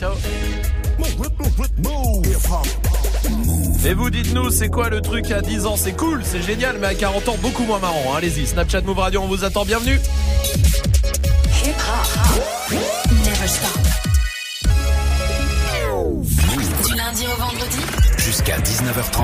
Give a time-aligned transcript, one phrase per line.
[0.00, 0.14] Ciao.
[3.84, 5.76] Et vous dites-nous, c'est quoi le truc à 10 ans?
[5.76, 8.02] C'est cool, c'est génial, mais à 40 ans, beaucoup moins marrant.
[8.08, 8.16] hein.
[8.16, 9.66] Allez-y, Snapchat Move Radio, on vous attend.
[9.66, 10.00] Bienvenue.
[16.86, 17.78] Du lundi au vendredi.
[18.16, 19.16] Jusqu'à 19h30.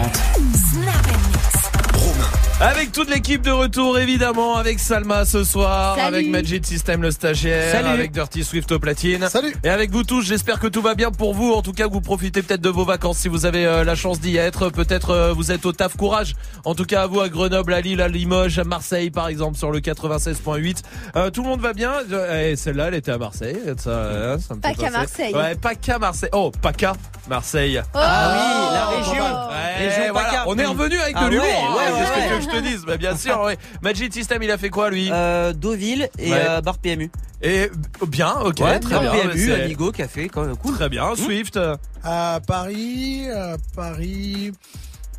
[0.73, 2.05] Snap and mix.
[2.05, 2.31] Romain.
[2.59, 6.07] Avec toute l'équipe de retour, évidemment, avec Salma ce soir, Salut.
[6.07, 7.89] avec Magic System le stagiaire, Salut.
[7.91, 9.29] avec Dirty Swift au platine.
[9.29, 9.55] Salut.
[9.63, 11.53] Et avec vous tous, j'espère que tout va bien pour vous.
[11.53, 13.95] En tout cas, que vous profitez peut-être de vos vacances si vous avez euh, la
[13.95, 14.71] chance d'y être.
[14.71, 16.35] Peut-être euh, vous êtes au taf courage.
[16.65, 19.59] En tout cas, à vous à Grenoble, à Lille, à Limoges, à Marseille, par exemple,
[19.59, 20.79] sur le 96.8.
[21.17, 21.93] Euh, tout le monde va bien?
[22.41, 23.59] Eh, Celle-là, elle était à Marseille.
[23.77, 24.89] Ça, euh, ça me Pas qu'à.
[24.91, 25.35] Marseille.
[25.35, 26.31] Ouais, pas qu'à Marseille.
[26.33, 26.95] Oh, pas qu'à
[27.29, 27.83] Marseille.
[27.95, 29.25] Oh Ah oui, la région.
[29.25, 30.29] Ouais, Région voilà.
[30.31, 30.45] PACA.
[30.47, 31.45] On est revenu avec de Ah l'humour.
[31.45, 33.57] ouais, ouais, Je te dise Bah, Bien sûr, ouais.
[33.83, 36.45] Magic System, il a fait quoi lui Euh, Deauville et Ouais.
[36.49, 37.11] euh, Bar PMU.
[37.43, 37.71] Et
[38.07, 39.29] bien, ok, Ouais, très Bar bien.
[39.29, 40.75] PMU, c'est- Amigo, Café, quoi, cool.
[40.75, 41.59] Très bien, Swift.
[42.03, 44.53] À Paris, à Paris,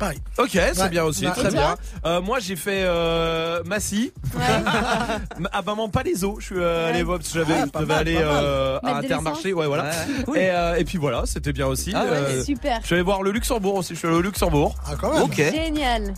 [0.00, 0.18] Paris.
[0.38, 0.88] Ok, c'est Ouais.
[0.90, 1.32] bien aussi, Ouais.
[1.32, 1.76] très bien.
[2.06, 4.12] Euh, moi, j'ai fait euh, Massy.
[4.36, 4.42] Ouais.
[5.52, 6.36] Ah maman, pas les eaux.
[6.40, 9.52] Je suis euh, allé voir parce que j'avais, Ah, je devais aller euh, à Intermarché.
[9.52, 9.90] Ouais, voilà.
[10.24, 10.36] Cool.
[10.38, 11.92] Et, euh, et puis voilà, c'était bien aussi.
[11.94, 12.78] Ah ouais, Euh, Super.
[12.80, 13.94] je suis allé voir le Luxembourg aussi.
[13.94, 14.74] Je suis allé au Luxembourg.
[14.86, 15.22] Ah, quand même.
[15.22, 15.36] Ok.
[15.36, 16.14] Génial.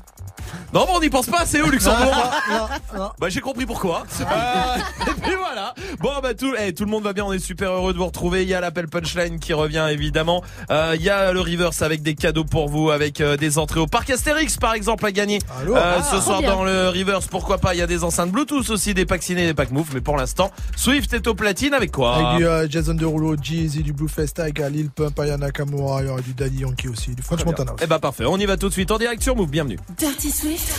[0.72, 2.14] Non, mais on n'y pense pas assez au Luxembourg.
[2.50, 2.68] Non, non,
[3.04, 3.10] non.
[3.18, 4.04] Bah j'ai compris pourquoi.
[4.20, 4.24] Euh,
[5.10, 5.74] et puis voilà.
[6.00, 8.06] Bon bah tout, eh, tout le monde va bien, on est super heureux de vous
[8.06, 8.42] retrouver.
[8.42, 10.42] Il y a l'appel punchline qui revient évidemment.
[10.70, 13.80] Euh, Il y a le reverse avec des cadeaux pour vous, avec euh, des entrées
[13.80, 15.38] au parc Astérix par exemple à gagner.
[15.60, 16.50] Allô Euh, Ah, ce soir bien.
[16.50, 17.74] dans le reverse, pourquoi pas?
[17.74, 19.88] Il y a des enceintes Bluetooth aussi, des packs ciné, des packs move.
[19.94, 22.16] Mais pour l'instant, Swift est au platine avec quoi?
[22.16, 26.06] Avec du euh, Jason Derulo, Jeezy, du Blue Festa, avec Lil Pump, Aya Nakamura, il
[26.06, 27.82] y aura du Daddy Yankee aussi, du French Montana aussi.
[27.84, 29.50] Eh bah parfait, on y va tout de suite en direct sur Move.
[29.50, 29.78] Bienvenue.
[29.98, 30.72] Dirty Swift.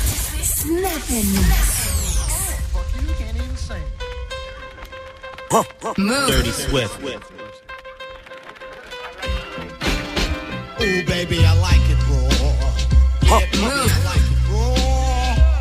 [0.43, 1.61] Snap and mix.
[5.99, 6.27] Move.
[6.27, 6.99] Dirty Swift.
[10.81, 12.31] Ooh, baby, I like it raw.
[13.21, 14.73] Yeah, baby, I like it raw.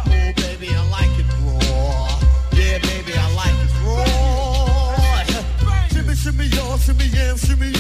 [0.08, 1.60] Ooh, baby, I like it raw.
[2.52, 4.08] Yeah, baby, I like it raw.
[5.90, 7.80] Shimmy, shimmy, y'all, shimmy, yeah, shimmy, yeah.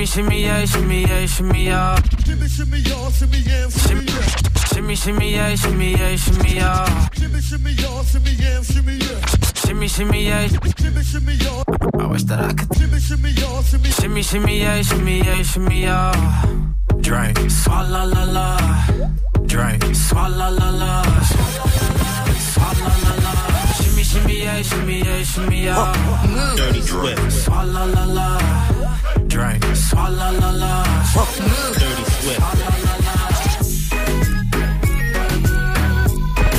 [0.00, 2.00] Shimmy, shimmy, yeah, shimmy, yeah, shimmy, yeah.
[2.24, 4.22] Shimmy, shimmy, y'all, shimmy, yeah, shimmy, yeah.
[4.72, 7.08] Shimmy, shimmy, yeah, shimmy, yeah, shimmy, yeah.
[7.10, 9.26] Shimmy, shimmy, y'all, shimmy, yeah, shimmy, yeah.
[9.56, 10.48] Shimmy, shimmy, yeah.
[10.78, 11.64] Shimmy, shimmy, y'all.
[11.98, 12.74] I wish that I could.
[12.78, 16.46] Shimmy, shimmy, y'all, shimmy, Shimmy, shimmy, yeah, shimmy, yeah, shimmy, yeah.
[17.02, 18.56] Drink, swalla la la.
[19.44, 21.02] Drink, swalla la la.
[22.40, 23.49] Swalla la la.
[24.02, 26.54] Shimmy, shimmy, yeah, shimmy, yeah, shimmy, yeah.
[26.56, 27.20] Dirty Swift.
[27.44, 28.38] Swalla la la.
[29.26, 30.84] Drink, swalla la la.
[31.74, 32.40] Dirty Swift.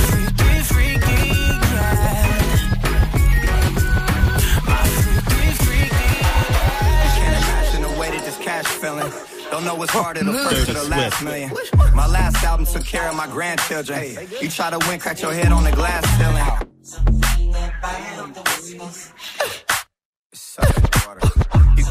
[0.06, 1.18] Freaky, freaky,
[1.74, 2.30] yeah.
[4.68, 6.10] My freaky, freaky.
[7.18, 9.10] Can't imagine the way that this cash feeling.
[9.52, 11.50] Don't know what's harder, the first or the last million.
[11.94, 14.16] My last album took care of my grandchildren.
[14.40, 16.42] You try to win, crack your head on the glass ceiling.
[21.06, 21.20] Water.
[21.76, 21.84] You,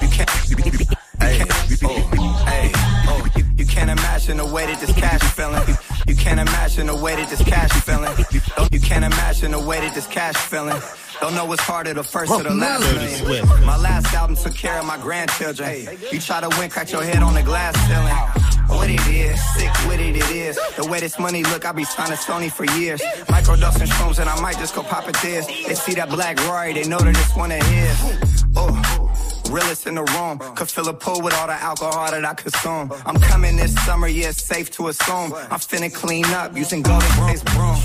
[0.00, 0.30] you can't.
[0.48, 1.50] You, you, you, can't-
[1.84, 5.62] oh, hey, oh, you, you can't imagine the way that this cash feeling.
[5.68, 5.74] You,
[6.06, 8.16] you can't imagine the way that this cash feeling.
[8.32, 8.40] You,
[8.72, 10.80] you can't imagine the way that this cash feeling.
[11.20, 13.48] Don't know what's harder, the first or the last million.
[13.66, 15.86] My last album took care of my grandchildren.
[16.10, 18.48] You try to win, crack your head on the glass ceiling.
[18.68, 20.58] What it is, sick with it, it is.
[20.76, 23.02] The way this money look, I be signing Sony for years.
[23.26, 25.46] Microdosing shrooms and I might just go pop it this.
[25.46, 28.44] They see that black Rory, they know that it's one of his.
[28.56, 29.29] Oh.
[29.50, 32.92] Realest in the room, could fill a pool with all the alcohol that I consume.
[33.04, 35.32] I'm coming this summer, yeah, it's safe to assume.
[35.34, 37.76] I'm finna clean up using Golden State's broom.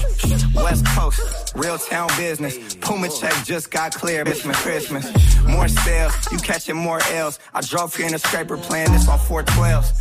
[0.53, 1.19] West Coast,
[1.55, 2.75] real town business.
[2.75, 5.11] Puma check just got clear, for Christmas.
[5.43, 7.39] More sales, you catching more L's.
[7.53, 9.91] I drove here in a scraper playing this on 412s.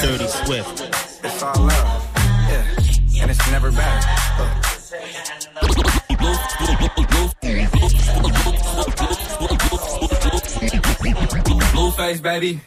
[0.00, 0.82] Dirty Swift.
[1.24, 2.05] It's all love,
[3.26, 4.08] and it's never better.
[11.72, 12.60] Blueface, baby.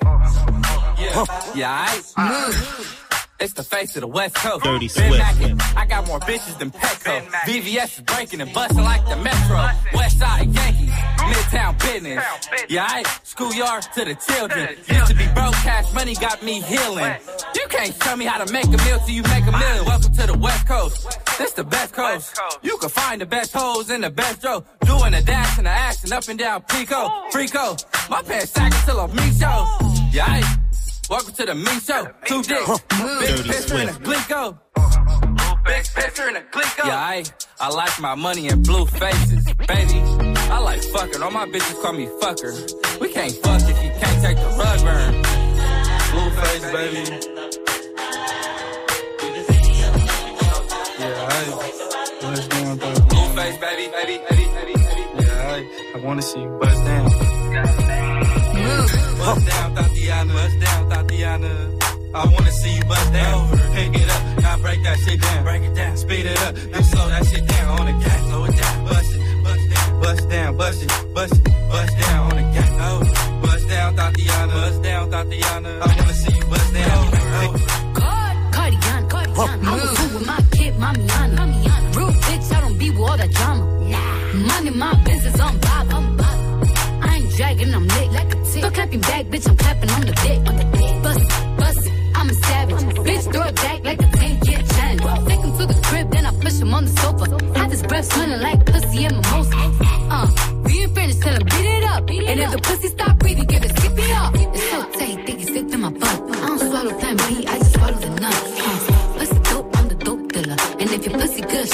[1.00, 1.26] Yeah,
[1.56, 3.00] yeah, I.
[3.40, 4.66] It's the face of the West Coast.
[4.66, 5.18] Dirty Swift.
[5.18, 5.58] mackin'.
[5.78, 7.26] I got more bitches than Petco.
[7.48, 9.66] VVS is breaking and busting like the Metro.
[9.94, 12.22] West Side Yankees, Midtown business.
[12.68, 14.76] Yeah, I schoolyard to the children.
[14.90, 17.16] Used to be broke, cash money got me healing.
[17.56, 19.86] You can't tell me how to make a meal till you make a million.
[19.86, 21.38] Welcome to the West Coast.
[21.38, 22.40] This the best coast.
[22.62, 24.64] You can find the best hoes in the best row.
[24.86, 27.10] Doing the dash and the action up and down Pico.
[27.32, 28.10] Frico.
[28.10, 29.66] My pants sagging till I'm me show.
[30.12, 30.42] Yeah,
[31.10, 32.08] Welcome to the me show.
[32.26, 32.70] Two dicks.
[32.70, 34.58] Big Dirty pistol and a Glico.
[35.66, 36.86] big picture and a click up.
[36.86, 37.24] Yeah, I,
[37.60, 39.46] I like my money in blue faces.
[39.68, 40.00] Baby,
[40.52, 41.22] I like fucking.
[41.24, 43.00] All my bitches call me fucker.
[43.00, 45.24] We can't fuck if you can't take the rug burn.
[46.12, 47.02] Blue face, baby.
[51.00, 52.78] Yeah, hey, what's going on?
[52.78, 55.24] Blue face, baby, baby, baby, baby, baby.
[55.24, 55.62] Yeah, hey,
[55.96, 57.06] I wanna see you bust down.
[59.20, 60.34] Bust down, Tatiana.
[60.34, 61.52] Bust down, Tatiana.
[62.14, 63.50] I wanna see you bust down.
[63.76, 65.44] Pick it up, now break that shit down.
[65.44, 68.28] Break it down, speed it up, then slow that shit down on the gas.
[68.28, 72.32] Slow it down, bust it, bust down, bust down, bust it, bust it, bust down
[72.32, 72.49] on the gas.
[74.10, 74.54] Oh, bust down, Tatiana.
[74.54, 75.80] Bust down, Tatiana.
[75.82, 77.08] I wanna see you bust down.
[77.08, 77.60] Oh.
[78.52, 79.68] Cardigan, Cardigan.
[79.68, 81.36] I was cool with my kid, Mamiana.
[81.38, 81.96] Mamiana.
[81.96, 83.66] Real bitch, I don't be with all that drama.
[83.90, 84.34] Nah.
[84.48, 86.68] Money, my business, I'm bob, I'm bob.
[87.04, 88.46] I ain't dragging, I'm lit like a tick.
[88.46, 90.40] Still clapping back, bitch, I'm clapping on the dick.
[90.50, 91.04] On the dick.
[91.04, 92.76] Bust it, bust it, I'm a savage.
[93.08, 95.28] bitch, throw it back like a 10 year challenge.
[95.30, 97.60] Take him to the crib, then I push him on the sofa.
[97.60, 99.58] Have his breath smelling like pussy and mimosa.
[100.10, 100.28] Uh,
[100.66, 102.10] we ain't finished, tell him beat it up.
[102.10, 103.59] and if the pussy stop breathing,
[111.42, 111.70] good.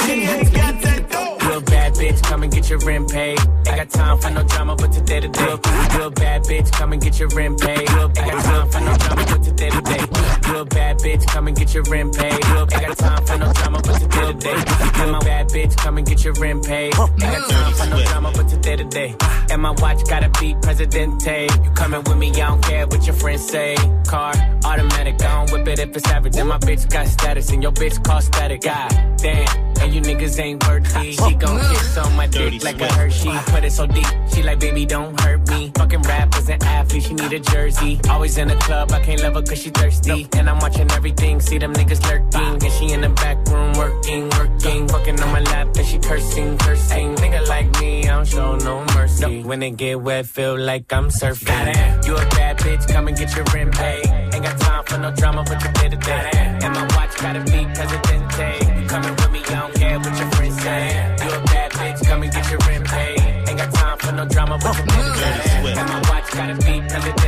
[1.46, 3.38] Real bad bitch, come and get your rent paid.
[3.38, 5.56] Ain't got time for no drama, but today to day.
[5.96, 7.88] Real bad bitch, come and get your rent paid.
[7.88, 10.35] Ain't got time for no drama, but today to day.
[10.52, 12.44] Real bad bitch, come and get your rent paid.
[12.48, 14.64] Real, ain't got time for no drama, but today to day.
[15.02, 16.94] And my bad bitch, come and get your rent paid.
[16.96, 19.16] Ain't got time for no drama, but today to day.
[19.50, 21.48] And my watch gotta beat Presidente.
[21.64, 23.76] You coming with me, I don't care what your friends say.
[24.06, 24.32] Car,
[24.64, 26.36] automatic, I don't whip it if it's average.
[26.36, 28.62] And my bitch got status, and your bitch cost static.
[28.62, 29.48] God damn,
[29.80, 31.12] and you niggas ain't worthy.
[31.12, 33.30] She gon' kiss on my dick like a Hershey.
[33.46, 35.72] Put it so deep, she like, baby, don't hurt me.
[35.74, 38.00] Fucking rappers and athletes, she need a jersey.
[38.08, 40.24] Always in the club, I can't love her cause she thirsty.
[40.36, 42.62] And I'm watching everything, see them niggas lurking.
[42.64, 44.88] And she in the back room working, working.
[44.88, 47.14] Fucking on my lap and she cursing, cursing.
[47.16, 49.42] Nigga like me, I don't show no mercy.
[49.42, 52.06] When it get wet, feel like I'm surfing.
[52.06, 54.06] You a bad bitch, come and get your rent paid.
[54.34, 56.30] Ain't got time for no drama, but you did it day.
[56.34, 58.80] And my watch gotta be Presidente.
[58.80, 61.16] You coming with me, I don't care what your friends say.
[61.24, 63.20] You a bad bitch, come and get your rent paid.
[63.48, 65.74] Ain't got time for no drama, but you did it day.
[65.80, 67.25] And my watch gotta be Presidente.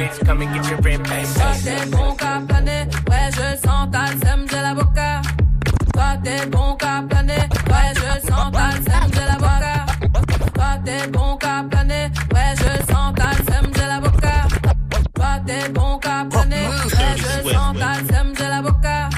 [0.00, 1.26] Come and get your rent paid.
[1.34, 5.20] Toi t'es bon qu'à planer, ouais je sens, le seum, j'ai la boca.
[5.92, 9.74] Toi t'es bon qu'à planer, ouais je sens, le seum, j'ai la boca.
[10.54, 14.48] Toi t'es bon qu'à planer, ouais je sens, le seum, j'ai la boca.
[15.14, 19.08] Toi t'es bon qu'à planer, ouais je sens, le seum, j'ai la boca.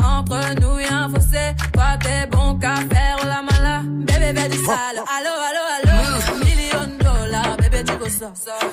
[0.00, 3.82] Entre nous y'a un fossé, toi t'es bon qu'à faire la mala.
[3.84, 5.02] Bébé du sale,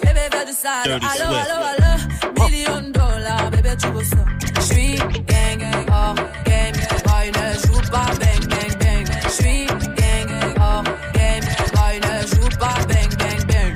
[0.01, 1.49] bébé fais du sale, allo Swift.
[1.49, 4.23] allo allo, million dollars, bébé tu veux ça.
[4.61, 4.95] J'suis
[5.27, 6.15] gang, hors
[6.45, 6.75] game,
[7.05, 9.07] boy ne joue pas bang bang bang.
[9.27, 10.83] J'suis gang, hors
[11.13, 11.43] game,
[11.73, 13.73] boy ne joue pas bang bang bang.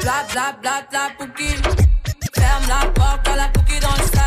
[0.00, 1.54] Bla bla bla bla pouki,
[2.34, 4.17] ferme la porte à la pouki dans le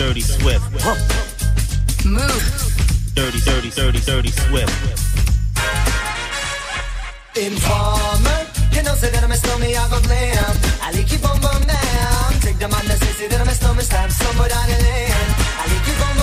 [0.00, 0.64] Dirty Swift.
[2.06, 3.12] Move.
[3.14, 4.72] Dirty, dirty, dirty, dirty Swift.
[7.36, 10.56] Informer, you know, say that I'm a stormy, I go blam.
[10.80, 12.32] I like you bum bum down.
[12.40, 15.12] Take the man that say, say that I'm a stormy, stab somewhere down the lane.
[15.60, 16.19] I like you bum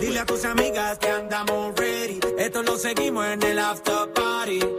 [0.00, 2.18] Dile a tus amigas que andamos ready.
[2.38, 4.73] Esto lo seguimos en el after party.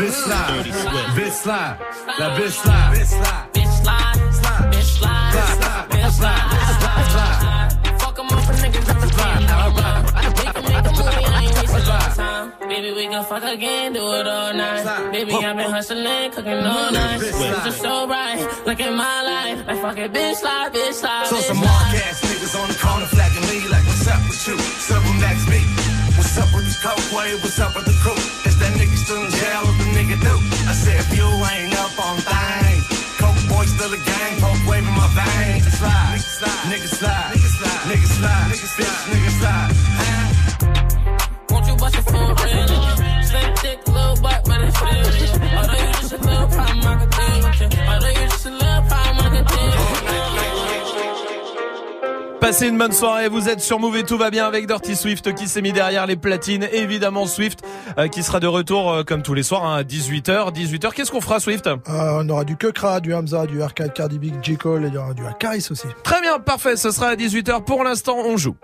[0.00, 0.64] Bitch slide.
[1.12, 1.76] Bitch slide.
[2.16, 2.96] That bitch slide.
[2.96, 3.52] Bitch slide.
[3.52, 4.16] Bitch slide.
[4.72, 5.28] Bitch slide.
[5.92, 6.44] Bitch slide.
[6.48, 8.00] Bitch slide.
[8.00, 9.40] Fuck 'em up for niggas that's a plan.
[9.44, 12.52] We can make a movie, I ain't wasting no time.
[12.66, 15.12] Baby, we can fuck again, do it all night.
[15.12, 17.20] Baby, I've been hustling, cooking all night.
[17.20, 19.66] It's just so bright, look at my life.
[19.68, 21.26] Like fuck it, bitch slide, bitch slide.
[21.26, 21.66] So bitch some slide.
[21.66, 24.56] mark ass niggas on the corner flagging me like, what's up with you?
[24.80, 25.60] Several next me.
[26.16, 27.42] What's up with the coke wave?
[27.42, 27.96] What's up with the
[36.70, 39.72] slide, nigga slide, nigga slide, nigga slide, nigga slide, bitch, nigga slide.
[41.50, 42.68] Won't you bust it for a real?
[43.24, 45.06] Slim thick little butt, but it's real.
[45.58, 47.68] Although you just a little problem, I could deal with you.
[47.88, 50.20] Although you just a little problem, I could deal with you.
[52.40, 55.34] Passez une bonne soirée, vous êtes sur Move et tout va bien avec Dirty Swift
[55.34, 56.66] qui s'est mis derrière les platines.
[56.72, 57.60] Évidemment Swift
[58.12, 60.52] qui sera de retour euh, comme tous les soirs hein, à 18h.
[60.54, 61.66] 18h, qu'est-ce qu'on fera Swift?
[61.66, 64.56] Euh, on aura du Kekra, du Hamza, du Arcade Cardi B, J.
[64.56, 65.86] Cole et du Akaris aussi.
[66.02, 67.64] Très bien, parfait, ce sera à 18h.
[67.64, 68.56] Pour l'instant, on joue.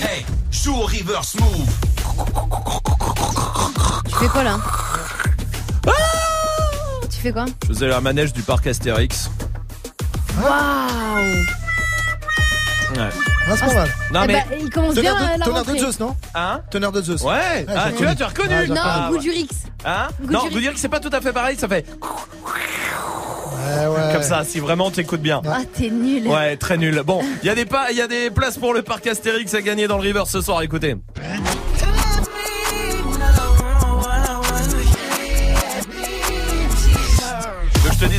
[0.00, 1.68] Hey, joue au reverse move.
[4.08, 4.58] Tu fais quoi là?
[5.86, 5.90] Ah
[7.10, 7.46] Tu fais quoi?
[7.62, 9.30] Je faisais la manège du parc Astérix.
[10.42, 11.63] Waouh
[12.96, 13.08] Ouais.
[13.46, 13.88] Ah, c'est pas mal.
[14.12, 15.78] Non Eh mais ben, il commence bien Tonnerre de, la tonnerre de rentrée.
[15.78, 17.22] Zeus, non Hein Tonnerre de Zeus.
[17.22, 19.20] Ouais, ah, j'ai tu vois, tu as reconnu Ouais, j'ai Non, Ah, goût ouais.
[19.20, 19.48] du Rix.
[19.84, 21.84] Hein Goût Non, du vous dire que c'est pas tout à fait pareil, ça fait
[23.66, 24.12] Ouais, ouais.
[24.12, 25.40] comme ça si vraiment t'écoutes bien.
[25.46, 26.28] Ah, t'es nul.
[26.28, 27.02] Ouais, très nul.
[27.04, 29.52] Bon, il y a des pas, il y a des places pour le parc Astérix
[29.54, 30.62] à gagner dans le River ce soir.
[30.62, 30.96] Écoutez.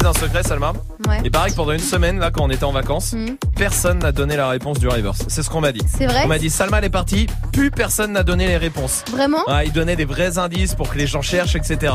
[0.06, 0.74] Un secret, Salma.
[1.08, 1.20] Ouais.
[1.24, 3.38] Il paraît que pendant une semaine, là, quand on était en vacances, Mhm.
[3.56, 5.20] personne n'a donné la réponse du reverse.
[5.28, 5.82] C'est ce qu'on m'a dit.
[5.88, 9.04] C'est vrai On m'a dit Salma elle est partie, plus personne n'a donné les réponses.
[9.12, 11.94] Vraiment Ouais, il donnait des vrais indices pour que les gens cherchent, etc.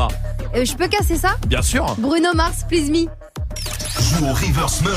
[0.55, 1.95] Euh, Je peux casser ça Bien sûr.
[1.97, 3.07] Bruno Mars, please me.
[3.99, 4.93] Joue au reverse mode.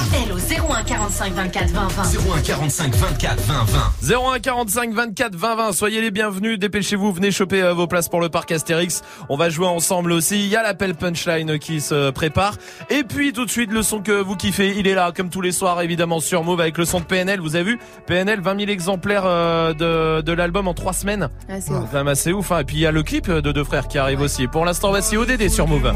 [0.00, 0.38] Appel au
[0.72, 2.02] 01 45 24 20 20.
[2.36, 4.34] 01 45 24 20 20.
[4.34, 5.72] 01 45 24 20 20.
[5.72, 6.58] Soyez les bienvenus.
[6.58, 7.12] Dépêchez-vous.
[7.12, 9.02] Venez choper euh, vos places pour le parc Astérix.
[9.28, 10.36] On va jouer ensemble aussi.
[10.44, 12.54] Il y a l'appel punchline qui se prépare.
[12.90, 14.74] Et puis tout de suite le son que vous kiffez.
[14.78, 17.40] Il est là comme tous les soirs évidemment sur Move avec le son de PNL.
[17.40, 17.78] Vous avez vu?
[18.06, 21.28] PNL 20 000 exemplaires euh, de, de l'album en 3 semaines.
[21.48, 22.52] Ah, c'est même assez ouf.
[22.52, 22.60] hein.
[22.60, 24.46] Et puis il y a le clip de deux frères qui arrive aussi.
[24.48, 25.92] Pour l'instant voici ODD sur Move.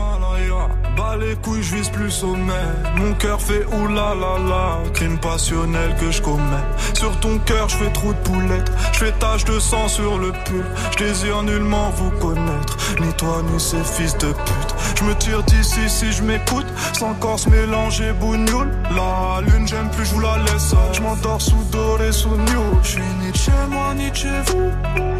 [0.97, 2.67] Bah les couilles, je vise plus sommet.
[2.97, 6.67] Mon cœur fait oulala la, crime passionnel que je commets.
[6.95, 8.71] Sur ton cœur, je fais trou de poulette.
[8.93, 10.65] Je fais tache de sang sur le pull.
[10.93, 14.75] Je désire nullement vous connaître, ni toi ni ces fils de pute.
[14.97, 18.71] Je me tire d'ici si je m'écoute, sans corps se mélanger bougnoule.
[18.97, 20.75] La lune, j'aime plus, je vous la laisse.
[20.93, 22.65] Je m'endors sous doré, sous new.
[22.83, 25.20] Je suis ni chez moi, ni chez vous.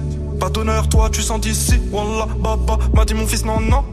[0.41, 1.79] Pas d'honneur, toi tu sens d'ici.
[1.91, 3.85] Wallah, baba, m'a dit mon fils, non, non.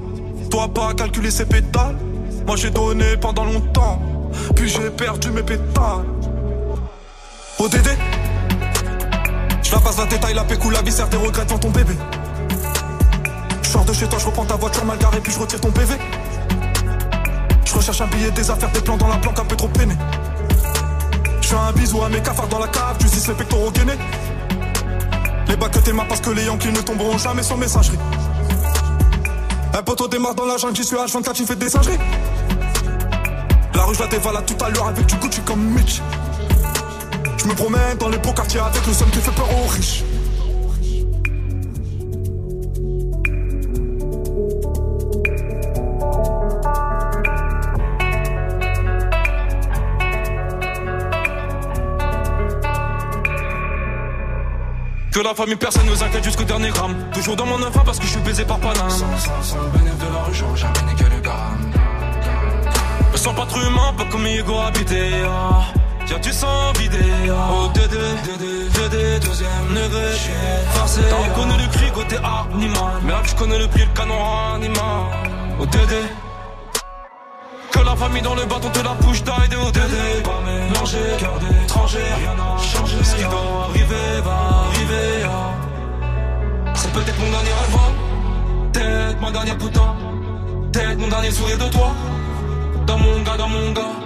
[0.50, 1.94] Toi pas calculer ses pétales.
[2.46, 4.00] Moi j'ai donné pendant longtemps.
[4.56, 6.06] Puis j'ai perdu mes pétales.
[7.58, 7.90] ODD
[9.62, 11.92] Je la passe la détail, la pécou, la viscère, tes regrets devant ton bébé.
[13.62, 15.70] Je sors de chez toi, je reprends ta voiture mal garée, puis je retire ton
[15.70, 15.96] PV.
[17.66, 19.94] Je recherche un billet, des affaires, des plans dans la planque, un peu trop peiné.
[21.42, 23.98] Je fais un bisou à mes cafards dans la cave, tu dis les pectoraux gainés.
[25.48, 27.98] Les bacs que t'es parce que les Yankees ne tomberont jamais sans messagerie.
[29.72, 31.98] Un poteau démarre dans la jungle, suis H24, j'y fais des singeries.
[33.74, 36.02] La rue, je la dévalade tout à l'heure avec du Gucci comme Mitch.
[37.38, 40.04] Je me promène dans les beaux quartiers avec le seul qui fait peur aux riches.
[55.18, 56.94] Que la famille, personne nous inquiète jusqu'au dernier gramme.
[57.12, 58.88] Toujours dans mon enfant parce que je suis baisé par Paname.
[58.88, 61.72] Sans, sans, sans le bénéfice de la rue, j'aurais jamais né que le gramme.
[63.10, 65.10] Me sens pas trop humain, pas comme Hugo habité.
[66.06, 66.98] Tiens, tu sens vidé.
[67.30, 69.50] Oh, Dédé, Dédé, Dédé, deuxième.
[70.14, 70.30] J'suis
[70.74, 71.00] forcé.
[71.10, 72.16] T'as reconnu le cri côté
[72.52, 72.92] animal.
[73.02, 75.02] Mais là, je connais le prix, le canon animal.
[75.58, 76.02] Oh, Dédé.
[77.88, 80.22] La famille dans le bâton te la bouche d'aide au Dédé.
[80.22, 83.02] Pas mélanger, cœur d'étranger, rien n'a changé.
[83.02, 85.24] Ce qui doit arriver va arriver.
[85.24, 86.74] ah.
[86.74, 88.70] C'est peut-être mon dernier rêve, hein.
[88.72, 89.96] peut-être ma dernière putain,
[90.70, 91.92] peut-être mon dernier sourire de toi.
[92.86, 93.96] Dans mon gars, dans mon gars.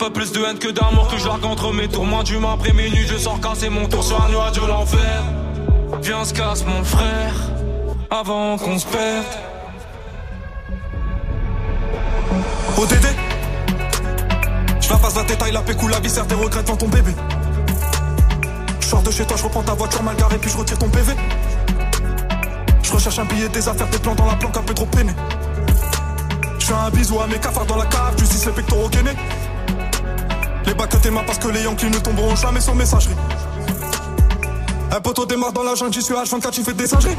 [0.00, 2.04] Pas plus de haine que d'amour que je largue entre mes tours.
[2.04, 5.22] Moins d'humain après minuit, je sors casser mon tour sur un nuage de l'enfer.
[6.02, 7.34] Viens, se casse mon frère,
[8.10, 9.55] avant qu'on se perde.
[12.76, 13.06] ODD
[14.80, 17.12] Je la passe la détail, la pécou, la viscère, tes regrets devant ton bébé.
[18.80, 20.88] Je sors de chez toi, je reprends ta voiture mal garée, puis je retire ton
[20.88, 21.14] PV.
[22.82, 25.12] Je recherche un billet, des affaires, des plans dans la planque, un peu trop peiné.
[26.58, 29.16] Je fais un bisou à mes cafards dans la cave, justice les pectoraux gainés.
[30.66, 33.16] Les bacs que tes mains parce que les Yankees ne tomberont jamais sans messagerie.
[34.92, 37.16] Un poteau démarre dans la jungle, j'y suis H24, j'y fais des singeries.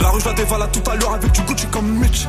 [0.00, 2.26] La rue, je la dévalade tout à l'heure avec du Gucci comme Mitch.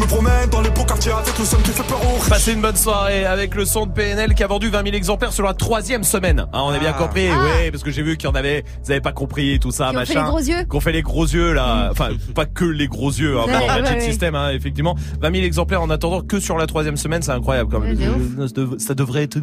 [0.00, 2.26] Je me promène dans les beaux quartiers avec le son qui fait peur aux.
[2.26, 5.30] Passez une bonne soirée avec le son de PNL qui a vendu 20 000 exemplaires
[5.34, 6.40] sur la troisième semaine.
[6.40, 6.98] Hein, on a bien Ah.
[6.98, 7.36] compris, Ah.
[7.60, 9.90] oui, parce que j'ai vu qu'il y en avait, vous avez pas compris tout ça,
[9.90, 10.12] Qui ont machin.
[10.14, 10.64] fait les gros yeux.
[10.70, 13.66] Qu'on fait les gros yeux là, enfin pas que les gros yeux, hein, Ouais, bon,
[13.66, 14.00] ouais, ouais.
[14.00, 14.94] System, hein, effectivement.
[15.20, 17.90] 20 000 exemplaires en attendant que sur la troisième semaine, c'est incroyable quand même.
[17.98, 19.36] Ouais, de Euh, ça dev- ça devrait être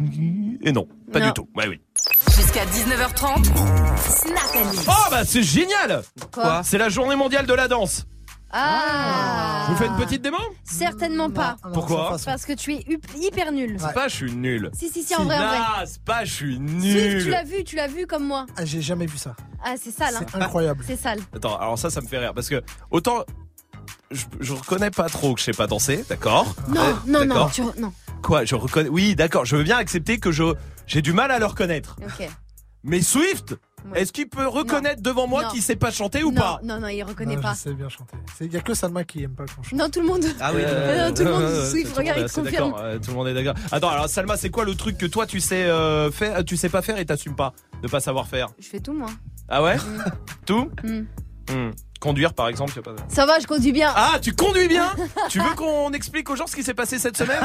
[0.64, 1.26] et non, pas Non.
[1.26, 1.48] du tout.
[1.56, 1.78] Ouais, oui.
[2.36, 3.44] Jusqu'à 19h30.
[3.46, 6.62] Snap and Oh bah c'est génial Quoi?
[6.64, 8.06] C'est la journée mondiale de la danse.
[8.50, 10.38] Ah Je vous fais une petite démo?
[10.64, 11.56] Certainement pas.
[11.74, 12.16] Pourquoi?
[12.24, 12.84] Parce que tu es
[13.20, 13.76] hyper nul.
[13.78, 14.70] C'est pas je suis nul.
[14.74, 15.58] Si, si, si, en vrai, en vrai.
[15.58, 17.22] Non, c'est pas je suis Si, nul.
[17.24, 18.46] tu l'as vu, tu l'as vu comme moi.
[18.56, 19.34] Ah, j'ai jamais vu ça.
[19.64, 20.14] Ah, c'est sale.
[20.16, 20.24] hein.
[20.32, 20.82] C'est incroyable.
[20.86, 21.20] C'est sale.
[21.34, 23.24] Attends, alors ça, ça me fait rire parce que autant
[24.10, 26.54] je, je reconnais pas trop que je sais pas danser, d'accord?
[26.68, 27.50] Non, Ouais, non, non, d'accord.
[27.52, 27.92] tu re- non.
[28.22, 30.54] Quoi, je reconnais Oui, d'accord, je veux bien accepter que je
[30.86, 31.96] j'ai du mal à le reconnaître.
[32.02, 32.26] Ok.
[32.82, 33.56] Mais Swift,
[33.94, 36.88] est-ce qu'il peut reconnaître devant moi qu'il sait pas chanter ou non, pas non, non,
[36.88, 37.54] il reconnaît Non, pas.
[37.54, 38.16] Je sais bien chanter.
[38.40, 39.78] Il y a que Salma qui aime pas quand je chante.
[39.78, 40.24] Non, tout le monde.
[40.40, 40.62] Ah oui,
[40.98, 42.70] Non, tout le monde, Swift, tout le monde regarde, est il confirme.
[42.70, 43.54] d'accord, euh, Tout le monde est d'accord.
[43.72, 46.68] Attends, alors Salma, c'est quoi le truc que toi tu sais euh, faire, tu sais
[46.68, 48.48] pas faire et t'assumes pas de pas savoir faire?
[48.58, 49.10] Je fais tout, moi.
[49.48, 49.76] Ah ouais?
[50.46, 50.70] Tout?
[50.84, 51.06] Mm.
[51.50, 51.70] Hmm.
[52.00, 53.92] Conduire par exemple, y a pas de- Ça va, je conduis bien.
[53.94, 54.88] Ah, tu conduis bien
[55.28, 57.40] Tu veux qu'on explique aux gens ce qui s'est passé cette semaine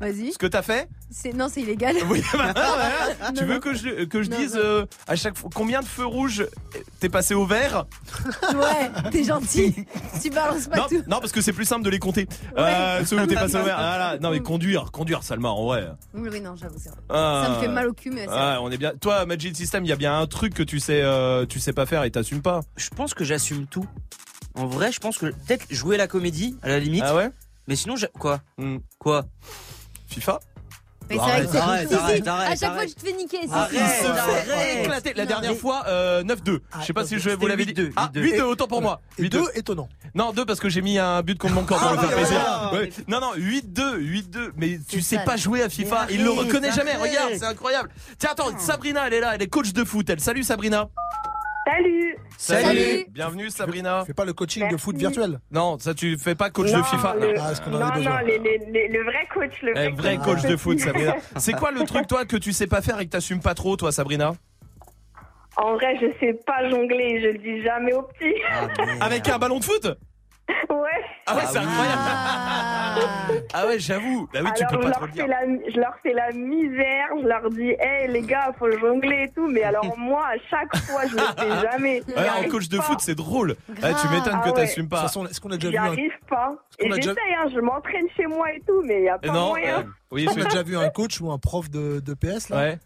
[0.00, 0.32] Vas-y.
[0.32, 1.94] Ce que t'as fait C'est non, c'est illégal.
[2.08, 3.32] Oui, bah, ouais.
[3.36, 3.60] Tu veux non.
[3.60, 4.60] que je, que je Non, dise non.
[4.62, 6.46] euh, à chaque fois combien de feux rouges
[7.00, 7.84] t'es passé au vert
[8.54, 9.74] Ouais, t'es gentil.
[10.20, 11.02] tu balances pas non, tout.
[11.06, 12.26] non, parce que c'est plus simple de les compter.
[12.58, 13.76] Euh, ceux où t'es passé au vert.
[13.78, 15.86] Ah, là, non, mais conduire, conduire, Salma, en vrai.
[16.14, 16.76] Oui, oui, non, j'avoue.
[17.08, 17.44] Ah.
[17.46, 18.56] Ça me fait mal au cul, mais vrai.
[18.60, 18.92] on est bien.
[19.00, 21.72] Toi, Magic System, il y a bien un truc que tu sais, euh, tu sais
[21.72, 22.60] pas faire et t'assumes pas.
[22.76, 23.86] Je pense que j'assume tout.
[24.54, 27.02] En vrai, je pense que peut-être jouer la comédie à la limite.
[27.06, 27.30] Ah ouais
[27.68, 28.78] Mais sinon, j'ai- quoi Hmm.
[28.98, 29.24] Quoi
[30.08, 30.40] FIFA
[31.08, 32.88] Mais c'est vrai que c'est Arrête, si, si, arrête, À arrête, chaque fois, arrête.
[32.90, 33.38] je te fais niquer.
[33.42, 33.52] si, si.
[33.54, 35.16] Arrête, arrête.
[35.16, 36.60] La dernière fois, euh, 9-2.
[36.80, 37.72] Je sais pas si je vous l'avais dit.
[37.72, 38.20] 8-2, Ah, 8-2.
[38.22, 39.00] 8-2, autant pour moi.
[39.18, 39.28] Et 8-2.
[39.30, 39.88] deux, étonnant.
[40.14, 42.16] Non, 2 parce que j'ai mis un but contre mon corps pour Ah, le faire
[42.16, 42.70] plaisir.
[42.74, 42.90] Ouais.
[43.08, 44.52] Non, non, 8-2, 8-2.
[44.56, 45.24] Mais tu sais sale.
[45.24, 46.06] pas jouer à FIFA.
[46.10, 46.92] Il le arrête, reconnaît jamais.
[46.92, 47.10] arrête.
[47.10, 47.90] Regarde, c'est incroyable.
[48.18, 49.34] Tiens, attends, Sabrina, elle est là.
[49.34, 50.08] Elle est coach de foot.
[50.10, 50.20] Elle.
[50.20, 50.88] Salut, Sabrina.
[51.66, 53.06] Salut Salut.
[53.10, 54.04] Bienvenue, Sabrina.
[54.04, 55.38] Fais pas le coaching de foot virtuel.
[55.50, 57.14] Non, ça, tu fais pas coach de FIFA.
[57.20, 59.88] le- Ah, est-ce qu'on en non, non, les- les- les- le vrai coach, le Eh,
[59.90, 61.14] vrai, vrai coach de foot, Sabrina.
[61.36, 63.76] C'est quoi le truc, toi, que tu sais pas faire et que t'assumes pas trop,
[63.76, 64.32] toi, Sabrina
[65.56, 68.34] En vrai, je sais pas jongler, je le dis jamais aux petits.
[69.00, 69.86] Avec un ballon de foot
[70.48, 70.88] ouais.
[71.26, 72.00] Ah ouais, c'est incroyable.
[72.04, 72.96] Ah.
[73.54, 74.28] Ah ouais, j'avoue.
[74.32, 75.26] Bah oui, tu Alors, peux je pas leur, trop le fais dire.
[75.28, 79.30] la, je leur fais la misère, je leur dis, hé les gars, faut jongler et
[79.32, 82.02] tout, mais alors moi, à chaque fois, je le fais jamais.
[82.08, 83.50] Ouais, en coach de foot, c'est drôle.
[83.68, 84.54] Ouais, tu m'étonnes Ah que ouais.
[84.54, 84.96] t'assumes De pas.
[84.96, 86.54] toute façon, est-ce qu'on a déjà J'y vu un, pas.
[86.78, 89.28] Et déjà- j'essaye, hein, je m'entraîne chez moi et tout, mais il n'y a pas
[89.28, 89.78] non, moyen.
[89.80, 92.48] euh, oui, est-ce qu'on a déjà vu un coach ou un prof de, de PS
[92.48, 92.56] là?
[92.56, 92.78] Ouais.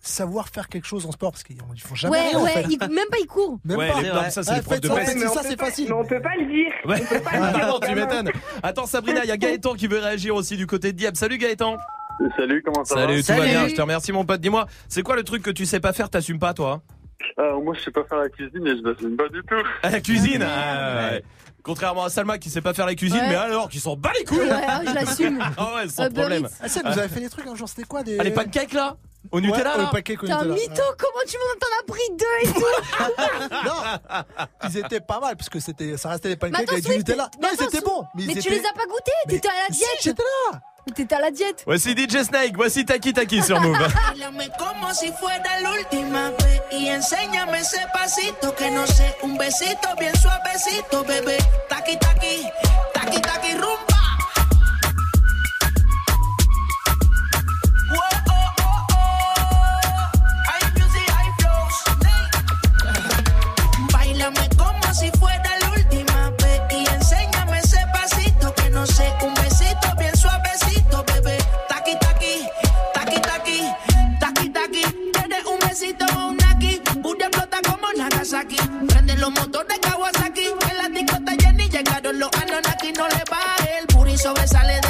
[0.00, 2.50] Savoir faire quelque chose en sport parce qu'ils ils font jamais Ouais, rien en ouais,
[2.52, 2.66] fait.
[2.70, 3.58] il- même pas il court.
[3.64, 4.00] Même Ouais, pas.
[4.00, 5.86] les- non, mais ça, c'est de ça, ça, facile.
[5.88, 6.72] mais on peut pas le dire.
[6.86, 7.02] Ouais.
[7.02, 7.66] On peut pas le Ah dire.
[7.66, 8.30] non, tu m'étonnes.
[8.62, 11.14] Attends, Sabrina, il y a Gaëtan qui veut réagir aussi du côté de Diab.
[11.16, 11.76] Salut Gaëtan.
[12.36, 13.40] Salut, comment ça Salut, tout Salut.
[13.40, 13.68] va bien.
[13.68, 14.40] Je te remercie, mon pote.
[14.40, 16.82] Dis-moi, c'est quoi le truc que tu sais pas faire, t'assumes pas, toi
[17.36, 19.54] va Alors, Moi, je sais pas faire la cuisine et je l'assume pas du tout.
[19.82, 21.24] À la cuisine ah, ouais.
[21.62, 23.28] Contrairement à Salma qui sait pas faire la cuisine, Ouais.
[23.28, 24.38] mais alors qui s'en bat les couilles.
[24.38, 25.38] Ouais, ah, je l'assume.
[25.58, 26.48] Ah ouais, sans Euh, problème.
[26.62, 28.18] Ah, ça, vous avez fait des trucs un jour, c'était quoi des...
[28.18, 28.96] Ah, les pancakes là
[29.30, 32.48] Au Ouais, Nutella pancake au T'es un mytho, comment tu m'en t'en as pris deux
[32.48, 36.72] et tout Non, ils étaient pas mal parce que c'était, ça restait des Mais pancakes
[36.72, 37.30] avec du Nutella.
[37.40, 38.04] mais Non, étaient bons.
[38.14, 38.50] Mais, Mais tu étaient...
[38.50, 40.60] les as pas goûtés, t'étais à la Si, diète j'étais là.
[40.96, 43.76] T'étais à la diète Voici DJ Snake, voici Taki Taki sur Move.
[44.58, 49.88] Como si fuera la última vez y enséñame ese pasito que no sé, un besito
[49.98, 51.36] bien suavecito, bebé.
[51.68, 52.44] Taqui taqui,
[52.94, 53.99] taqui taqui rumba.
[78.30, 78.56] Como Nagasaki.
[78.86, 83.78] Prende los motores Kawasaki, en la discota Jenny llegaron los Anunnaki, no le baje.
[83.80, 84.89] El booty sobresale de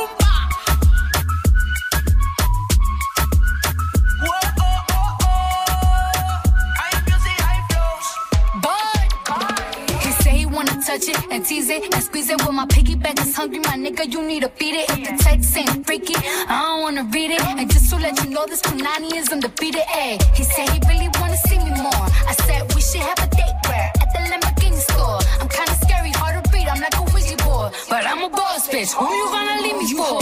[11.41, 12.39] and tease it and squeeze it.
[12.45, 14.85] When my piggyback is hungry, my nigga, you need to feed it.
[14.91, 16.13] If the text ain't freaky,
[16.47, 17.41] I don't wanna read it.
[17.41, 19.81] And just to let you know, this Punani is undefeated.
[19.89, 22.05] Ay, he said he really wanna see me more.
[22.31, 25.19] I said we should have a date where at the Lamborghini store.
[25.41, 26.67] I'm kinda scary, hard to read.
[26.67, 28.91] I'm like a wizard board, but I'm a boss bitch.
[28.93, 30.21] Who you gonna leave me for?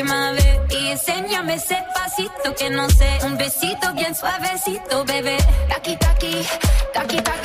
[0.00, 3.18] primavera y enséñame ese pasito que no sé.
[3.24, 5.36] Un besito bien suavecito, bebé.
[5.68, 6.42] Taki, taki,
[6.94, 7.39] taki, taki.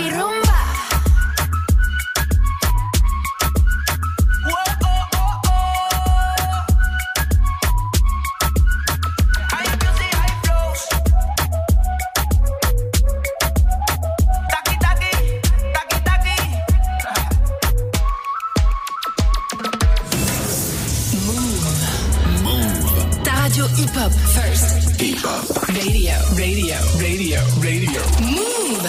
[25.25, 28.01] Radio, radio, radio, radio.
[28.21, 28.85] Move.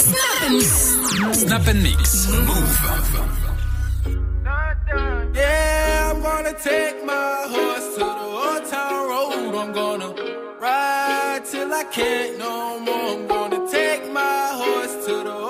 [0.00, 0.70] Snap and mix.
[1.40, 2.28] Snap and mix.
[2.48, 2.80] Move.
[5.34, 9.54] Yeah, I'm gonna take my horse to the old town road.
[9.56, 10.14] I'm gonna
[10.58, 12.94] ride till I can't no more.
[12.94, 15.49] I'm gonna take my horse to the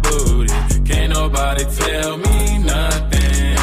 [0.00, 0.52] booty.
[0.84, 3.56] Can't nobody tell me nothing.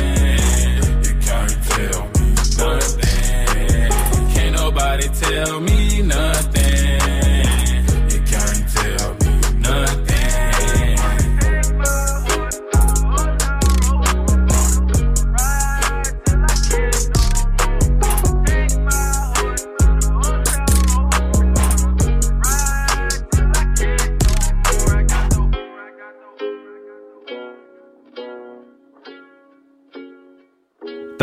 [1.05, 3.91] You can't tell me nothing.
[4.33, 5.92] Can't nobody tell me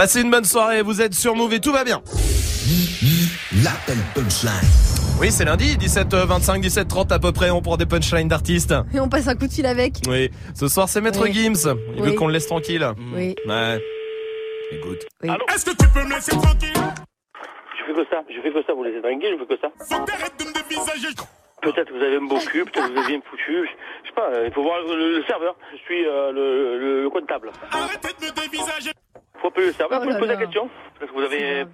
[0.00, 2.00] Passez une bonne soirée, vous êtes sur Move et tout va bien.
[3.62, 4.50] L'appel punchline.
[5.20, 8.72] Oui, c'est lundi, 17h25, 17h30 à peu près, on prend des punchlines d'artistes.
[8.94, 9.96] Et on passe un coup de fil avec.
[10.08, 11.34] Oui, ce soir c'est Maître Oui.
[11.34, 11.76] Gims.
[11.98, 12.82] Il veut qu'on le laisse tranquille.
[13.14, 13.34] Oui.
[13.46, 13.78] Ouais.
[14.72, 15.04] Écoute.
[15.22, 16.72] Est-ce que tu peux me laisser tranquille?
[16.72, 19.68] Je fais que ça, je fais que ça, vous laissez tranquille, je fais que ça.
[19.86, 21.14] Faut que t'arrêtes de me dévisager.
[21.60, 24.14] Peut-être que vous avez un beau cul, peut-être que vous avez bien foutu, je sais
[24.16, 25.54] pas, euh, il faut voir le, le serveur.
[25.72, 27.50] Je suis euh, le, le- le comptable.
[27.70, 28.92] Arrêtez de me dévisager.
[29.40, 30.68] Faut appeler le serveur Oh pour lui poser la question.
[30.98, 31.64] Peut-être que vous avez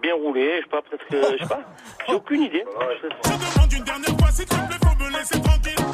[0.00, 1.60] bien roulé, je sais pas, peut-être que, je sais pas.
[2.08, 2.64] J'ai aucune idée.
[2.66, 5.86] Je demande une dernière fois, s'il te plaît, faut me laisser tranquille.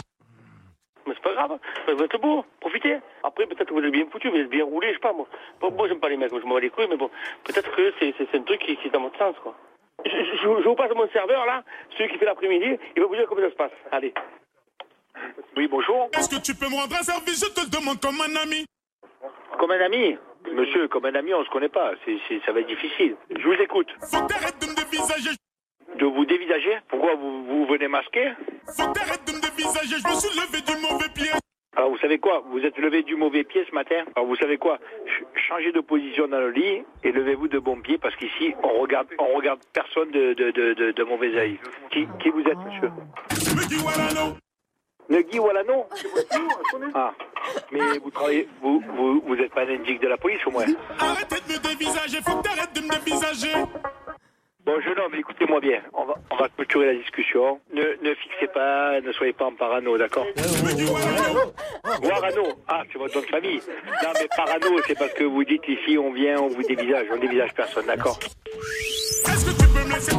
[1.06, 2.98] Mais c'est pas grave, vous êtes beau, profitez.
[3.22, 5.26] Après, peut-être que vous êtes bien foutu, vous êtes bien roulé, je sais pas, moi.
[5.60, 7.10] Moi, moi, j'aime pas les mecs, moi, je m'en bats les couilles, mais bon,
[7.44, 9.54] peut-être que c'est, c'est, c'est un truc qui, qui est dans votre sens, quoi.
[10.04, 11.62] Je, je, je- je vous passe mon serveur, là,
[11.96, 13.72] celui qui fait l'après-midi, il va vous dire comment ça se passe.
[13.90, 14.14] Allez.
[15.56, 16.08] Oui, bonjour.
[16.16, 17.44] Est-ce que tu peux me rendre un service?
[17.44, 18.64] Je te le demande comme un ami.
[19.58, 20.16] Comme un ami?
[20.54, 23.16] Monsieur, comme un ami, on se connaît pas, c'est, c'est, ça va être difficile.
[23.30, 23.88] Je vous écoute.
[24.10, 25.30] Faut de me dévisager.
[25.98, 26.78] De vous dévisager?
[26.88, 28.32] Pourquoi vous, vous venez masquer?
[28.76, 29.96] Faut de me dévisager.
[30.02, 31.30] Je me suis levé du mauvais pied.
[31.76, 32.42] Alors vous savez quoi?
[32.50, 34.02] Vous êtes levé du mauvais pied ce matin?
[34.16, 34.78] Alors vous savez quoi?
[35.04, 38.80] Ch- Changez de position dans le lit et levez-vous de bon pied parce qu'ici on
[38.80, 41.58] regarde on regarde personne de, de, de, de, de mauvais œil.
[41.92, 42.90] Qui, qui vous êtes monsieur?
[45.08, 45.86] Meggy Walano.
[46.32, 47.12] Negui Walano Ah,
[47.72, 50.64] mais vous travaillez, vous, vous, vous êtes pas un indique de la police au moins
[50.98, 52.18] Arrêtez de me dévisager.
[52.22, 53.54] Faut que t'arrêtes de me dévisager.
[54.66, 57.58] Bon jeune homme, écoutez-moi bien, on va, on va clôturer la discussion.
[57.72, 60.26] Ne, ne fixez pas, ne soyez pas en parano, d'accord?
[62.02, 63.62] Guarano, ah c'est votre nom de famille.
[64.02, 67.16] Non mais parano, c'est parce que vous dites ici on vient, on vous dévisage, on
[67.16, 68.18] dévisage personne, d'accord?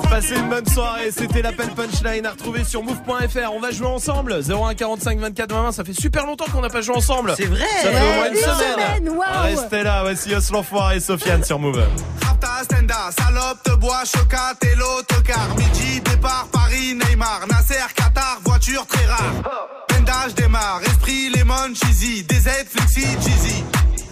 [0.10, 3.52] Passez une bonne soirée, c'était l'appel punchline à retrouver sur move.fr.
[3.54, 4.40] On va jouer ensemble.
[4.50, 7.34] 01 45 24 20 ça fait super longtemps qu'on n'a pas joué ensemble.
[7.38, 7.66] C'est vrai.
[7.84, 8.58] Ça fait au moins une une semaine.
[8.74, 9.44] semaine, waouh.
[9.44, 11.82] Restez là, voici Os l'enfoiré et Sofiane sur Move.
[12.22, 15.48] Rapta, Stenda, salope, te bois, chocat et l'autocar.
[15.58, 19.70] Midi, départ, Paris, Neymar, Nasser, Qatar, voiture très rare.
[19.88, 23.64] Pendage démarre, esprit, lemon, cheesy, DZ, flexi, cheesy.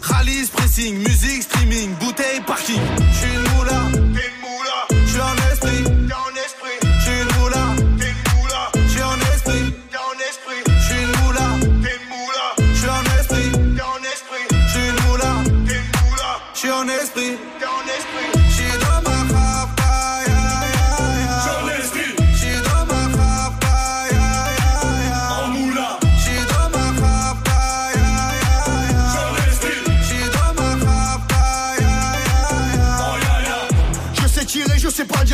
[0.04, 2.80] Rallye, pressing, musique, streaming, bouteille, parking.
[2.80, 3.97] Moula, t'es une moula.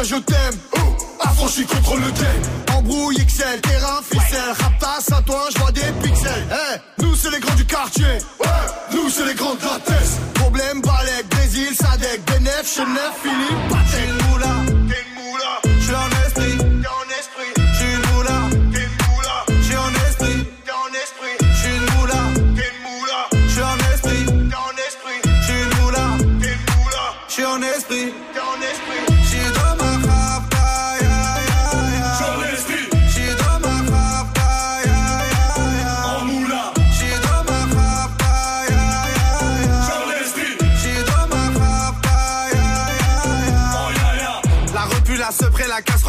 [0.03, 0.55] Je t'aime.
[0.75, 0.79] Oh,
[1.21, 2.77] affranchi contre le game.
[2.77, 4.53] Embrouille XL, terrain, ficelle.
[4.59, 6.47] Raptas à toi, je vois des pixels.
[6.51, 8.05] Eh, nous c'est les grands du quartier.
[8.91, 10.19] Nous c'est les grands de la.
[10.33, 14.22] Problème, Balek, Brésil, Sadek, Benef, Chenef, Philippe, Patek.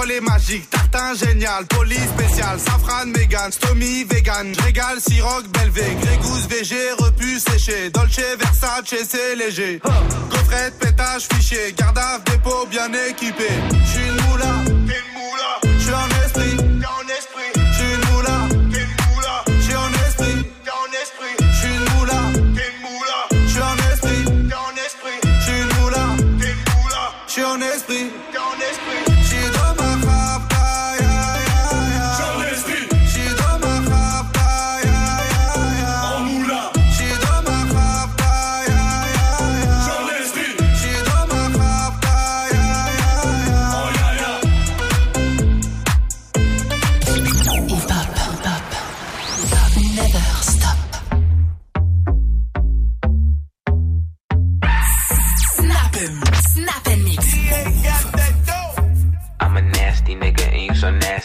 [0.02, 0.68] Est magique.
[0.70, 4.52] Tartin génial, police spécial, safran, mégan, stomy, vegan.
[4.64, 7.90] Régal, siroc, belvé, grégousse, VG, repu, séché.
[7.90, 9.80] Dolce, Versace, c'est léger.
[10.30, 11.72] Gaufrette, pétage, fichier.
[11.76, 13.48] Garde dépôt bien équipé.
[13.86, 14.54] J'suis une moula.
[15.78, 16.56] J'suis en esprit,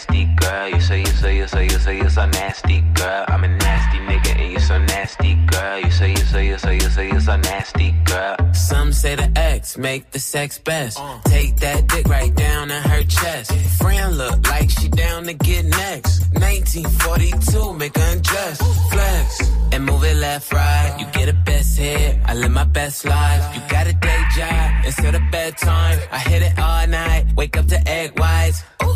[0.00, 0.68] nasty, girl.
[0.68, 3.24] You say you say you say you say you so nasty, girl.
[3.28, 5.80] I'm a nasty nigga and you so nasty, girl.
[5.80, 8.36] You say you say you say you say you so nasty, girl.
[8.52, 10.98] Some say the X make the sex best.
[11.24, 13.52] Take that dick right down in her chest.
[13.78, 16.20] Friend look like she down to get next.
[16.32, 18.58] 1942, make undress.
[18.90, 20.96] Flex and move it left, right.
[20.98, 22.18] You get a best hit.
[22.24, 23.54] I live my best life.
[23.54, 25.98] You got a day job instead of bedtime.
[26.10, 27.26] I hit it all night.
[27.36, 28.62] Wake up to egg whites.
[28.82, 28.89] Ooh,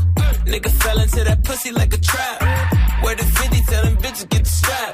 [0.54, 2.38] nigga fell into that pussy like a trap.
[3.02, 4.92] Where the 50 tell them bitches get the strap.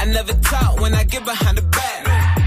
[0.00, 2.00] I never talk when I get behind the back.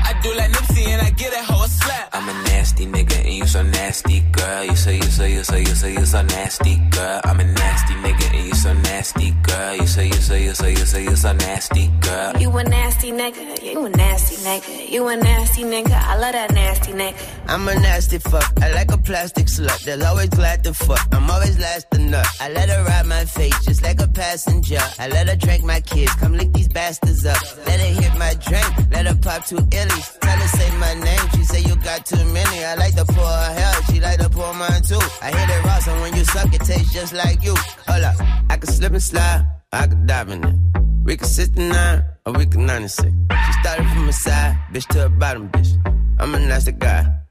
[0.10, 2.10] I do like Nipsey and I get that a slap.
[2.14, 4.64] I'm a nasty nigga and you so nasty, girl.
[4.66, 7.22] You say you say you say you say you so nasty, girl.
[7.24, 9.76] I'm a nasty nigga and you so nasty, girl.
[9.76, 12.38] You say you say you say you say you're so nasty, girl.
[12.40, 16.54] You a nasty nigga, you a nasty nigga, you a nasty nigga, I love that
[16.54, 17.16] nasty nigga.
[17.48, 18.46] I'm a nasty fuck.
[18.62, 19.84] I like a plastic slut.
[19.84, 21.06] They'll always glad to fuck.
[21.12, 22.26] I'm always last to nut.
[22.40, 24.80] I let her ride my face just like a passenger.
[25.00, 26.14] I let her drink my kids.
[26.16, 27.42] Come lick these bastards up.
[27.66, 28.92] Let her hit my drink.
[28.92, 30.20] Let her pop two illies.
[30.20, 31.26] Tell her say my name.
[31.36, 32.64] She say you got too many.
[32.64, 33.82] I like to pour her hell.
[33.90, 35.02] She like to pour mine too.
[35.22, 37.56] I hit it raw, so when you suck, it tastes just like you.
[37.88, 38.16] Hold up.
[38.50, 39.46] I can slip and slide.
[39.72, 40.56] I can dive in it.
[41.04, 43.08] We can 69 or we can 96.
[43.08, 45.72] She started from the side, bitch to the bottom, bitch.
[46.20, 47.06] I'm a nasty guy.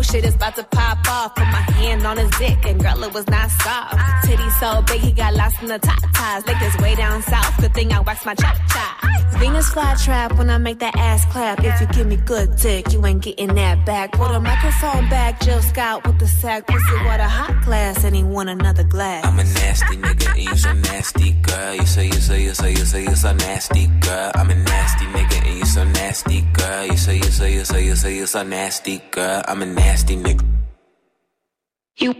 [0.00, 1.34] Oh shit is about to pop off.
[1.34, 4.00] Put my hand on his dick and girl it was not soft.
[4.24, 6.46] Titty so big he got lost in the top ties.
[6.46, 7.60] Like this way down south.
[7.60, 8.96] Good thing I waxed my chop chop.
[9.38, 11.62] Venus fly trap when I make that ass clap.
[11.62, 14.12] If you give me good dick, you ain't getting that back.
[14.12, 16.66] Put a microphone back, Jill Scott with the sack.
[16.66, 19.26] Pussy what a hot glass and he want another glass.
[19.26, 21.74] I'm a nasty nigga and you so nasty, girl.
[21.74, 24.32] You say you say you say you say you so nasty, girl.
[24.34, 26.86] I'm a nasty nigga and you so nasty, girl.
[26.86, 29.42] You say you say you say you say you so nasty, girl.
[29.46, 30.44] I'm a nasty nigga.
[31.98, 32.14] You.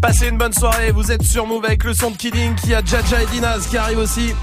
[0.00, 2.82] Passez une bonne soirée, vous êtes sur Move avec le son de Kidding qui a
[2.82, 4.34] Jaja et Dinaz qui arrive aussi.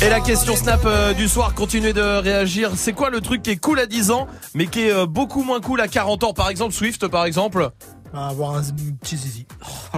[0.00, 2.72] Et la question Snap euh, du soir, continuez de réagir.
[2.76, 5.42] C'est quoi le truc qui est cool à 10 ans, mais qui est euh, beaucoup
[5.42, 6.32] moins cool à 40 ans?
[6.32, 7.70] Par exemple, Swift, par exemple
[8.16, 8.62] Avoir un
[9.02, 9.46] petit zizi.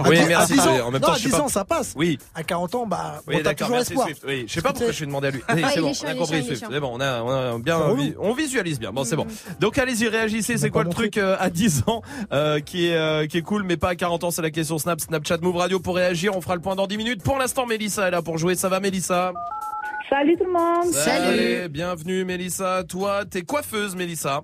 [0.05, 0.53] Oui, À dix- merci.
[0.53, 1.93] À 10 ans, En même non, temps, à je sais 10 pas- ans, ça passe.
[1.95, 2.17] Oui.
[2.35, 4.07] À 40 ans, bah, Oui, on a d'accord, toujours merci espoir.
[4.07, 4.23] Swift.
[4.27, 5.41] Oui, je sais pas pourquoi je suis demandé à lui.
[5.53, 6.65] Oui, c'est bon, on a compris Swift.
[6.71, 7.79] C'est bon, on a, on a bien,
[8.19, 8.91] on visualise bien.
[8.91, 9.25] Bon, c'est bon.
[9.59, 10.57] Donc allez-y, réagissez.
[10.57, 12.01] C'est quoi le truc euh, à 10 ans
[12.33, 14.77] euh, qui est euh, qui est cool, mais pas à 40 ans C'est la question
[14.77, 16.35] Snap, Snapchat, Move Radio pour réagir.
[16.35, 17.23] On fera le point dans 10 minutes.
[17.23, 18.55] Pour l'instant, Mélissa est là pour jouer.
[18.55, 19.31] Ça va, Mélissa?
[20.09, 20.91] Salut tout le monde.
[20.93, 22.83] Salut, bienvenue Mélissa.
[22.87, 24.41] Toi, t'es coiffeuse Mélissa.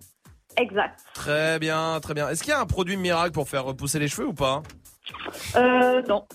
[0.57, 0.99] Exact.
[1.13, 2.29] Très bien, très bien.
[2.29, 4.63] Est-ce qu'il y a un produit miracle pour faire repousser les cheveux ou pas?
[5.55, 6.25] Euh, non.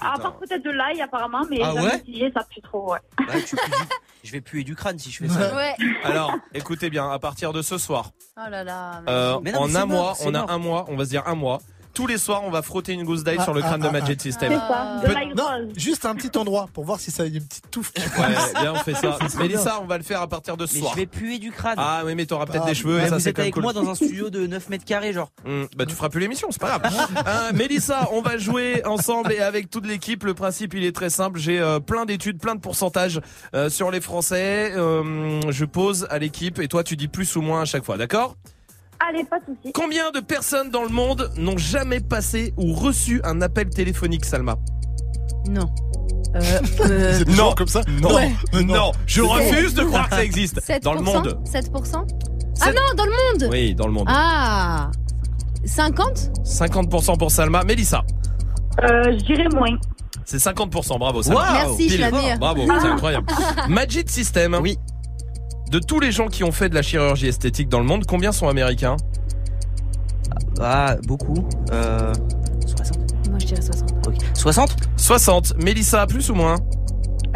[0.00, 1.96] À part peut-être de l'ail apparemment, mais Ah jamais ouais?
[1.98, 2.98] utilisé, ça pue trop, ouais.
[3.28, 3.86] Bah, tu pues du-
[4.24, 5.54] Je vais puer du crâne si je fais ça.
[5.54, 5.74] Ouais.
[6.02, 9.02] Alors, écoutez bien, à partir de ce soir, Oh là là.
[9.08, 10.50] euh, Mais non, mais en c'est un mort, mois, c'est on a mort.
[10.50, 11.58] un mois, on va se dire un mois.
[11.94, 13.92] Tous les soirs, on va frotter une gousse d'ail Ah, sur le crâne ah, de
[13.92, 14.52] Magic ah, System.
[14.52, 17.40] Ça, de Peut- l'ail Non, juste un petit endroit pour voir si ça a une
[17.40, 17.92] petite touffe.
[17.92, 18.26] qui Ouais,
[18.60, 19.16] bien, on fait ça.
[19.38, 20.92] Mélissa, on va le faire à partir de ce Mais soir.
[20.92, 21.76] je vais puer du crâne.
[21.78, 23.62] Ah oui, mais t'auras peut-être Ah, des cheveux et ça vous c'est êtes avec cool.
[23.62, 25.30] moi dans un studio de 9 mètres carrés, genre.
[25.46, 26.92] Hum, bah tu feras plus l'émission, c'est pas grave.
[27.26, 30.24] Euh, Mélissa, on va jouer ensemble et avec toute l'équipe.
[30.24, 31.38] Le principe, il est très simple.
[31.38, 33.20] J'ai euh, plein d'études, plein de pourcentages
[33.54, 34.72] euh, sur les Français.
[34.76, 37.96] Euh, je pose à l'équipe et toi, tu dis plus ou moins à chaque fois,
[37.96, 38.34] d'accord?
[39.00, 39.72] Allez, pas de soucis.
[39.72, 44.56] Combien de personnes dans le monde n'ont jamais passé ou reçu un appel téléphonique, Salma?
[45.48, 45.66] Non.
[46.36, 46.40] Euh,
[46.80, 47.54] euh, Non.
[47.54, 47.82] comme ça?
[48.00, 48.32] Non, Ouais.
[48.64, 51.38] non, je refuse de croire que ça existe 7%, dans le monde.
[51.44, 52.06] 7%
[52.60, 54.06] Ah non, dans le monde Oui, dans le monde.
[54.08, 54.90] Ah
[55.64, 57.62] 50 50% pour Salma.
[57.64, 58.02] Mélissa,
[58.82, 59.76] Euh, je dirais moins.
[60.24, 60.98] c'est 50%.
[60.98, 61.40] Bravo, Salma.
[61.40, 62.18] Waouh, Merci, je suis la Pile.
[62.18, 62.38] meilleure.
[62.38, 63.26] Bravo, c'est incroyable.
[63.68, 64.58] Magic System.
[64.60, 64.76] Oui.
[65.74, 68.30] De tous les gens qui ont fait de la chirurgie esthétique dans le monde, combien
[68.30, 68.96] sont américains?
[70.60, 71.48] Ah, beaucoup.
[71.72, 72.12] Euh.
[72.64, 72.98] 60
[73.28, 74.06] Moi je dirais 60.
[74.06, 74.14] Ok.
[74.34, 75.56] 60 60.
[75.60, 76.54] Mélissa, plus ou moins?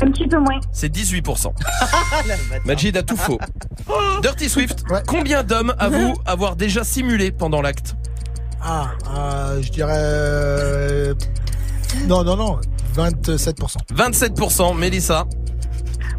[0.01, 0.61] Un petit peu moins.
[0.71, 1.53] C'est 18%.
[2.65, 3.41] Majid a tout faux.
[4.23, 5.03] Dirty Swift, Ouais.
[5.05, 7.97] combien d'hommes avouent avoir déjà simulé pendant l'acte?
[8.63, 9.95] Ah, euh, je dirais.
[9.99, 11.15] euh,
[12.07, 12.61] Non, non, non.
[12.95, 13.79] 27%.
[13.93, 14.77] 27%.
[14.79, 15.27] Mélissa,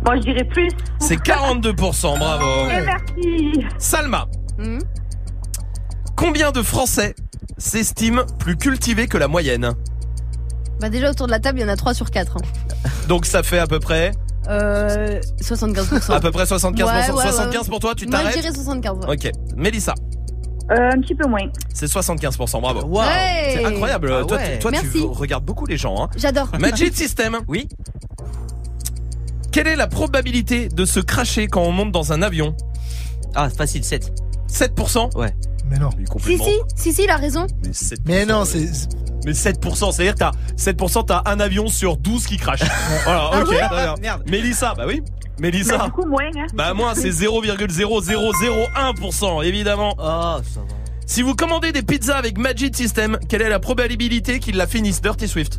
[0.06, 0.70] Moi, je dirais plus.
[1.00, 2.18] c'est 42%.
[2.18, 2.46] Bravo.
[2.70, 3.66] Et merci.
[3.78, 4.28] Salma,
[4.58, 4.80] Hmm
[6.16, 7.16] combien de Français
[7.58, 9.72] s'estiment plus cultivés que la moyenne?
[10.82, 12.38] Bah déjà autour de la table, il y en a 3 sur 4.
[12.38, 12.90] hein.
[13.08, 14.12] Donc ça fait à peu près,
[14.50, 16.12] Euh, 75%.
[16.14, 16.76] à peu près 75%.
[16.76, 17.32] Ouais, ouais, ouais.
[17.32, 18.42] 75 pour toi, tu Moi je t'arrêtes?
[18.42, 18.98] dirais 75.
[19.08, 19.14] ouais.
[19.16, 19.32] Ok.
[19.56, 19.94] Mélissa,
[20.72, 21.48] Euh, un petit peu moins.
[21.74, 22.60] c'est 75%.
[22.62, 22.82] Bravo.
[22.86, 23.54] Waouh Ouais.
[23.54, 24.14] C'est incroyable.
[24.14, 24.54] Ah toi, ouais.
[24.54, 25.02] tu, toi, tu Merci.
[25.10, 26.04] regardes beaucoup les gens.
[26.04, 26.10] Hein.
[26.18, 26.50] J'adore.
[26.60, 27.38] Magic System.
[27.48, 27.68] Oui
[29.52, 32.56] Quelle est la probabilité de se cracher quand on monte dans un avion
[33.36, 34.12] Ah, facile, 7.
[34.52, 35.34] 7% Ouais.
[35.70, 35.90] Mais non.
[35.92, 36.46] Si, complètement.
[36.46, 37.46] si, si, si, il a raison.
[37.64, 37.96] Mais 7%.
[38.06, 38.70] Mais non, c'est.
[39.26, 42.62] Mais 7%, c'est-à-dire que t'as 7%, t'as un avion sur 12 qui crache.
[43.04, 43.50] voilà, Ah ok.
[43.50, 43.96] ouais très bien.
[44.02, 44.24] Merde.
[44.28, 45.02] Mélissa, bah oui.
[45.40, 45.78] Mais Mélissa.
[45.78, 46.48] beaucoup moins, hein.
[46.54, 49.96] Bah moi, c'est 0,0001%, évidemment.
[49.98, 50.66] Oh, ça va.
[51.06, 55.02] Si vous commandez des pizzas avec Magic System, quelle est la probabilité qu'ils la finissent
[55.02, 55.58] Dirty Swift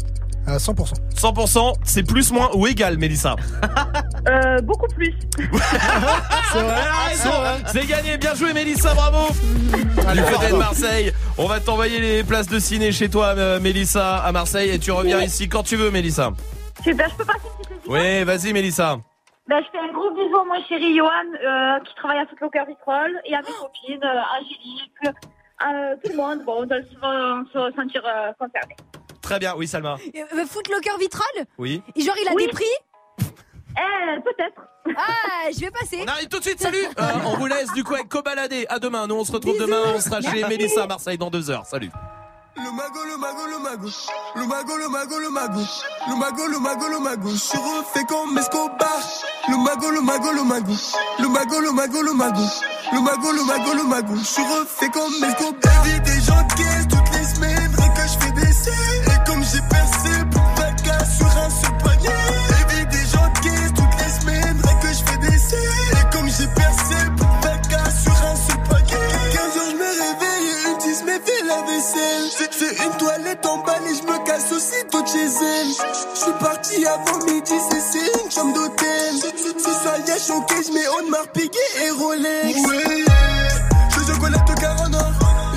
[0.50, 0.94] À 100%.
[1.14, 3.36] 100%, c'est plus, moins ou égal, Mélissa
[4.28, 5.14] Euh, beaucoup plus.
[5.38, 6.76] C'est vrai.
[7.14, 7.56] C'est vrai.
[7.66, 12.48] C'est gagné, bien joué Mélissa, bravo Du côté de Marseille, on va t'envoyer les places
[12.48, 15.90] de ciné chez toi, euh, Mélissa, à Marseille, et tu reviens ici quand tu veux,
[15.90, 16.32] Mélissa.
[16.84, 18.98] Super, je peux passer une petite dédicace Oui, vas-y, Mélissa.
[19.48, 22.64] Ben, je fais un gros bisou à mon chéri Johan, euh, qui travaille à Footlocker
[22.68, 26.44] Vitrolles, et à mes copines, euh, Angélique, euh, tout le monde.
[26.44, 28.76] Bon, on doit souvent se sentir euh, concerné.
[29.30, 29.96] Très bien, oui, Salma.
[30.16, 31.80] Euh, Footlocker Vitral Oui.
[31.94, 32.46] Et Genre il a Oui.
[32.46, 32.64] des prix
[33.20, 34.60] Eh, peut-être.
[34.98, 36.00] Ah, je vais passer.
[36.02, 38.66] On arrive tout de suite, salut Euh, On vous laisse du coup avec Cobaladé.
[38.68, 39.66] À demain, nous on se retrouve Bisous.
[39.66, 41.64] demain, on sera chez Mélissa à Marseille dans deux heures.
[41.64, 41.90] Salut.
[42.56, 43.88] Le mago, le mago, le mago.
[44.34, 45.60] Le mago, le mago, le mago.
[46.08, 47.30] Le mago, le mago, le mago.
[47.30, 49.00] Je suis refait comme Escobar.
[49.48, 50.72] Le mago, le mago, le mago.
[51.20, 52.42] Le mago, le mago, le mago.
[52.92, 54.14] Le mago, le mago, le mago.
[54.16, 55.86] Je suis refait comme Escobar.
[55.86, 56.54] Évite des gens de
[75.12, 75.72] chez elle.
[76.14, 77.54] Je suis parti avant midi,
[77.90, 79.14] c'est une chambre d'hôtel.
[79.58, 82.58] Si ça y est choqué, je mets Audemars Piguet et Rolex.
[82.66, 83.04] Ouais,
[83.90, 85.12] je au car en or.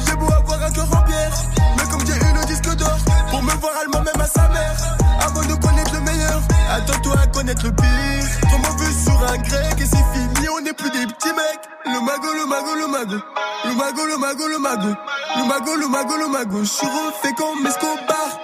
[0.05, 1.33] J'ai beau avoir un cœur en pierre,
[1.77, 2.97] mais comme j'ai eu le disque d'or,
[3.29, 4.77] pour me voir allemand même à sa mère.
[5.25, 6.41] Avant de connaître le meilleur,
[6.71, 8.49] attends-toi à connaître le pire.
[8.49, 11.65] Trop mauvais sur un grec et c'est fini, on n'est plus des petits mecs.
[11.85, 13.17] Le mago, le mago, le mago.
[13.65, 14.89] Le mago, le mago, le mago.
[15.37, 16.59] Le mago, le mago, le mago.
[16.63, 18.39] Je suis refait comme Escobar.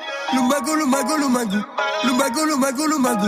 [2.60, 3.26] Mago, le mago.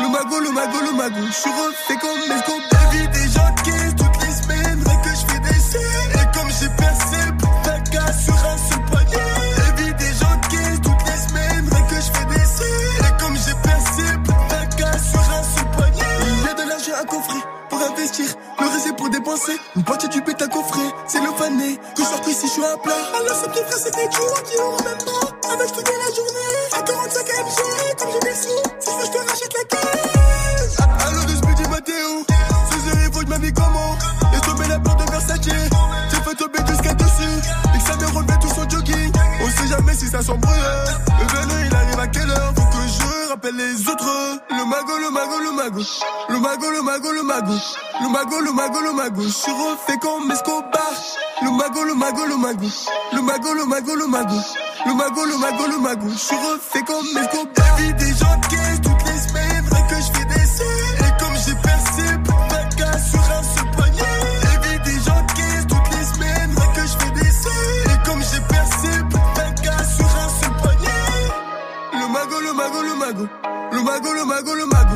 [0.00, 1.26] Le mago, le mago, le mago.
[1.26, 2.94] Je suis refait comme Escobar.
[2.94, 4.82] Évite des gens caisse toutes les semaines.
[4.84, 6.12] Rien que je fais des scènes.
[6.14, 9.78] Et comme j'ai percé, plus de vacances sur un seul panier.
[9.78, 11.68] Évite des gens caisse toutes les semaines.
[11.72, 13.06] Rien que je fais des scènes.
[13.06, 16.02] Et comme j'ai percé, plus de vacances sur un seul panier.
[16.22, 17.51] Il y a de l'argent à coffrer
[17.82, 18.26] investir,
[18.60, 19.56] le reste pour dépenser.
[19.76, 21.78] Une partie du but à coffrer, c'est le fané.
[21.96, 22.94] Que sortir si je suis à plat.
[23.14, 25.52] Alors, ce petit frère, c'était dur, qui l'aura même pas.
[25.52, 28.62] Avec toute la journée, à 45 MG, comme j'ai des sous.
[28.80, 30.76] Si je veux, je te rachète la caisse.
[31.06, 32.24] Allo de ce petit Mathéo,
[32.70, 33.96] ces élèves, je m'habille comment?
[34.36, 37.36] Et tomber la porte de Versace, j'ai fait tomber jusqu'à dessus.
[37.74, 39.12] Et que ça me relevé tout son jogging.
[39.42, 40.58] On sait jamais si ça s'embrouille
[43.50, 44.38] les autres.
[44.50, 45.82] Le mago, le mago, le mago.
[46.28, 47.52] Le mago, le mago, le mago.
[48.00, 49.22] Le mago, le mago, le mago.
[49.22, 50.92] Je suis refait comme Escobar.
[51.42, 52.66] Le mago, le mago, le mago.
[53.12, 54.36] Le mago, le mago, le mago.
[54.86, 56.08] Le mago, le mago, le mago.
[56.12, 57.76] Je suis refait comme Escobar.
[57.98, 58.40] des gens
[72.62, 73.28] mago, le mago,
[73.72, 74.08] le mago.
[74.12, 74.91] Le mago, le mago,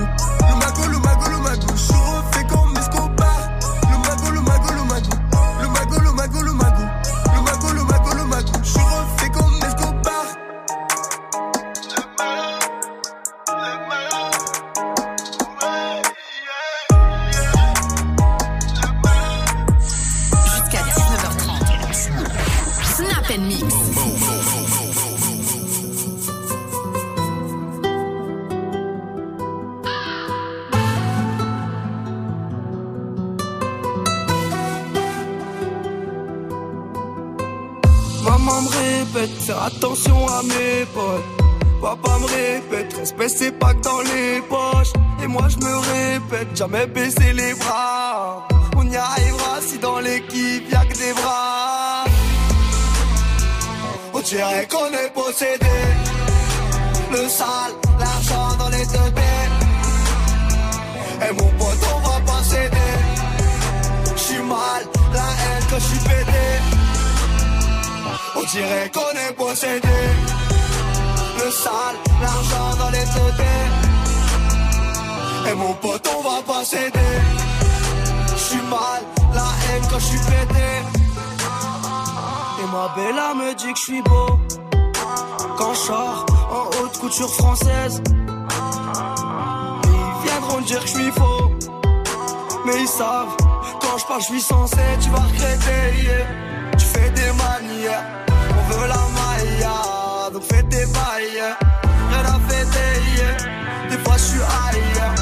[39.26, 41.24] répète, faire attention à mes potes.
[41.80, 44.92] Papa me répète, respect c'est pas que dans les poches.
[45.22, 48.46] Et moi je me répète, jamais baisser les bras.
[48.76, 52.04] On y arrivera si dans l'équipe y'a que des bras.
[54.14, 55.76] On dirait qu'on est possédé.
[57.12, 59.12] Le sale, l'argent dans les deux.
[61.28, 62.76] Et mon pote, on va pas céder.
[64.16, 64.82] J'suis mal,
[65.14, 66.75] la haine que j'suis pété.
[68.52, 69.98] Dirait qu'on est possédé.
[71.44, 73.46] Le sale, l'argent dans les têtes.
[75.50, 77.14] Et mon pote, on va pas céder.
[78.36, 79.02] J'suis mal,
[79.34, 80.68] la haine quand j'suis pété.
[82.62, 84.38] Et ma bella me dit que j'suis beau.
[85.58, 88.02] Quand j'sors en haute couture française.
[89.84, 91.50] Ils viendront dire que j'suis faux.
[92.64, 93.36] Mais ils savent,
[93.80, 96.02] quand je parle, je suis censé, tu vas regretter.
[96.02, 96.46] yeah.
[96.78, 98.04] Tu fais des manières,
[98.68, 99.66] veut la maille,
[100.32, 101.44] donc fais des bails.
[102.10, 102.94] Rien à fêter,
[103.90, 105.14] des fois je suis ailleurs.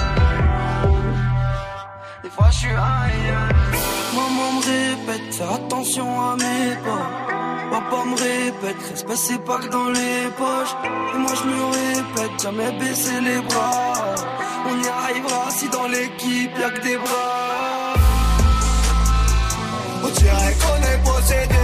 [2.22, 3.49] Des fois je suis ailleurs.
[4.14, 7.07] Maman me répète, fais attention à mes pas.
[7.70, 10.74] Papa me répète, respect c'est pas que dans les poches.
[11.14, 14.14] Et moi je me répète, jamais baisser les bras.
[14.66, 17.95] On y arrivera si dans l'équipe y'a que des bras.
[20.05, 21.63] On dirait qu'on est possédé.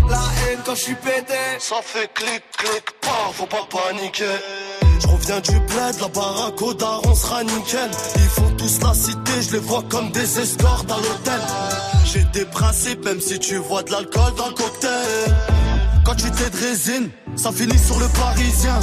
[0.11, 1.41] la haine quand j'suis pété.
[1.59, 4.37] Ça fait clic, clic, pas, faut pas paniquer.
[4.99, 7.89] Je reviens du bled, la baraque au daron sera nickel.
[8.15, 11.41] Ils font tous la cité, je les vois comme des escortes à l'hôtel.
[12.05, 15.35] J'ai des principes, même si tu vois de l'alcool dans le cocktail.
[16.05, 18.79] Quand tu t'es de résine, ça finit sur le parisien.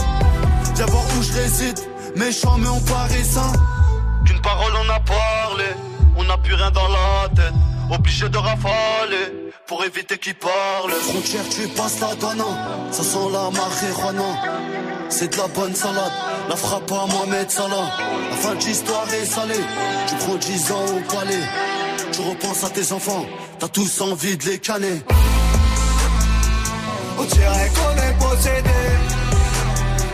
[0.74, 1.78] Viens voir où je réside,
[2.16, 3.52] méchant mais on parisien.
[4.24, 5.64] D'une parole on a parlé,
[6.16, 7.54] on n'a plus rien dans la tête.
[7.90, 10.92] Obligé de rafaler pour éviter qu'ils parlent.
[11.08, 12.44] Frontière, tu passes la douane,
[12.90, 14.30] ça sent la marijuana.
[15.08, 16.12] C'est de la bonne salade,
[16.50, 17.90] la frappe à Mohamed Salah.
[18.30, 19.64] La fin de l'histoire est salée,
[20.06, 21.44] tu prends 10 ans au palais.
[22.12, 23.24] Tu repenses à tes enfants,
[23.58, 25.02] t'as tous envie de les canner.
[27.18, 28.78] On dirait qu'on est possédé.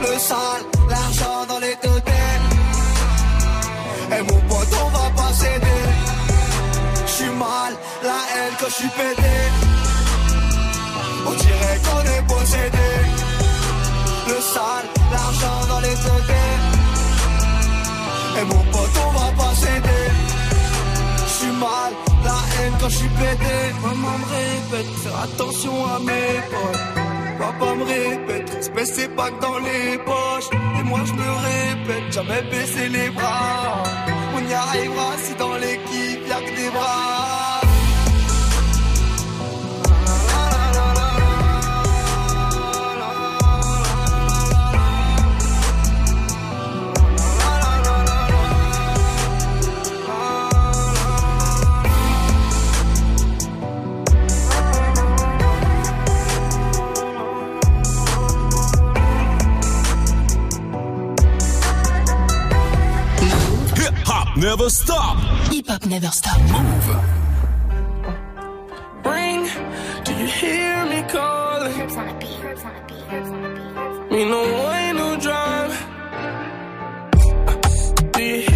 [0.01, 2.45] Le sale, l'argent dans les deux têtes.
[4.17, 5.11] Et mon pote, on va
[7.35, 7.73] mal,
[8.03, 9.37] la haine que j'suis pété.
[11.27, 12.91] On dirait qu'on est possédé.
[14.29, 16.35] Le sale, l'argent dans les têtes.
[18.39, 20.07] Et mon pote, on va pas céder.
[21.29, 21.93] J'suis mal,
[22.25, 23.57] la haine quand j'suis pété.
[23.83, 27.04] Maman me répète, faire attention à mes potes.
[27.39, 30.51] Papa me répète, respect c'est pas que dans les poches.
[30.79, 33.83] Et moi je me répète, jamais baisser les bras.
[34.37, 37.64] On y arrivera si dans l'équipe y'a que des bras.
[64.37, 65.17] Never stop.
[65.53, 66.41] Hip hop never stop.
[66.55, 66.89] Move.
[69.05, 69.49] Ring,
[70.05, 71.77] do you hear me calling?
[74.11, 75.77] Me no ain't no drama.
[78.13, 78.54] Do you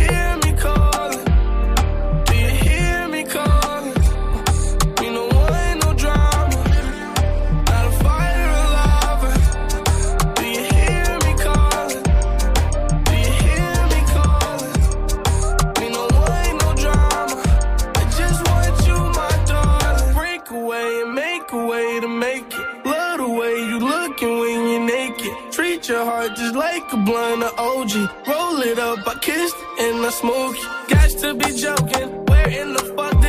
[25.88, 27.92] Your heart just like a blunt of OG.
[28.28, 30.56] Roll it up, I kissed and I smoke.
[30.86, 32.26] Got to be joking.
[32.26, 33.27] Where in the fuck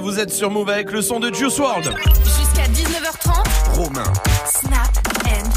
[0.00, 1.90] vous êtes sur Move avec le son de Juice WRLD.
[2.24, 3.76] Jusqu'à 19h30.
[3.76, 4.12] Romain.
[4.46, 5.48] Snap and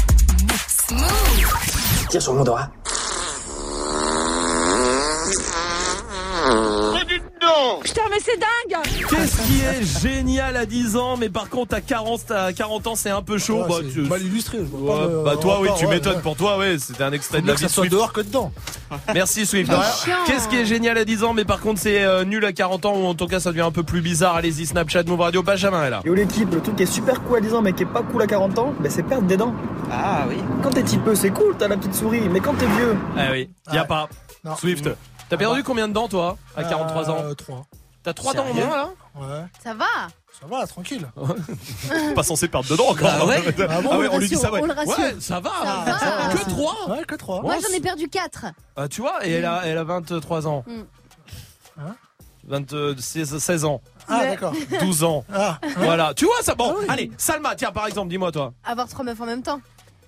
[0.44, 0.76] mix.
[0.92, 2.08] Move.
[2.08, 2.68] Tire sur mon doigt.
[7.82, 11.80] Putain, mais c'est dingue Qu'est-ce qui est génial à 10 ans, mais par contre à
[11.80, 13.62] 40, à 40 ans c'est un peu chaud.
[13.62, 14.58] Ouais, bah, tu- mal illustré.
[14.58, 16.22] je vois Ouais, pas de- bah toi oui tu ouais, m'étonnes ouais.
[16.22, 18.12] pour toi ouais c'était un extrait Faut de la mieux que vie ça soit dehors
[18.12, 18.50] que dedans.
[19.14, 19.70] Merci Swift.
[19.70, 20.16] Chiant.
[20.26, 22.84] Qu'est-ce qui est génial à 10 ans mais par contre c'est euh, nul à 40
[22.86, 24.36] ans ou en tout cas ça devient un peu plus bizarre.
[24.36, 26.00] Allez-y Snapchat Move Radio Benjamin est là.
[26.04, 28.02] Yo l'équipe, le truc qui est super cool à 10 ans mais qui est pas
[28.02, 29.54] cool à 40 ans, bah, c'est perdre des dents.
[29.90, 30.36] Ah oui.
[30.62, 33.28] Quand t'es petit peu, c'est cool, t'as la petite souris, mais quand t'es vieux, Ah
[33.32, 34.08] oui, y a pas.
[34.44, 34.56] Non.
[34.56, 34.88] Swift.
[35.28, 37.62] T'as perdu combien de dents toi à 43 ans Euh, 3.
[38.02, 39.44] T'as 3 dents au moins là Ouais.
[39.62, 39.84] Ça va
[40.40, 41.08] Ça va, tranquille.
[42.14, 43.08] Pas censé perdre de dents encore.
[43.08, 43.42] Bah ouais.
[43.68, 44.58] Ah bon, Ah ouais, on on lui dit ça va.
[44.60, 44.98] on le rassure.
[44.98, 45.50] Ouais, ça va.
[45.98, 46.34] Ça va.
[46.34, 47.42] Que 3 Ouais, que 3.
[47.42, 48.46] Moi, j'en ai perdu 4.
[48.76, 50.64] Ah, tu vois, et elle a, elle a 23 ans.
[50.66, 50.82] Mm.
[51.80, 51.96] Hein
[52.46, 53.80] 26, 16 ans.
[54.08, 54.52] Ah, Mais- d'accord.
[54.80, 55.24] 12 ans.
[55.32, 56.12] Ah, Voilà.
[56.14, 56.86] Tu vois ça Bon, Ah oui.
[56.88, 58.52] allez, Salma, tiens, par exemple, dis-moi toi.
[58.64, 59.60] Avoir trois meufs en même temps.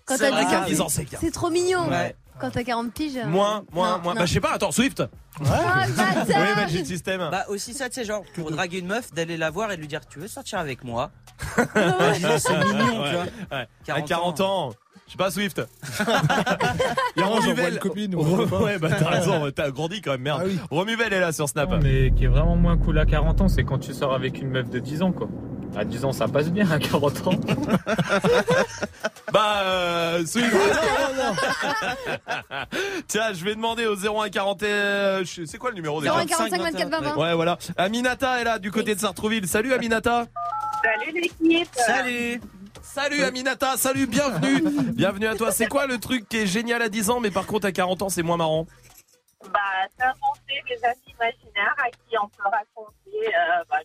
[0.05, 1.19] Quand C'est t'as vrai dix qu'à ans, 10 ans, c'est bien.
[1.21, 1.89] c'est trop mignon.
[1.89, 2.15] Ouais.
[2.41, 3.17] Quand t'as 40 piges.
[3.17, 4.15] euh, Moins, moins, non, moins.
[4.15, 4.21] non.
[4.21, 5.01] Bah, je sais pas, attends, Swift.
[5.01, 5.47] ouais.
[5.51, 6.25] Ah, le bâtard.
[6.29, 7.29] Oui, Magic System.
[7.31, 9.87] Bah aussi ça, tu sais, genre, pour draguer une meuf, d'aller la voir et lui
[9.89, 11.11] dire Tu veux sortir avec moi
[11.59, 11.65] Ouais.
[12.39, 13.59] C'est mignon, Ouais, tu vois.
[13.59, 13.69] ouais.
[13.85, 14.73] 40 À 40 ans.
[15.07, 15.63] Je sais pas, Swift.
[17.17, 17.79] Il y a Romuvel.
[17.79, 18.23] copine ou.
[18.65, 20.41] Ouais, bah t'as raison, t'as grandi quand même, merde.
[20.43, 20.59] Ah oui.
[20.71, 21.71] Romuvel est là sur Snap.
[21.83, 24.51] Mais qui est vraiment moins cool à 40 ans, c'est quand tu sors avec une
[24.51, 25.29] meuf de 10 ans, quoi.
[25.77, 27.33] À 10 ans, ça passe bien, à 40 ans.
[29.33, 30.51] Bah, euh, Swift.
[33.09, 34.63] Tiens, je vais demander au 0140.
[34.63, 37.17] euh, je- C'est quoi le numéro déjà 0145 24 20 20.
[37.17, 37.59] Ouais, voilà.
[37.77, 39.47] Aminata est là du côté de Sartrouville.
[39.47, 40.27] Salut Aminata.
[40.83, 41.69] Salut l'équipe.
[41.75, 42.41] Salut
[42.83, 44.63] Salut Aminata, salut, bienvenue.
[44.93, 45.51] bienvenue à toi.
[45.51, 48.01] C'est quoi le truc qui est génial à 10 ans, mais par contre à 40
[48.03, 48.67] ans, c'est moins marrant?
[49.53, 49.59] Bah,
[49.99, 53.77] c'est inventer des amis imaginaires à qui on peut raconter euh, bah,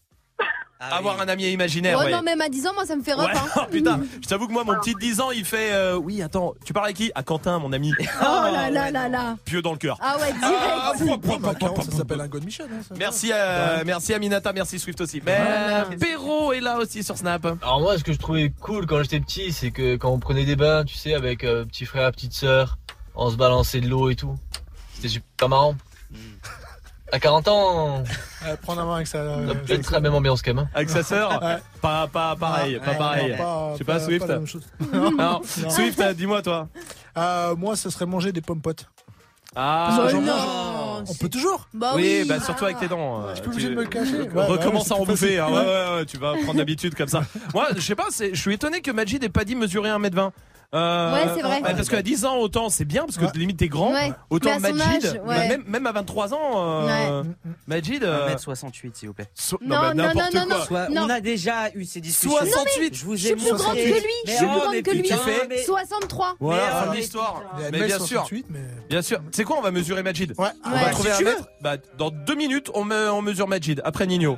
[0.89, 2.11] Avoir un ami imaginaire, Oh ouais.
[2.11, 3.27] non, même à 10 ans, moi, ça me fait rep.
[3.27, 3.45] Ouais, hein.
[3.57, 5.71] oh, putain, je t'avoue que moi, mon petit de 10 ans, il fait.
[5.73, 7.11] euh, oui, attends, tu parles à qui?
[7.13, 7.93] À Quentin, mon ami.
[7.99, 9.37] Oh là là là là.
[9.45, 9.97] Pieux dans le cœur.
[10.01, 11.21] Ah ouais, Ah, direct.
[11.21, 12.65] pop, Ça s'appelle un God Mission.
[12.65, 12.95] hein, ça.
[12.97, 15.21] Merci, euh, merci Aminata, merci Swift aussi.
[15.25, 15.85] Mais Voilà.
[15.99, 17.45] Perrault est là aussi sur Snap.
[17.61, 20.45] Alors moi, ce que je trouvais cool quand j'étais petit, c'est que quand on prenait
[20.45, 22.77] des bains, tu sais, avec euh, petit frère, petite sœur,
[23.15, 24.35] on se balançait de l'eau et tout.
[24.95, 25.75] C'était super marrant.
[27.11, 28.03] À 40 ans,
[28.45, 29.19] Ouais, Prendre la main avec ça.
[29.37, 30.67] on a peut-être la même ambiance quand même.
[30.73, 31.57] Avec sa sœur Ouais.
[31.81, 33.27] Pas, pas pareil, pas pareil.
[33.73, 34.19] Je sais pas, pas- Swift.
[34.25, 34.63] pas la même chose.
[34.93, 35.11] Non.
[35.17, 35.41] Non.
[35.69, 36.67] Swift, euh, dis-moi toi.
[37.17, 38.85] Euh, moi, ce serait manger des pommes potes.
[39.55, 40.21] Ah, non.
[40.21, 41.03] mange.
[41.09, 41.67] On peut toujours.
[41.73, 42.25] Bah oui, oui.
[42.27, 43.23] bah surtout avec tes dents.
[43.25, 44.21] euh, Je suis tu- obligé de me le cacher.
[44.21, 46.95] Ouais, bah Recommence ouais, à en bouffer, hein, ouais, ouais, ouais, tu vas prendre l'habitude
[46.95, 47.23] comme ça.
[47.53, 50.31] Moi, je sais pas, je suis étonné que Majid ait pas dit mesurer 1m20.
[50.73, 51.61] Euh, Ouais, c'est vrai.
[51.61, 53.31] bah, parce qu'à 10 ans, autant c'est bien, parce que Ouais.
[53.35, 53.91] limite t'es grand.
[53.91, 54.13] Ouais.
[54.29, 55.47] Autant Majid, âge, bah, ouais.
[55.49, 56.39] même, même à 23 ans,
[56.87, 57.23] euh,
[57.67, 58.03] Majid.
[58.05, 59.27] euh, 1m68, s'il vous plaît.
[59.35, 60.55] so- Non, non, n'importe non, non, quoi.
[60.59, 60.63] non.
[60.65, 61.01] Soit- Non.
[61.07, 62.37] On a déjà eu ces discussions.
[62.37, 62.95] 68.
[62.95, 63.91] Je vous Je ai suis plus grande que lui.
[64.25, 65.01] Je suis plus oh, grande que lui.
[65.01, 65.15] putain,
[65.49, 66.35] mais- 63.
[66.39, 67.41] Voilà, Mais, fin euh, de l'histoire.
[67.59, 68.59] Y a Mais bien sûr, 1m68, mais.
[68.89, 69.19] bien sûr.
[69.31, 70.47] C'est quoi, on va mesurer Majid Ouais.
[70.65, 71.49] On va trouver un tu mètre.
[71.61, 73.81] Bah, dans deux minutes, on, me- on mesure Majid.
[73.83, 74.37] Après Nino.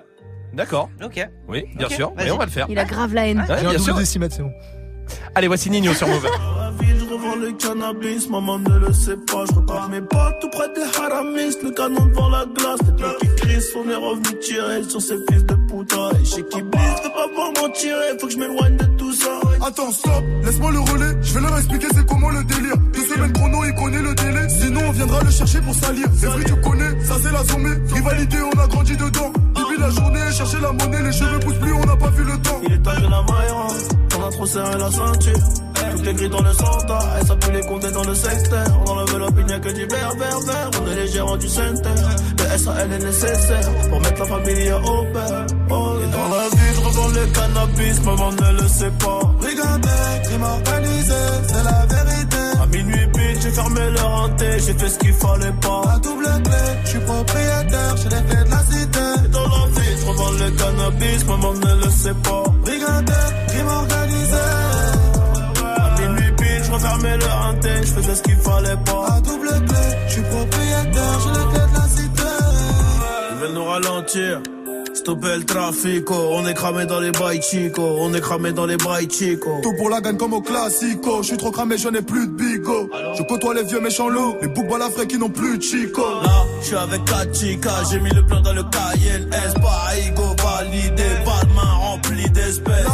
[0.54, 0.90] D'accord.
[1.04, 1.28] Ok.
[1.48, 2.12] Oui, bien Ok, sûr.
[2.20, 2.66] Et on va le faire.
[2.70, 3.40] Il a grave la haine.
[3.48, 3.96] Ouais, bien double sûr.
[3.96, 4.52] décimètre, c'est bon.
[5.36, 6.28] Allez, voici Nino sur Move.
[7.14, 9.46] revends le cannabis, maman ne le sait pas.
[9.50, 12.80] Je repars mes potes tout près des haramis, le canon devant la glace.
[12.86, 16.10] Les gars qui crient, on est revenu tirer sur ces fils de puta.
[16.20, 19.14] Et chez qui blisse, de pas voir m'en tirer, faut que je m'éloigne de tout
[19.14, 19.40] ça.
[19.66, 21.16] Attends, stop, laisse-moi le relais.
[21.22, 22.78] Je vais leur expliquer c'est comment le délire.
[22.94, 24.50] Deux semaines chrono, il connaît le délai.
[24.50, 26.08] Sinon, on viendra le chercher pour salir.
[26.18, 27.94] C'est vrai, tu connais, ça c'est la zombie.
[27.94, 29.32] Rivalité, on a grandi dedans.
[29.56, 32.38] Depuis la journée, chercher la monnaie, les cheveux poussent plus, on n'a pas vu le
[32.42, 32.62] temps.
[32.66, 33.76] Il est temps que la maille rentre,
[34.30, 35.40] trop serré la ceinture.
[35.92, 38.66] Tout est gris dans le centre, et ça les compter dans le secteur.
[38.86, 40.72] On enlève l'opinion que du vert, vert, vert.
[40.82, 41.90] On est les gérants du center.
[42.40, 45.46] Le SAL est nécessaire pour mettre la famille au père.
[45.70, 49.20] Oh, et dans la vie, je revends le cannabis, maman ne le sait pas.
[49.40, 51.14] Regardez, crime organisé,
[51.48, 52.38] c'est la vérité.
[52.62, 55.82] À minuit pile, j'ai fermé le renté, j'ai fait ce qu'il fallait pas.
[55.86, 59.26] La double clé, je suis propriétaire, j'ai les clés de la cité.
[59.26, 62.44] Et dans la vie, je revends le cannabis, maman ne le sait pas.
[62.66, 63.43] Regardez,
[67.00, 69.16] je le je faisais ce qu'il fallait pas.
[69.16, 69.78] À double clé,
[70.08, 72.24] je suis propriétaire, j'ai les clés de la cité.
[73.32, 74.42] Ils veulent nous ralentir.
[74.94, 78.78] Stopper le trafic, on est cramé dans les bails chico, on est cramé dans les
[78.78, 79.60] bails chico.
[79.64, 82.32] Tout pour la gagne comme au classico, je suis trop cramé, je n'ai plus de
[82.32, 82.90] bigo.
[83.18, 86.04] Je côtoie les vieux méchants loups, les boucs balafrés qui n'ont plus de chico.
[86.24, 89.84] Là, je suis avec Kachika, j'ai mis le plan dans le Cayenne S, pas
[90.44, 92.86] validé, pas de main remplie d'espèces.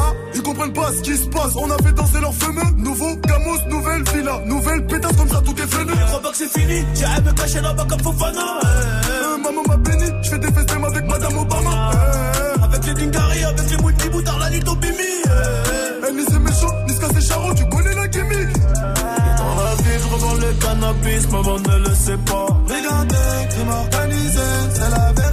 [0.60, 2.70] Comprennent pas ce qui se passe, on a fait danser leurs fameux.
[2.76, 5.72] Nouveau Gamos, nouvelle villa, nouvelle pétasse comme ça, tout est.
[5.72, 8.60] Je crois pas que c'est fini, j'irai me cacher là-bas comme Fofana.
[8.66, 11.92] Euh, maman m'a béni, je fais des festins avec Madame Obama.
[11.96, 14.96] Euh, avec les Dingari, avec les Mouti Boutard, la Lito Bimi.
[15.30, 18.54] Euh, ni c'est méchant, ni ce c'est charron, tu connais la gimmick.
[18.76, 22.48] Dans la vie, je revends le cannabis, maman ne le sait pas.
[22.68, 24.40] Regardez, crime organisé,
[24.74, 25.29] c'est la vérité.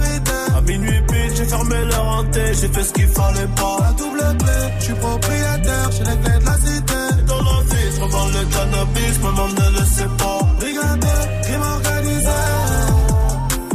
[1.47, 3.77] Fermé le renté, j'ai fait ce qu'il fallait pas.
[3.81, 7.01] La double clé, je suis propriétaire, j'ai les clés de la cité.
[7.27, 10.39] Dans la vie, je revends le cannabis, maman ne le sait pas.
[10.65, 12.41] Regardez, crime organisé.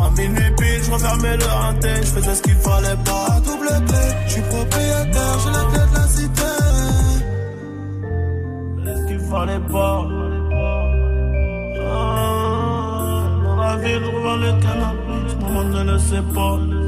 [0.01, 3.27] À minuit pile, je refermais le renté, je faisais ce qu'il fallait pas.
[3.37, 6.53] À double clé, je suis propriétaire, j'ai les clés de la cité.
[8.85, 9.99] Ce qu'il fallait pas.
[11.95, 16.82] Ah, dans la ville, je revends le cannabis, maman ne le sait pas.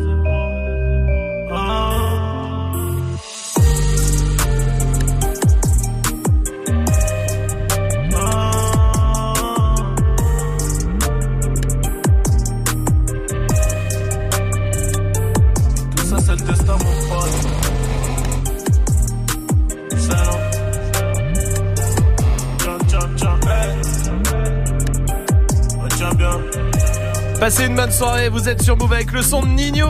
[27.44, 29.88] Passez une bonne soirée, vous êtes sur Move avec le son de Nino.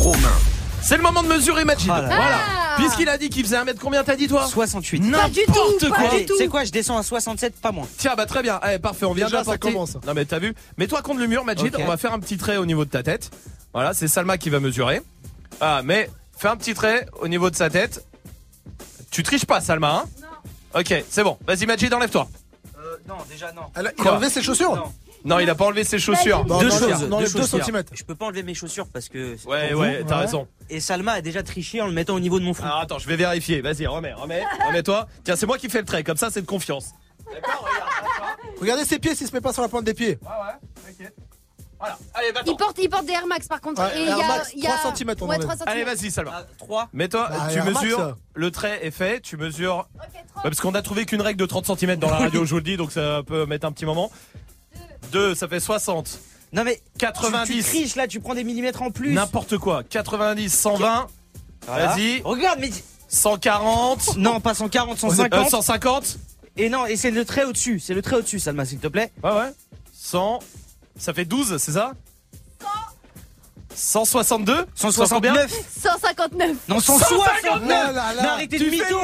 [0.00, 0.28] Romain.
[0.82, 1.90] C'est le moment de mesurer Majid.
[1.92, 2.06] Ah là.
[2.08, 2.38] Voilà.
[2.48, 2.74] Ah.
[2.76, 5.10] Puisqu'il a dit qu'il faisait un mètre combien t'as dit toi 68.
[5.10, 6.08] Pas du tout, N'importe pas quoi.
[6.08, 6.34] du Allez, tout.
[6.38, 7.86] c'est quoi, je descends à 67, pas moins.
[7.98, 8.58] Tiens, bah très bien.
[8.62, 9.96] Allez, parfait, on vient Déjà, ça commence.
[10.06, 11.74] Non mais t'as vu Mets-toi contre le mur, Majid.
[11.78, 13.30] On va faire un petit trait au niveau de ta tête.
[13.74, 15.02] Voilà, c'est Salma qui va mesurer.
[15.60, 18.04] Ah, mais fais un petit trait au niveau de sa tête.
[19.10, 20.80] Tu triches pas, Salma, hein Non.
[20.80, 21.36] Ok, c'est bon.
[21.46, 22.28] Vas-y, Majid, enlève-toi.
[22.78, 23.62] Euh, non, déjà non.
[23.74, 24.92] Elle a- il a enlevé ses chaussures Non.
[25.24, 26.44] Non, il a pas enlevé ses chaussures.
[26.44, 27.62] Bon, Deux non, choses, non, deux les 2 choses.
[27.62, 27.82] cm.
[27.92, 29.36] Je peux pas enlever mes chaussures parce que.
[29.36, 30.46] c'est Ouais, pour ouais, t'as raison.
[30.70, 32.64] Et Salma a déjà triché en le mettant au niveau de mon front.
[32.66, 33.60] Alors attends, je vais vérifier.
[33.60, 35.06] Vas-y, remets, remets, remets-toi.
[35.24, 36.04] Tiens, c'est moi qui fais le trait.
[36.04, 36.90] Comme ça, c'est de confiance.
[38.60, 40.18] Regardez ses pieds s'il se met pas sur la pointe des pieds.
[40.22, 41.14] Ouais, ouais, t'inquiète.
[42.12, 43.80] Allez, va Il porte, il porte des Air Max par contre.
[43.82, 44.70] Ouais, et il y Air a, Max, y a...
[44.70, 45.48] 3 centimètres, on Ouais, enlève.
[45.48, 46.00] 3 Allez, centimètres.
[46.02, 46.42] vas-y, Salma.
[46.58, 46.88] 3.
[46.92, 47.98] Mets-toi, Bah, tu Air mesures.
[47.98, 48.16] ça.
[48.34, 49.88] Le trait est fait, tu mesures.
[49.94, 52.56] Ouais, parce qu'on a trouvé qu'une règle de 30 cm dans la radio, je vous
[52.56, 54.10] le dis, donc ça peut mettre un petit moment.
[55.10, 56.18] 2, ça fait 60.
[56.52, 57.46] Non mais 90.
[57.46, 59.12] Tu, tu triches là, tu prends des millimètres en plus.
[59.12, 59.82] N'importe quoi.
[59.82, 61.06] 90, 120.
[61.66, 61.86] Voilà.
[61.88, 62.22] Vas-y.
[62.22, 62.70] Regarde, mais
[63.08, 64.16] 140.
[64.16, 65.50] non, pas 140, Euh, 150.
[65.50, 66.18] 150.
[66.56, 67.78] Et non, et c'est le trait au-dessus.
[67.80, 69.12] C'est le trait au-dessus, Salma, s'il te plaît.
[69.22, 69.52] Ouais, ouais.
[69.92, 70.38] 100.
[70.98, 71.92] Ça fait 12, c'est ça
[73.74, 75.52] 162 169.
[75.80, 76.56] 159.
[76.68, 77.62] Non, 169.
[77.66, 77.74] Mais
[78.26, 78.98] arrêtez de Tu mytho.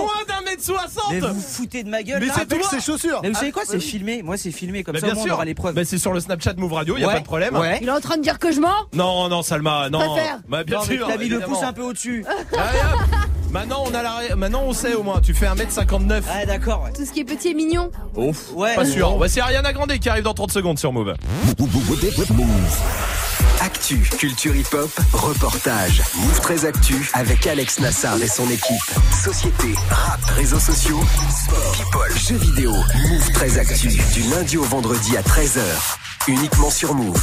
[0.73, 2.81] Moins d'un mètre 60 Mais vous vous foutez de ma gueule Mais c'est Avec ses
[2.81, 3.21] chaussures.
[3.23, 3.87] Mais vous savez quoi Ah, C'est vas-y.
[3.89, 4.23] filmé.
[4.23, 5.07] Moi, c'est filmé comme Bah, ça.
[5.07, 5.75] bien au moins, on aura les preuves.
[5.75, 7.15] Bah, c'est sur le Snapchat Move Radio, y a Ouais.
[7.15, 7.57] pas de problème.
[7.57, 7.79] Ouais.
[7.83, 10.17] Il est en train de dire que je mens Non, non, Salma, non.
[10.49, 11.07] Bah, bien sûr.
[11.07, 12.25] t'as mis le pouce un peu au-dessus.
[13.51, 14.35] Maintenant, on a la...
[14.37, 15.21] Maintenant, on sait au moins.
[15.21, 16.23] Tu fais 1m59.
[16.29, 16.93] Ah, d'accord, ouais.
[16.93, 17.89] Tout ce qui est petit et mignon.
[18.17, 18.51] Ouf.
[18.53, 18.75] Ouais.
[18.75, 19.13] Pas sûr.
[19.17, 21.15] Voici Ariana Grande qui arrive dans 30 secondes sur Move.
[23.65, 26.03] Actu, culture hip-hop, reportage.
[26.17, 28.77] Move très actu avec Alex Nassar et son équipe.
[29.25, 31.01] Société, rap, réseaux sociaux,
[31.31, 32.73] sport, people, jeux vidéo.
[32.73, 35.63] Move très actu du lundi au vendredi à 13h.
[36.29, 37.19] Uniquement sur Move.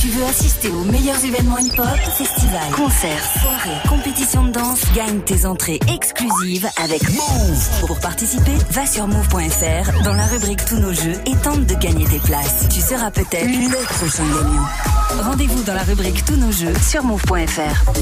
[0.00, 1.86] Tu veux assister aux meilleurs événements hip-hop,
[2.16, 7.86] festivals, concerts, soirées, compétitions de danse, gagne tes entrées exclusives avec Move.
[7.86, 12.04] Pour participer, va sur move.fr dans la rubrique Tous nos jeux et tente de gagner
[12.06, 12.68] tes places.
[12.68, 15.22] Tu seras peut-être le prochain gagnant.
[15.22, 17.92] Rendez-vous dans la rubrique Tous nos jeux sur move.fr.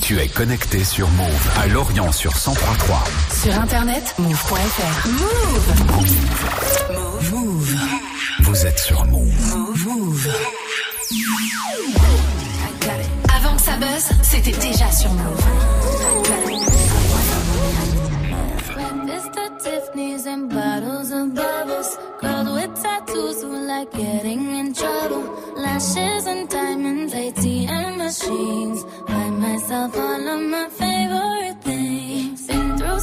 [0.00, 3.04] Tu es connecté sur Move à Lorient sur 1033.
[3.42, 5.08] Sur internet, move.fr.
[5.08, 5.72] Move.
[6.82, 7.32] Move.
[7.32, 7.76] Move.
[8.42, 9.65] Vous êtes sur Move.
[10.26, 10.56] Move.
[13.34, 15.44] Avant que ça buzz, c'était déjà sur Move.
[19.04, 19.50] Mr.
[19.62, 21.98] Tiffany's and bottles of bubbles.
[22.20, 25.22] Girls with tattoos who like getting in trouble.
[25.56, 28.84] Lashes and diamonds, ATM machines.
[29.06, 31.62] Buy myself all of my favorite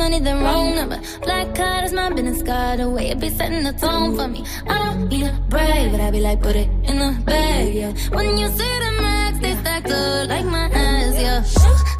[0.00, 0.98] money, then wrong number.
[1.26, 2.80] Black card is my business card.
[2.80, 4.40] The way it be setting the tone for me.
[4.66, 7.92] I don't need a brag, but I be like, put it in the bag, yeah.
[8.16, 11.40] When you see the max, they stacked up like my ass, yeah.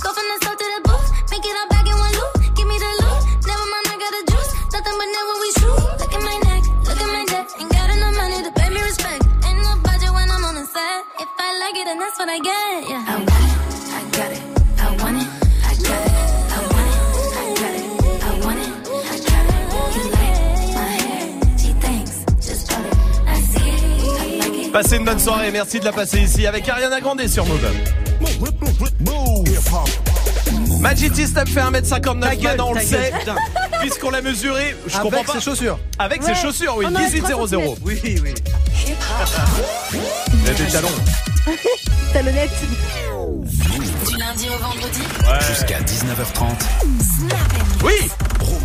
[0.02, 2.34] Go from the south to the booth, make it all back in one loop.
[2.56, 3.20] Give me the loot,
[3.50, 4.50] never mind, I got the juice.
[4.74, 5.80] Nothing but never we shoot.
[6.00, 7.46] Look at my neck, look at my neck.
[7.60, 9.22] Ain't got enough money to pay me respect.
[9.46, 10.98] Ain't no budget when I'm on the set.
[11.24, 13.12] If I like it, then that's what I get, yeah.
[13.12, 13.29] I
[24.72, 27.60] Passez une bonne soirée, merci de la passer ici avec Ariana Grande sur Move.
[30.80, 33.12] Magic System fait 1m59 Ta gueule, maintenant on le sait.
[33.80, 35.32] Puisqu'on l'a mesuré, je Avec comprends pas.
[35.34, 35.78] ses chaussures.
[35.98, 36.34] Avec Ouais.
[36.34, 38.34] ses chaussures, oui, On enlève 18 3 0 Oui, oui.
[40.44, 40.88] Il a des talons.
[42.12, 42.50] Talonnette.
[44.52, 45.00] Au vendredi,
[45.48, 46.44] Jusqu'à 19h30.
[47.84, 48.10] Oui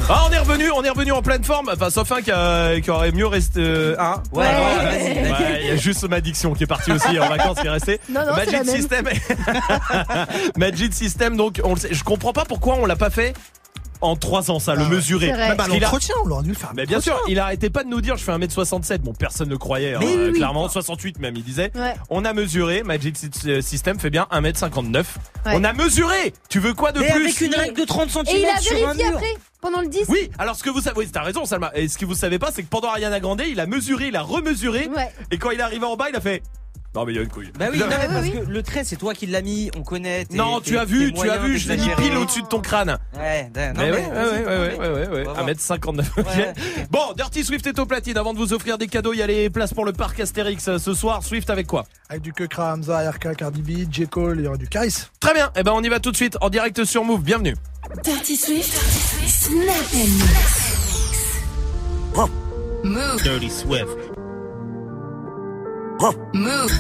[0.10, 2.80] Ah on est revenu, on est revenu en pleine forme, enfin sauf un qui, a-
[2.82, 4.22] qui aurait mieux resté euh, un.
[4.34, 5.32] Ouais, vas-y, vas-y.
[5.32, 7.72] Ouais, il y a juste ma diction qui est partie aussi en vacances qui est
[7.72, 8.00] restée.
[8.10, 8.76] Non, non, c'est la Magic même.
[8.76, 9.06] System.
[10.58, 13.34] Magic System donc on le sait, je comprends pas pourquoi on l'a pas fait
[14.02, 15.28] en 3 ans, ça, le mesurer.
[15.28, 15.50] C'est vrai.
[15.50, 16.72] Même à l'entretien, on aurait dû le faire.
[16.76, 19.00] Mais bien sûr, il arrêtait pas de nous dire je fais 1m67.
[19.00, 20.34] Bon, personne ne croyait, hein, Mais oui, oui.
[20.34, 20.68] clairement.
[20.70, 21.72] 68 même, il disait.
[21.76, 21.94] Ouais.
[22.10, 24.96] On a mesuré, Magic Sy- System fait bien 1m59.
[24.98, 25.04] Ouais.
[25.54, 28.24] On a mesuré Tu veux quoi de Mais plus avec une règle de 30 cm
[28.28, 29.16] Et il a sur un vérifié mur.
[29.18, 30.06] après, pendant le 10.
[30.10, 31.72] Oui, alors ce que vous savez, oui, t'as raison, Salma.
[31.76, 34.16] Et ce que vous savez pas, c'est que pendant Ariana Grande, il a mesuré, il
[34.16, 34.88] a remesuré.
[34.96, 35.12] Ouais.
[35.32, 36.42] Et quand il est arrivé en bas, il a fait.
[36.96, 37.52] Non, mais il y a une couille.
[37.60, 38.32] Bah oui, non, mais oui, parce oui.
[38.32, 40.26] que le trait, c'est toi qui l'as mis, on connaît.
[40.32, 42.98] Non, tu as vu, tu as vu, je l'ai mis pile au-dessus de ton crâne.
[43.18, 44.78] Ouais, non, Mais mais ouais, ouais, ouais, ouais, ouais.
[44.78, 45.24] ouais, ouais, ouais.
[45.28, 45.48] On va voir.
[45.48, 46.06] 1m59.
[46.18, 46.26] ok.
[46.26, 46.54] Ouais.
[46.90, 48.18] Bon, Dirty Swift est au platine.
[48.18, 50.68] Avant de vous offrir des cadeaux, il y a les places pour le parc Astérix
[50.70, 51.22] euh, ce soir.
[51.24, 51.86] Swift avec quoi?
[52.10, 54.08] Avec du Kekra, Hamza, RK, Cardi B, J.
[54.08, 54.96] Cole, il y aura du Caris.
[55.20, 55.52] Très bien.
[55.58, 57.24] Eh ben, on y va tout de suite en direct sur Move.
[57.24, 57.56] Bienvenue.
[58.04, 58.74] Dirty Swift,
[59.28, 59.76] Snap
[62.84, 63.22] Move.
[63.24, 64.05] Dirty Swift.
[66.00, 66.72] Move.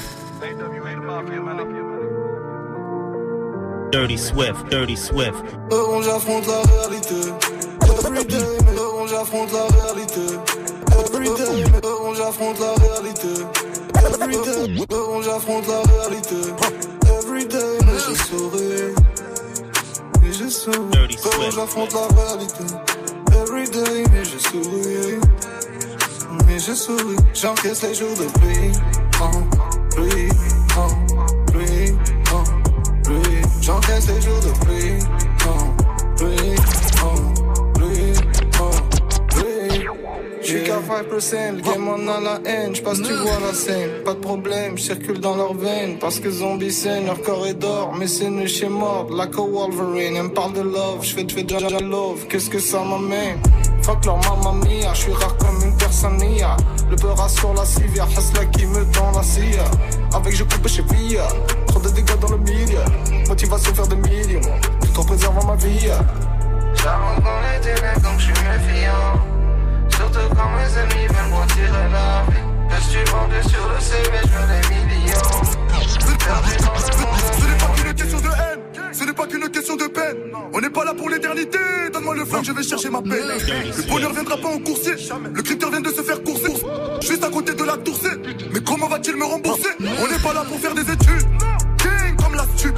[3.91, 4.69] Dirty Swift.
[4.69, 5.43] Dirty Swift.
[5.71, 7.31] Heureux, j'affronte la réalité.
[7.81, 10.35] Everyday, mais heureux, j'affronte la réalité.
[10.99, 13.45] Everyday, mais heureux, j'affronte la réalité.
[13.95, 16.35] Everyday, heureux, j'affronte la réalité.
[17.17, 18.95] Everyday, mais je souris.
[20.21, 21.17] Mais je souris.
[21.23, 22.65] Heureux, j'affronte la réalité.
[23.31, 25.19] Everyday, mais je souris.
[26.57, 27.17] Je souris.
[27.33, 28.71] J'encaisse les jours de pluie.
[29.91, 30.29] Pluie,
[30.77, 30.87] oh,
[31.51, 31.93] pluie,
[32.33, 32.43] oh,
[33.03, 33.41] pluie.
[33.61, 34.99] J'encaisse les jours de pluie.
[35.45, 36.55] Oh, pluie,
[37.03, 38.13] oh, pluie,
[38.61, 38.71] oh,
[39.27, 39.85] pluie.
[40.41, 44.13] J'suis qu'à 5%, le game on a la haine, j'passe tu vois la scène, pas
[44.13, 48.05] de problème, j'circule dans leurs veines, parce que zombie saignent, leur corps est d'or, mais
[48.05, 52.27] c'est nu chez mort, like a Wolverine, elle me parle de love, j'fais déjà love,
[52.27, 53.39] qu'est-ce que ça m'amène?
[53.85, 56.57] Fuck leur mamma mia, j'suis rare comme une personne nia,
[56.89, 59.59] le beurre sur la civière, Hasla qui me tend la scie,
[60.11, 61.27] avec je coupe chez Via,
[61.67, 62.79] trop de dégâts dans le milieu,
[63.27, 64.41] motivation faire des millions,
[64.81, 65.87] tout en préservant ma vie.
[66.73, 69.21] J'avance dans les ténèbres donc j'suis méfiant.
[69.89, 72.41] Surtout quand mes amis veulent m'en tirer la vie.
[72.69, 75.65] Je suis vendu sur le CV, je veux des millions.
[76.25, 77.21] Perdu dans le monde.
[77.37, 78.54] Ce n'est pas qu'une question de haine,
[78.95, 80.17] ce n'est pas qu'une question de peine.
[80.53, 81.59] On n'est pas là pour l'éternité.
[81.93, 83.11] Donne-moi le flingue, je vais chercher ma peine.
[83.11, 84.93] Le bonheur viendra pas en coursier.
[85.33, 86.53] Le crypteur vient de se faire courser.
[87.01, 88.15] Juste à côté de la toursée.
[88.53, 89.69] Mais comment va-t-il me rembourser?
[89.79, 91.27] On n'est pas là pour faire des études.
[91.77, 92.75] King comme la stup.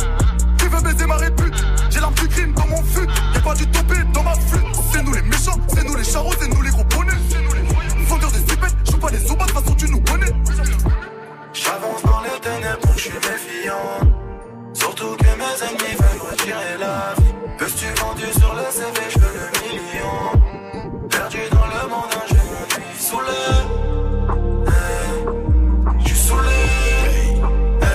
[0.57, 1.63] Qui veut baiser ma répute?
[1.91, 3.07] J'ai l'arme du crime dans mon fut.
[3.33, 4.63] Y'a pas du topé dans ma flûte.
[4.91, 7.13] C'est nous les méchants, c'est nous les charros, c'est nous les gros bonnets.
[8.07, 10.31] Vendeurs de zipettes, joue pas les obas, de toute façon tu nous connais.
[11.53, 14.16] J'avance dans les ténèbres je suis méfiant.
[14.87, 17.33] Surtout que mes ennemis veulent retirer la vie.
[17.57, 20.17] Peux-tu vendu sur le CV, je veux le million.
[21.09, 22.95] Perdu dans le monde, un jeu m'ennuie.
[22.97, 23.41] Saoulé.
[24.67, 26.59] Eh, Je suis saoulé.
[27.81, 27.85] Eh,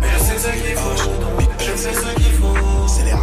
[0.00, 2.88] Mais je sais ce qu'il faut, donc je sais ce qu'il faut.
[2.88, 3.14] C'est les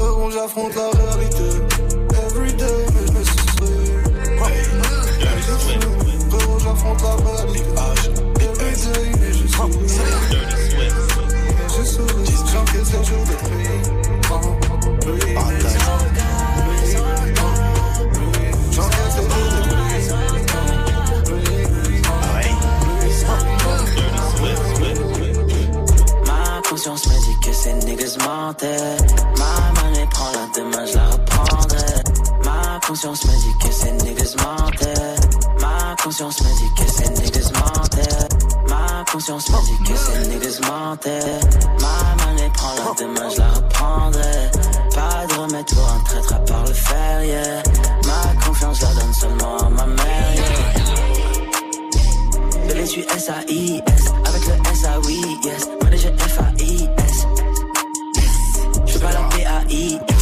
[0.00, 0.88] Heureux, j'affronte la
[26.86, 28.96] conscience me dit que ces niggas mentaient.
[29.38, 32.02] Ma monnaie prend la demain, je la reprendrai.
[32.44, 35.16] Ma conscience me dit que ces niggas mentaient.
[35.60, 38.28] Ma conscience me dit que ces niggas mentaient.
[38.68, 41.40] Ma conscience me dit que ces niggas mentaient.
[41.80, 44.50] Ma monnaie prend la demain, je la reprendrai.
[44.94, 47.62] Pas de remède pour un traître à part le fer, yeah.
[48.06, 50.85] Ma confiance la donne seulement à ma mère.
[52.74, 57.26] Je suis S-A-I-S Avec le S-A-Oui, yes Manager F-A-I-S
[58.86, 60.15] Je suis pas la P-A-I-S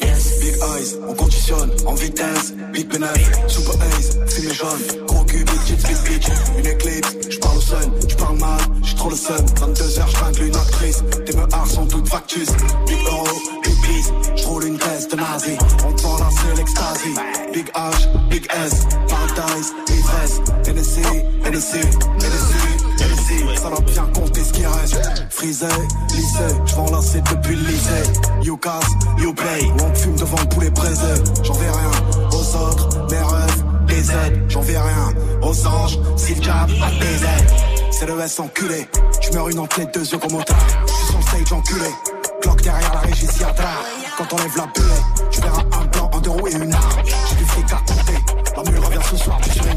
[0.00, 2.54] yes Big eyes, on conditionne en vitesse.
[2.72, 5.06] Big bénéf, super ace, fumée jaune.
[5.06, 6.24] Gros cul, big tits, big.
[6.58, 9.36] Une éclipse, j'parle au sun, j'parle mal, j'suis trop le sun.
[9.36, 11.02] 22h, j'ringle une actrice.
[11.24, 12.48] Tes meurs sont toutes factus.
[12.86, 13.26] Big euro,
[13.64, 15.56] big peace, j'roule une caisse de nazi.
[15.86, 17.14] On te vend c'est l'extasie.
[17.52, 20.40] Big H, big S, paradise, ivresse.
[20.62, 22.67] Tennessee, Tennessee, Tennessee.
[23.56, 24.98] Ça va bien compter ce qui reste.
[25.30, 25.66] Frisé,
[26.14, 28.02] lycée, j'vends lancer depuis le lycée.
[28.42, 29.70] You casse, you pay.
[29.82, 31.14] On fume devant le poulet braisé.
[31.42, 31.90] J'en vais rien
[32.30, 34.44] aux autres, mes rêves, les aides.
[34.48, 37.50] J'en vais rien aux anges, s'ils jab à des aides.
[37.90, 38.88] C'est le S enculé.
[39.20, 40.56] J'meurs une en tête, deux yeux comme au tard.
[40.86, 41.90] J'suis sur le stage enculé.
[42.40, 46.20] Cloque derrière la régie, s'y Quand on lève la bulle, tu verras un blanc, un
[46.20, 47.02] deux roues et une arme.
[47.04, 48.18] J'ai du fric à compter.
[48.56, 49.67] La mule revient ce soir, tu.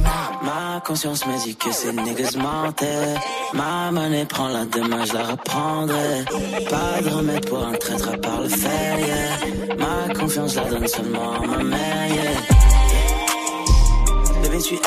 [0.73, 3.15] Ma conscience me dit que ces niggas mentaient.
[3.53, 6.23] Ma monnaie prend la demain, je la reprendrai.
[6.69, 8.97] Pas de remède pour un traître à part le fer.
[9.77, 12.39] Ma confiance, la donne seulement à ma mère, yeah.
[14.43, 14.79] Bébé, je suis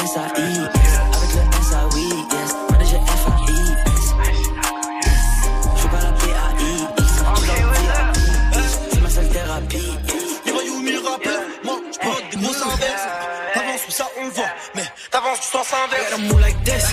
[15.55, 16.01] t'avances, tu sens inverse.
[16.01, 16.85] I gotta move like this.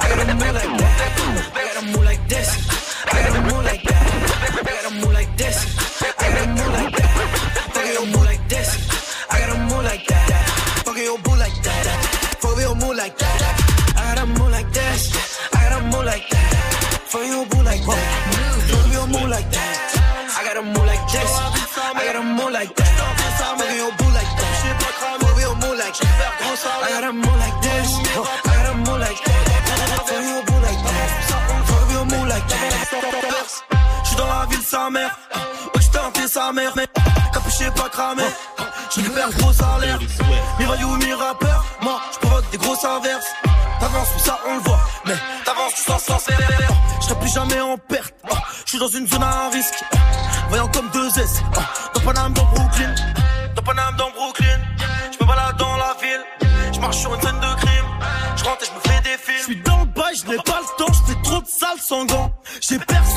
[0.00, 0.87] I gotta move like that.
[37.58, 38.22] Capuché pas cramé.
[38.90, 39.98] Je récupère gros salaire.
[40.58, 41.64] Mi voyou, mi rappeur.
[41.82, 43.26] Moi, j'provoque des grosses inverses.
[43.80, 44.80] T'avances, oui, ça on le voit.
[45.06, 46.38] Mais t'avances, tu sens sans faire.
[47.00, 48.14] J'serai plus jamais en perte.
[48.66, 49.84] J'suis dans une zone à risque.
[50.48, 51.42] Voyant comme deux S.
[51.94, 52.94] Dans Paname, dans Brooklyn.
[53.54, 54.60] Dans Paname, dans Brooklyn.
[55.18, 56.72] J'me balade dans la ville.
[56.72, 57.86] J'marche sur une scène de crime.
[58.36, 59.38] J'rentre et j'me fais des films.
[59.42, 60.92] J'suis dans le bail, j'n'ai pas le temps.
[60.92, 62.06] J'fais trop de sales sans.
[62.60, 63.07] J'ai percé,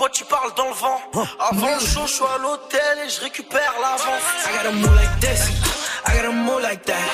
[0.00, 0.98] pote, tu parles dans le vent.
[1.38, 4.22] Avant le show, j'suis à l'hôtel et j'récupère l'avance.
[4.46, 5.42] I gotta move like this.
[6.06, 7.08] I gotta move like that.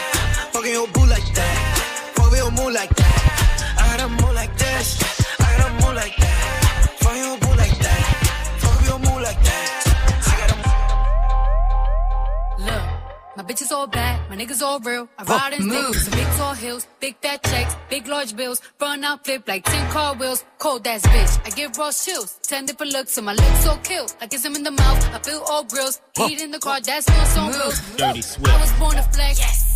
[0.53, 1.57] Fucking your boo like that.
[2.15, 3.15] Fucking your move like that.
[3.77, 5.16] I gotta move like this.
[13.47, 15.09] Bitches all bad, my niggas all real.
[15.19, 18.61] I ride in sticks, some big tall hills, big fat checks, big large bills.
[18.81, 20.45] Run out, flip like 10 car wheels.
[20.59, 22.39] Cold ass bitch, I give raw chills.
[22.43, 24.07] 10 different looks, and my lips so kill.
[24.21, 26.01] I kiss him in the mouth, I feel all grills.
[26.29, 27.73] Eat in the car, that's feels so real.
[27.97, 29.76] Dirty I was born to flex.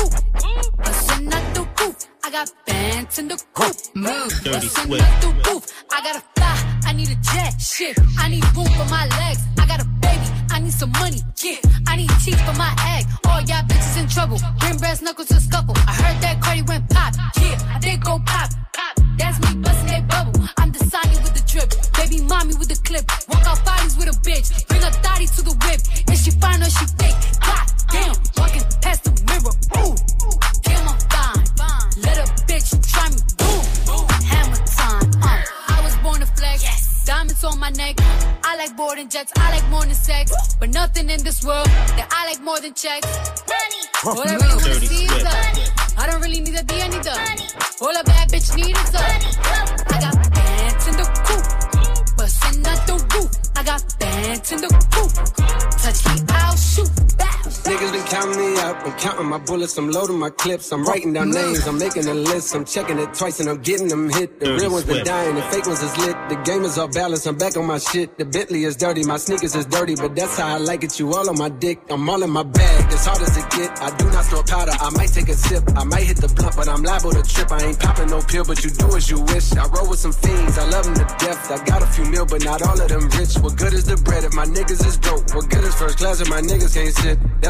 [0.00, 1.96] Bustin' out the roof.
[2.24, 3.76] I got bands in the coop.
[3.94, 4.30] Move.
[4.42, 5.84] Dirty Bustin' out the roof.
[5.92, 6.80] I got a fly.
[6.86, 7.60] I need a jet.
[7.60, 7.98] Shit.
[8.18, 9.42] I need room for my legs.
[9.58, 10.39] I got a baby.
[10.50, 11.20] I need some money.
[11.42, 11.56] Yeah.
[11.86, 13.06] I need teeth for my egg.
[13.26, 14.38] All y'all bitches in trouble.
[14.58, 15.74] Bring brass knuckles to scuffle.
[15.86, 17.14] I heard that Cardi went pop.
[17.40, 17.74] Yeah.
[17.74, 18.50] I did go pop.
[18.72, 18.94] Pop.
[19.16, 20.44] That's me busting that bubble.
[20.58, 21.70] I'm the Sonny with the drip.
[21.94, 23.04] Baby mommy with the clip.
[23.28, 24.66] Walk out bodies with a bitch.
[24.68, 25.80] Bring a thotty to the whip.
[26.12, 27.14] Is she fine or she thick?
[27.40, 28.14] God damn.
[28.36, 29.54] Walking past the mirror.
[29.78, 29.94] Ooh.
[30.62, 31.46] Damn, I'm fine.
[32.02, 33.20] Let a bitch try me.
[33.38, 34.06] Boom.
[34.26, 35.10] Hammer time.
[35.22, 35.42] Uh.
[35.68, 36.89] I was born to flex.
[37.10, 37.96] Diamonds on my neck.
[38.44, 39.32] I like boarding jets.
[39.34, 40.30] I like more than sex.
[40.60, 41.66] But nothing in this world
[41.98, 43.10] that I like more than checks.
[43.50, 43.82] Money.
[44.06, 47.02] All I really wanna see is the I don't really need a D, I need
[47.02, 47.10] the
[47.82, 51.44] All a bad bitch need is the I got bands in the coop.
[52.16, 53.30] Bustin' out the roof.
[53.56, 55.10] I got bands in the coop.
[55.82, 56.90] Touch me, I'll shoot.
[57.18, 57.49] Bow.
[57.64, 58.86] Niggas been counting me up.
[58.86, 59.76] I'm counting my bullets.
[59.76, 60.72] I'm loading my clips.
[60.72, 61.66] I'm writing down names.
[61.66, 62.54] I'm making a list.
[62.54, 64.40] I'm checking it twice and I'm getting them hit.
[64.40, 65.34] The Dirty real ones been dying.
[65.34, 66.16] The fake ones is lit.
[66.28, 67.26] The game is off balance.
[67.26, 68.16] I'm back on my shit.
[68.18, 69.04] The Bentley is dirty.
[69.04, 70.98] My sneakers is dirty, but that's how I like it.
[70.98, 71.80] You all on my dick.
[71.90, 72.92] I'm all in my bag.
[72.92, 73.70] As hard as it get.
[73.82, 74.72] I do not store powder.
[74.80, 75.62] I might take a sip.
[75.76, 77.52] I might hit the blunt, but I'm liable to trip.
[77.52, 79.52] I ain't popping no pill, but you do as you wish.
[79.52, 80.56] I roll with some fiends.
[80.58, 81.50] I love them to death.
[81.50, 83.36] I got a few mil, but not all of them rich.
[83.38, 85.34] What good is the bread if my niggas is broke?
[85.34, 87.18] What good is first class if my niggas can't sit?
[87.40, 87.49] That's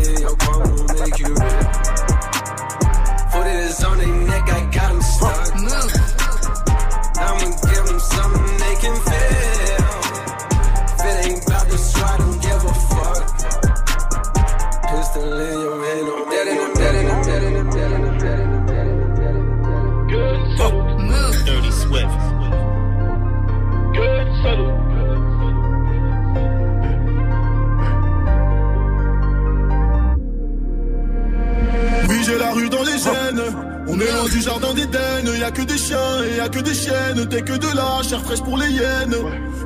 [0.21, 1.63] your palm will make you real.
[3.31, 4.70] Foot is on their neck, I
[32.51, 33.41] rue dans les gènes.
[33.87, 35.25] On est loin du jardin d'Éden.
[35.39, 37.27] Y a que des chiens et y a que des chiennes.
[37.29, 39.15] T'es que de la chair fraîche pour les hyènes.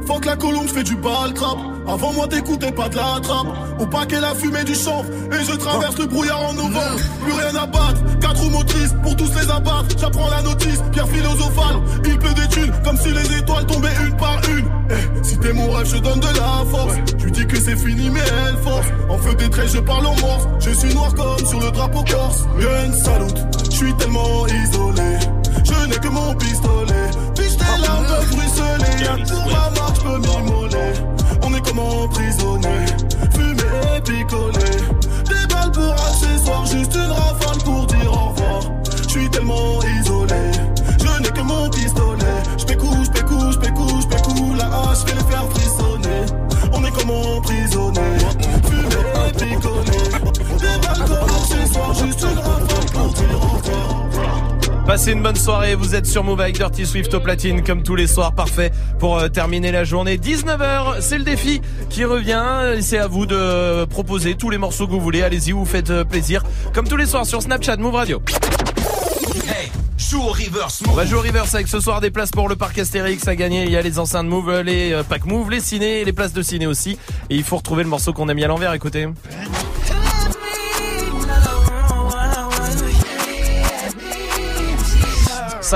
[0.06, 1.58] Faut que la colombe, j'fais du bal trap.
[1.88, 3.48] Avant moi, t'écoutais pas de la trappe.
[3.80, 5.06] Au paquet, la fumée du chanvre.
[5.32, 7.00] Et je traverse le brouillard en novembre.
[7.24, 8.20] Plus rien à battre.
[8.22, 9.98] Quatre roues motrices pour tous les abattre.
[10.00, 11.78] J'apprends la notice, pierre philosophale.
[12.06, 14.66] Il pleut des thunes comme si les étoiles tombaient une par une.
[14.92, 16.94] Eh, si t'es mon rêve, je donne de la force.
[17.18, 18.88] Tu dis que c'est fini, mais elle force.
[19.10, 20.48] En feu des traits, je parle en morse.
[20.60, 22.46] Je suis noir comme sur le drapeau corse.
[22.60, 23.38] Gun salute,
[23.72, 25.18] je suis tellement isolé.
[25.64, 27.10] Je n'ai que mon pistolet.
[27.86, 29.24] Larmes peuvent ruisseler.
[29.30, 30.94] Pour ma marque, je peux.
[31.44, 32.86] On est comme emprisonné.
[33.34, 33.64] Fumé
[33.96, 34.72] et picolé.
[35.30, 38.62] Des balles pour accessoires, juste une rafale pour dire au revoir.
[39.04, 40.52] Je suis tellement isolé.
[41.00, 42.44] Je n'ai que mon pistolet.
[42.58, 44.54] Je pécou, je pécou, je je.
[44.58, 45.65] La hache fait les faire frissonner.
[54.86, 57.96] Passez une bonne soirée, vous êtes sur Move avec Dirty Swift au platine comme tous
[57.96, 60.18] les soirs, parfait pour euh, terminer la journée.
[60.18, 61.60] 19h, c'est le défi
[61.90, 65.66] qui revient, c'est à vous de proposer tous les morceaux que vous voulez, allez-y, vous
[65.66, 66.44] faites euh, plaisir.
[66.72, 68.22] Comme tous les soirs sur Snapchat, Move Radio.
[69.48, 72.48] Hey, joue au reverse On va jouer au reverse avec ce soir des places pour
[72.48, 73.64] le parc Astérix à gagner.
[73.64, 76.44] Il y a les enceintes Move, les euh, packs Move, les ciné, les places de
[76.44, 77.00] ciné aussi.
[77.32, 79.08] Et il faut retrouver le morceau qu'on a mis à l'envers, écoutez.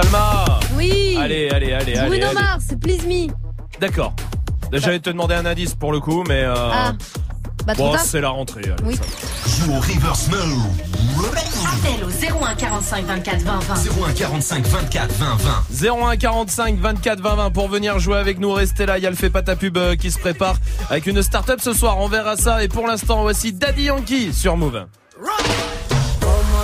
[0.01, 0.45] Salma
[0.77, 1.17] Oui.
[1.19, 2.09] Allez, allez, allez, allez.
[2.09, 2.34] Bruno allez.
[2.35, 3.27] Mars, please me.
[3.81, 4.13] D'accord.
[4.71, 6.93] J'allais te demander un indice pour le coup, mais euh, Ah.
[7.65, 8.61] Bah, bon, c'est la rentrée.
[8.63, 8.99] allez, Oui.
[9.45, 10.38] Joue au reverse now.
[11.67, 13.76] Appel au 01 45 24 20 20.
[14.07, 16.01] 01 45 24 20 20.
[16.11, 18.53] 01 45 24 20 20 pour venir jouer avec nous.
[18.53, 20.55] Restez là, il y a le fait pas ta pub euh, qui se prépare
[20.89, 21.97] avec une start-up ce soir.
[21.99, 22.63] On verra ça.
[22.63, 24.85] Et pour l'instant, voici Daddy Yankee sur Move.
[26.21, 26.63] ¿Cómo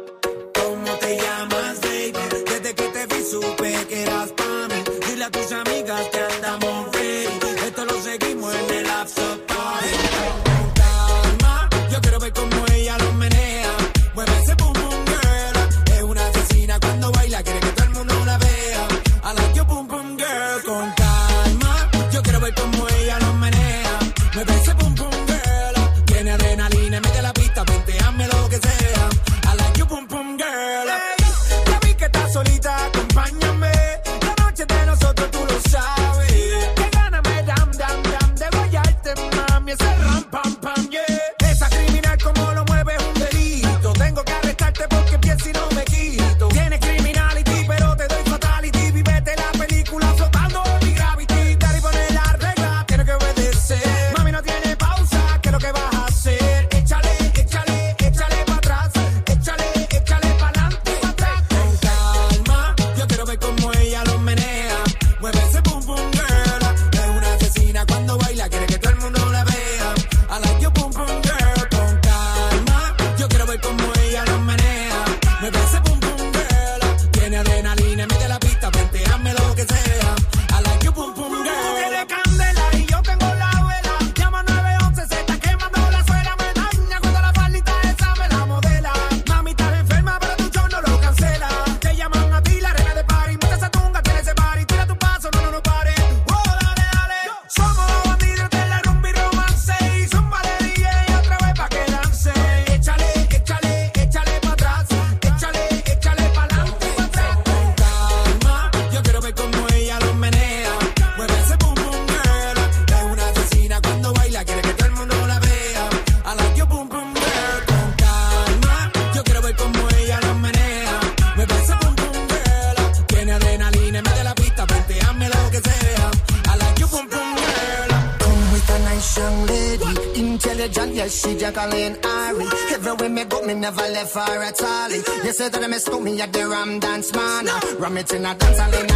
[135.71, 137.45] I miss me at the Ram Dance Man.
[137.79, 138.90] Ram it in a dance hall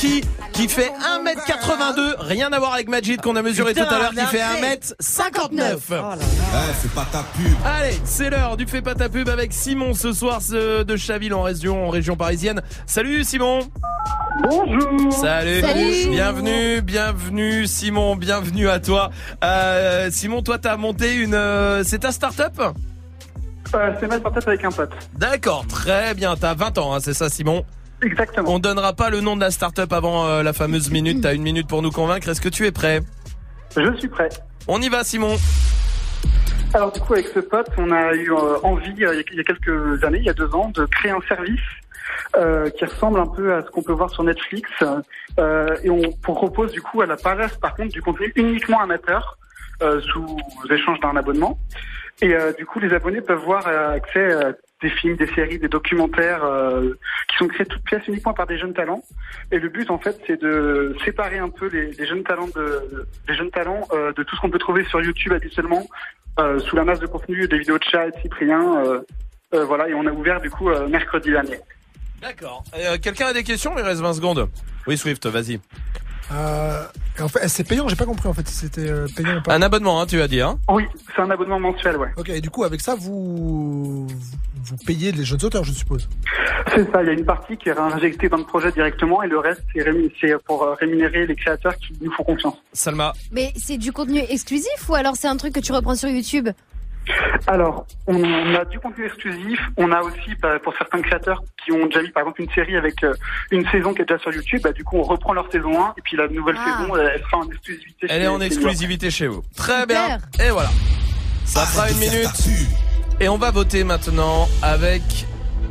[0.00, 4.10] Qui fait 1m82, rien à voir avec Majid qu'on a mesuré Putain, tout à l'heure
[4.12, 4.94] qui fait arrête.
[4.98, 5.76] 1m59.
[5.90, 7.52] Eh, fais pas ta pub.
[7.66, 11.34] Allez, c'est l'heure du fais pas ta pub avec Simon ce soir ce- de Chaville
[11.34, 12.62] en région, en région parisienne.
[12.86, 13.60] Salut Simon.
[14.48, 15.12] Bonjour.
[15.12, 15.60] Salut.
[15.60, 16.08] Salut.
[16.10, 19.10] Bienvenue, bienvenue Simon, bienvenue à toi.
[19.44, 22.54] Euh, Simon, toi t'as monté une, euh, c'est ta start-up
[23.74, 24.92] Euh, c'est ma startup avec un pote.
[25.18, 26.36] D'accord, très bien.
[26.36, 27.64] T'as 20 ans, hein, c'est ça, Simon?
[28.02, 28.50] Exactement.
[28.54, 31.20] On donnera pas le nom de la start-up avant euh, la fameuse minute.
[31.22, 32.28] T'as une minute pour nous convaincre.
[32.28, 33.00] Est-ce que tu es prêt?
[33.76, 34.28] Je suis prêt.
[34.68, 35.36] On y va, Simon.
[36.72, 39.44] Alors du coup, avec ce pote, on a eu euh, envie, euh, il y a-
[39.44, 41.60] quelques années, il y a deux ans, de créer un service
[42.36, 44.70] euh, qui ressemble un peu à ce qu'on peut voir sur Netflix.
[45.38, 49.36] Euh, et on propose du coup à la paresse, par contre, du contenu uniquement amateur,
[49.82, 50.36] euh, sous
[50.70, 51.58] échange d'un abonnement.
[52.22, 54.52] Et euh, du coup, les abonnés peuvent voir accès à
[54.82, 56.94] des films, des séries, des documentaires euh,
[57.28, 59.02] qui sont créés toutes pièces uniquement par des jeunes talents.
[59.52, 63.34] Et le but, en fait, c'est de séparer un peu les, jeunes talents de les
[63.34, 65.86] jeunes talents euh, de tout ce qu'on peut trouver sur YouTube habituellement,
[66.38, 68.84] euh, sous la masse de contenu des vidéos de chat et de Cyprien.
[68.84, 69.00] euh,
[69.52, 71.58] euh, voilà, et on a ouvert du coup euh, mercredi dernier.
[72.20, 72.62] D'accord.
[73.02, 74.48] Quelqu'un a des questions Il reste 20 secondes.
[74.86, 75.58] Oui, Swift, vas-y.
[76.32, 76.84] Euh,
[77.20, 79.54] en fait, c'est payant, j'ai pas compris en fait si c'était euh, payant ou pas.
[79.54, 80.84] Un abonnement, hein, tu as dit, hein Oui,
[81.14, 82.08] c'est un abonnement mensuel, ouais.
[82.16, 86.08] Ok, et du coup, avec ça, vous, vous payez les jeunes auteurs, je suppose.
[86.74, 89.28] C'est ça, il y a une partie qui est réinjectée dans le projet directement et
[89.28, 89.62] le reste,
[90.20, 92.56] c'est pour euh, rémunérer les créateurs qui nous font confiance.
[92.72, 96.08] Salma Mais c'est du contenu exclusif ou alors c'est un truc que tu reprends sur
[96.08, 96.48] YouTube?
[97.46, 99.58] Alors, on a du contenu exclusif.
[99.76, 102.76] On a aussi, bah, pour certains créateurs qui ont déjà mis par exemple une série
[102.76, 103.12] avec euh,
[103.50, 105.94] une saison qui est déjà sur YouTube, bah, du coup on reprend leur saison 1
[105.98, 106.78] et puis la nouvelle Ah.
[106.80, 108.06] saison, elle, elle sera en exclusivité.
[108.08, 109.42] Elle chez- est en exclusivité chez vous.
[109.56, 110.18] Très bien.
[110.20, 110.46] Super.
[110.46, 110.68] Et voilà.
[111.44, 112.28] Ça fera une minute.
[113.20, 115.02] Et on va voter maintenant avec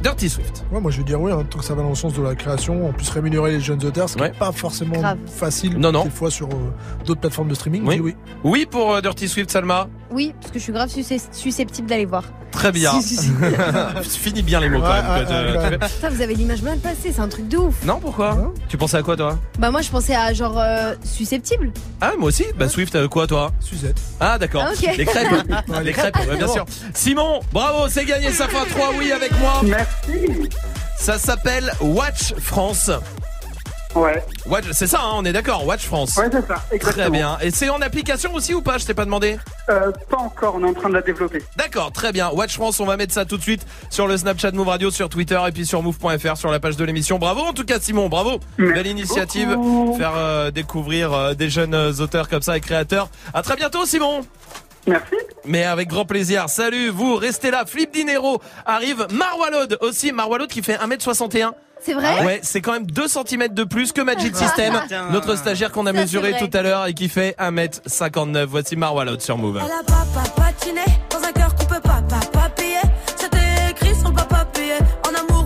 [0.01, 0.63] Dirty Swift.
[0.71, 2.21] Ouais, moi je vais dire oui, hein, tant que ça va dans le sens de
[2.21, 5.17] la création, en plus rémunérer les jeunes auteurs, ce qui n'est pas forcément Grave.
[5.27, 6.05] facile Non, non.
[6.05, 6.73] des fois sur euh,
[7.05, 7.83] d'autres plateformes de streaming.
[7.85, 7.99] Oui.
[8.01, 8.15] Oui.
[8.43, 9.87] Oui pour euh, Dirty Swift, Salma.
[10.11, 12.23] Oui, parce que je suis grave susce- susceptible d'aller voir.
[12.51, 12.91] Très bien.
[12.99, 13.31] Si, si, si.
[14.19, 15.05] Finis bien les mots quand même.
[15.07, 15.77] ouais.
[15.77, 17.83] Putain, vous avez l'image mal passée, c'est un truc de ouf.
[17.85, 21.71] Non, pourquoi Tu pensais à quoi, toi Bah moi je pensais à genre euh, susceptible.
[22.01, 22.45] Ah, moi aussi.
[22.57, 24.01] Bah, Swift, euh, quoi, toi Suzette.
[24.19, 24.63] Ah, d'accord.
[24.65, 24.71] Ah.
[24.97, 25.27] Les crêpes.
[25.83, 26.65] les crêpes, ouais, bien sûr.
[26.95, 28.31] Simon, bravo, c'est gagné.
[28.31, 29.61] Ça fait un 3 oui avec moi.
[29.63, 29.88] Merci.
[30.97, 32.91] Ça s'appelle Watch France.
[33.95, 34.23] Ouais.
[34.45, 35.65] Watch, c'est ça, hein, on est d'accord.
[35.65, 36.15] Watch France.
[36.15, 37.05] Ouais, c'est ça, exactement.
[37.05, 37.37] Très bien.
[37.41, 39.39] Et c'est en application aussi ou pas Je t'ai pas demandé?
[39.69, 41.41] Euh, pas encore, on est en train de la développer.
[41.55, 42.29] D'accord, très bien.
[42.29, 45.09] Watch France, on va mettre ça tout de suite sur le Snapchat Move Radio, sur
[45.09, 47.17] Twitter et puis sur move.fr sur la page de l'émission.
[47.17, 48.39] Bravo en tout cas Simon, bravo.
[48.59, 49.97] Belle initiative, beaucoup.
[49.97, 53.09] faire euh, découvrir euh, des jeunes auteurs comme ça et créateurs.
[53.33, 54.21] À très bientôt Simon.
[54.89, 55.15] Merci.
[55.45, 56.49] Mais avec grand plaisir.
[56.49, 57.63] Salut, vous restez là.
[57.65, 59.07] Flip Dinero arrive.
[59.11, 61.51] Marwalod aussi, Marwalod qui fait 1m61.
[61.81, 64.73] C'est vrai Ouais, c'est quand même 2 cm de plus que Magic System,
[65.11, 68.43] notre stagiaire qu'on a Ça, mesuré tout à l'heure et qui fait 1m59.
[68.43, 69.61] Voici Marwalod sur Move.
[69.63, 72.81] Elle a papa patiné dans un cœur qu'on peut pas papa payer.
[73.15, 73.37] C'était
[73.71, 74.73] écrit sur le papa payé.
[75.07, 75.38] En amour,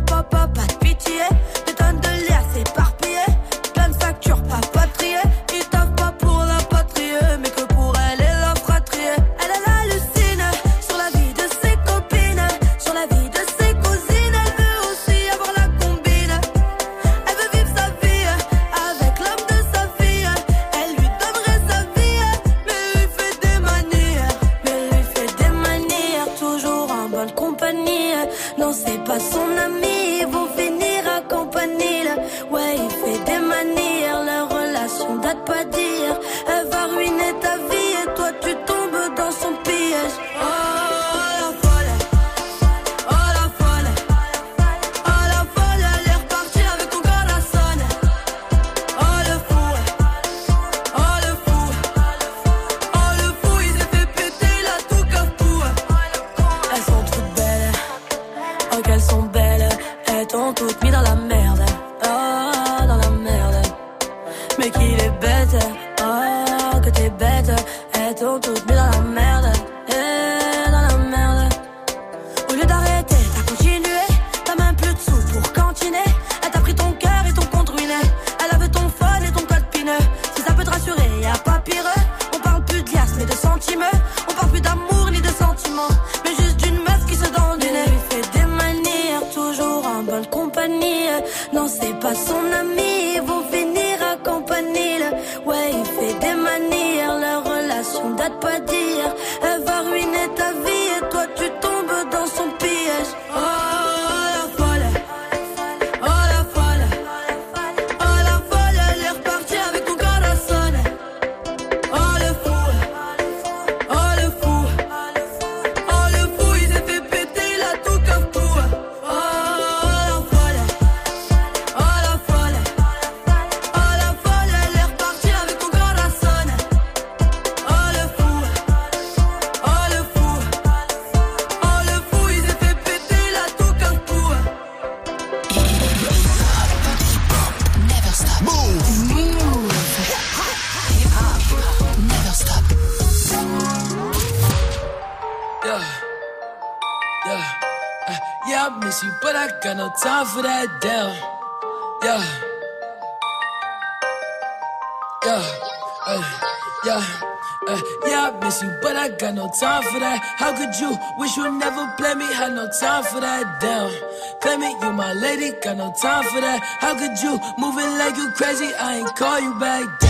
[167.23, 168.73] you move it like you crazy?
[168.75, 170.02] I ain't call you back.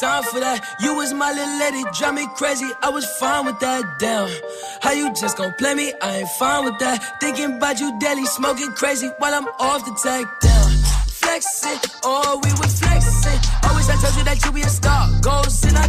[0.00, 0.76] Time for that.
[0.80, 2.70] You was my little lady, drive me crazy.
[2.82, 3.98] I was fine with that.
[3.98, 4.28] Damn,
[4.80, 5.92] how you just gon' play me?
[6.02, 7.20] I ain't fine with that.
[7.20, 10.26] Thinking about you daily, smoking crazy while I'm off the tag.
[10.40, 10.70] Damn,
[11.06, 13.40] flexing, oh we was flexing.
[13.68, 15.08] Always I told you that you be a star.
[15.20, 15.88] Goals in our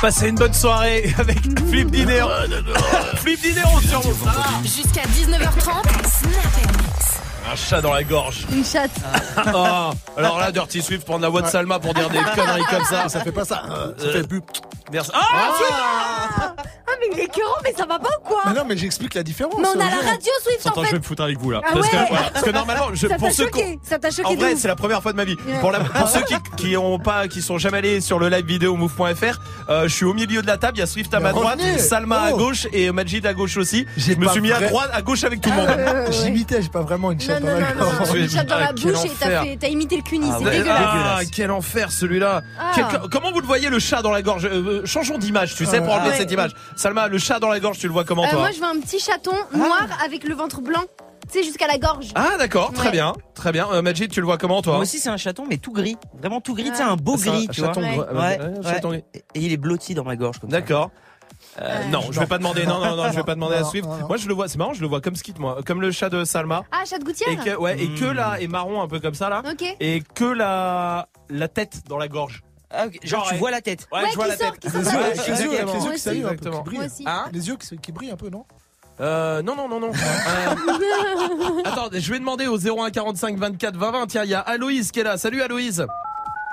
[0.00, 1.38] Passez une bonne soirée avec
[1.68, 2.28] Flip Dinero.
[3.16, 4.28] Flip Dinero sur vous.
[4.62, 7.18] Jusqu'à 19h30, Snap Mix.
[7.50, 8.46] Un chat dans la gorge.
[8.52, 8.90] Une chatte.
[9.54, 12.84] Oh, alors là, Dirty Swift prendre la voix de Salma pour dire des conneries comme
[12.84, 13.08] ça.
[13.08, 13.62] Ça fait pas ça.
[13.96, 14.42] Ça fait plus.
[14.92, 15.10] Merci.
[15.14, 16.54] Ah,
[16.86, 19.14] Ah, mais il est écœurant, mais ça va pas ou quoi Mais non, mais j'explique
[19.14, 19.54] la différence.
[19.58, 20.98] Mais on a euh, la radio Swift en Attends, je vais fait.
[20.98, 21.60] me foutre avec vous là.
[21.64, 22.06] Ah parce, que, ouais.
[22.10, 24.68] voilà, parce que normalement, je, Ça pour ceux qui ça t'a choqué En vrai, c'est
[24.68, 25.36] la première fois de ma vie.
[25.46, 25.58] Ouais.
[25.60, 28.44] Pour, la- pour ceux qui, qui ont pas, qui sont jamais allés sur le live
[28.46, 30.76] vidéo move.fr, euh, je suis au milieu de la table.
[30.76, 31.78] Il y a Swift à Mais ma droite, revenez.
[31.78, 32.36] Salma à Oh.
[32.36, 33.86] gauche et Majid à gauche aussi.
[33.96, 35.68] Je me suis mis à droite, à gauche avec tout le monde.
[35.68, 38.14] Euh, J'imitais, j'ai pas vraiment une chatte dans la gorge.
[38.14, 41.26] une chatte dans Ah, la bouche et t'as fait- imité le cunis, c'est Ah, dégueulasse.
[41.34, 42.42] quel enfer celui-là.
[42.58, 42.72] Ah.
[43.10, 44.46] Comment vous le voyez le chat dans la gorge?
[44.50, 46.52] Euh, Changeons d'image, tu sais, pour enlever cette image.
[46.88, 48.64] Salma, le chat dans la gorge, tu le vois comment Euh, toi moi, je veux
[48.64, 50.80] un petit chaton noir avec le ventre blanc,
[51.30, 52.06] tu sais, jusqu'à la gorge.
[52.14, 52.92] Ah d'accord, très Ouais.
[52.92, 53.68] bien, très bien.
[53.72, 55.98] Euh, Majid, tu le vois comment toi Moi aussi, c'est un chaton, mais tout gris.
[56.18, 57.68] Vraiment tout gris, tu sais, un beau C'est un gris, tu vois.
[57.74, 57.98] chaton gris.
[57.98, 58.72] Ouais, Ouais, un ouais.
[58.72, 59.04] chaton gris.
[59.14, 60.90] Et il est blotti dans ma gorge comme D'accord.
[61.60, 62.64] Euh, non, je vais pas demander.
[62.64, 63.86] Non, non, non, je vais pas demander à Swift.
[64.08, 64.48] Moi, je le vois.
[64.48, 66.62] C'est marrant, je le vois comme Skit, moi, comme le chat de Salma.
[66.72, 69.14] Ah, chat de gouttière Et que, ouais, et que là, et marron un peu comme
[69.14, 69.42] ça là.
[69.50, 69.76] Ok.
[69.80, 72.42] Et que la la tête dans la gorge.
[72.70, 72.98] Ah, ok.
[73.02, 73.38] Genre, tu ouais.
[73.38, 73.86] vois la tête.
[73.92, 74.72] Ouais, Ouais, je vois la sort- tête.
[74.72, 76.88] Les yeux, avec les yeux, avec les yeux qui s'allument un peu, qui brillent.
[77.06, 78.44] Hein Les yeux qui, qui brillent un peu, non
[79.00, 79.90] Euh, non, non, non, non.
[79.92, 84.06] Euh, Attends, je vais demander au 01 45 24 20 20.
[84.06, 85.16] Tiens, il y a Aloïse qui est là.
[85.16, 85.86] Salut Aloïse.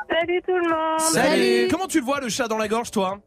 [0.10, 1.00] Salut tout le monde.
[1.00, 1.68] Salut.
[1.72, 3.18] Comment tu le vois le chat dans la gorge, toi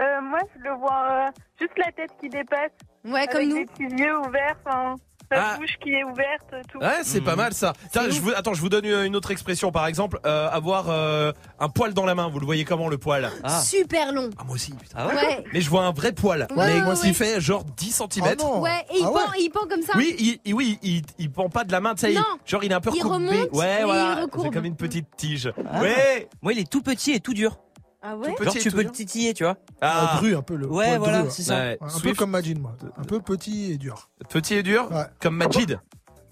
[0.00, 1.30] Euh, moi, je le vois euh,
[1.60, 2.70] juste la tête qui dépasse.
[3.04, 3.56] Ouais, avec comme nous.
[3.56, 4.94] les petits yeux ouverts, enfin,
[5.34, 5.56] sa Ah.
[5.58, 6.78] bouche qui est ouverte, tout.
[6.78, 7.72] Ouais, c'est pas mal ça.
[7.92, 9.72] Tiens, je vous, attends, je vous donne une autre expression.
[9.72, 12.28] Par exemple, euh, avoir euh, un poil dans la main.
[12.28, 13.30] Vous le voyez comment le poil?
[13.64, 14.30] Super long.
[14.38, 14.72] Ah, moi aussi.
[14.72, 14.96] Putain.
[14.98, 16.46] Ah ouais Mais je vois un vrai poil.
[16.56, 17.12] Ouais, mais qui ouais.
[17.12, 18.24] fait genre 10 cm.
[18.60, 19.92] Ouais, et il, Ah ouais pend, il pend comme ça.
[19.96, 22.12] Oui, il, il- oui, il, il pend pas de la main, tu sais.
[22.12, 22.24] il- Non.
[22.46, 23.26] Genre, il est un peu Il recourbé.
[23.28, 24.20] remonte ouais, et voilà.
[24.34, 24.42] il.
[24.42, 25.52] C'est comme une petite tige.
[25.70, 25.80] Ah.
[25.80, 26.28] Ouais.
[26.42, 27.56] Moi, il est tout petit et tout dur.
[28.04, 29.56] Ah ouais Genre, tu peux le titiller, tu vois.
[29.80, 30.66] Ah, Dru, un peu le.
[30.66, 31.54] Ouais, voilà, dru, c'est ça.
[31.56, 31.78] Ouais.
[31.80, 32.76] Un peu comme Majin, moi.
[32.96, 34.08] Un peu petit et dur.
[34.28, 35.04] Petit et dur, Ouais.
[35.20, 35.78] comme Majid.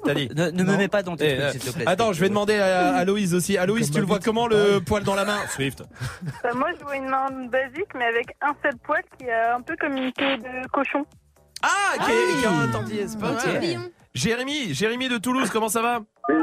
[0.04, 0.28] T'as dit.
[0.34, 1.84] Ne, ne me mets pas dans tes Eh, trucs, euh, s'il te plaît.
[1.86, 3.56] Attends, je vais demander à, à Loïse aussi.
[3.58, 4.24] Aloïse, Comme tu le vois Majid.
[4.24, 5.84] comment le poil dans la main Swift.
[6.44, 9.60] Euh, moi, je vois une main basique, mais avec un seul poil qui est un
[9.60, 11.04] peu comme une queue de cochon.
[11.62, 11.68] Ah,
[12.04, 13.36] qui est- qui est en c'est pas.
[14.14, 16.34] Jérémy, Jérémy de Toulouse, comment ça va Oui,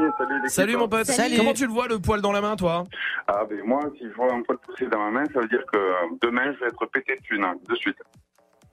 [0.48, 1.04] salut mon pote.
[1.06, 1.36] Salut.
[1.36, 2.84] Comment tu le vois le poil dans la main, toi
[3.26, 5.62] Ah ben moi, si je vois un poil pousser dans ma main, ça veut dire
[5.70, 5.92] que euh,
[6.22, 7.98] demain, je vais être pété de thunes, hein, de suite.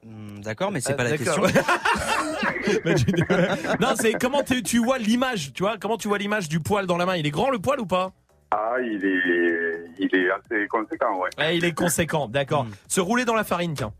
[0.04, 1.44] Hmm, D'accord, mais c'est Ah, pas la question.
[3.80, 6.88] Non, c'est comment tu, tu vois l'image, tu vois Comment tu vois l'image du poil
[6.88, 7.16] dans la main?
[7.16, 8.12] Il est grand le poil ou pas?
[8.52, 11.30] Ah, il est, il est assez conséquent, ouais.
[11.38, 12.64] Ouais, il est conséquent, d'accord.
[12.66, 12.72] Mm.
[12.88, 13.92] Se rouler dans la farine, tiens.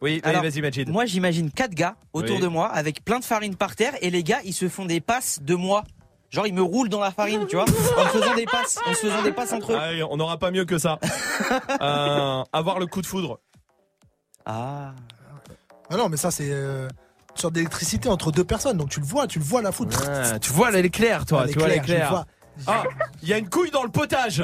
[0.00, 0.88] Oui, allez, vas-y, Majid.
[0.88, 2.42] Moi, j'imagine quatre gars autour Oui.
[2.42, 5.00] de moi avec plein de farine par terre et les gars, ils se font des
[5.00, 5.82] passes de moi.
[6.30, 8.90] Genre, ils me roulent dans la farine, tu vois, en me faisant des passes, en
[8.94, 9.78] se faisant des passes entre eux.
[9.80, 10.98] Ah, on n'aura pas mieux que ça.
[11.80, 13.38] Euh, avoir le coup de foudre.
[14.44, 14.92] Ah.
[15.90, 16.88] Ah non, mais ça, c'est euh,
[17.30, 18.76] une sorte d'électricité entre deux personnes.
[18.76, 19.96] Donc tu le vois, tu le vois la foudre.
[20.08, 21.42] Ah, tu vois l'éclair, toi.
[21.44, 22.24] Ah, tu vois l'éclair,
[22.66, 22.82] Ah,
[23.22, 24.42] il y a une couille dans le potage.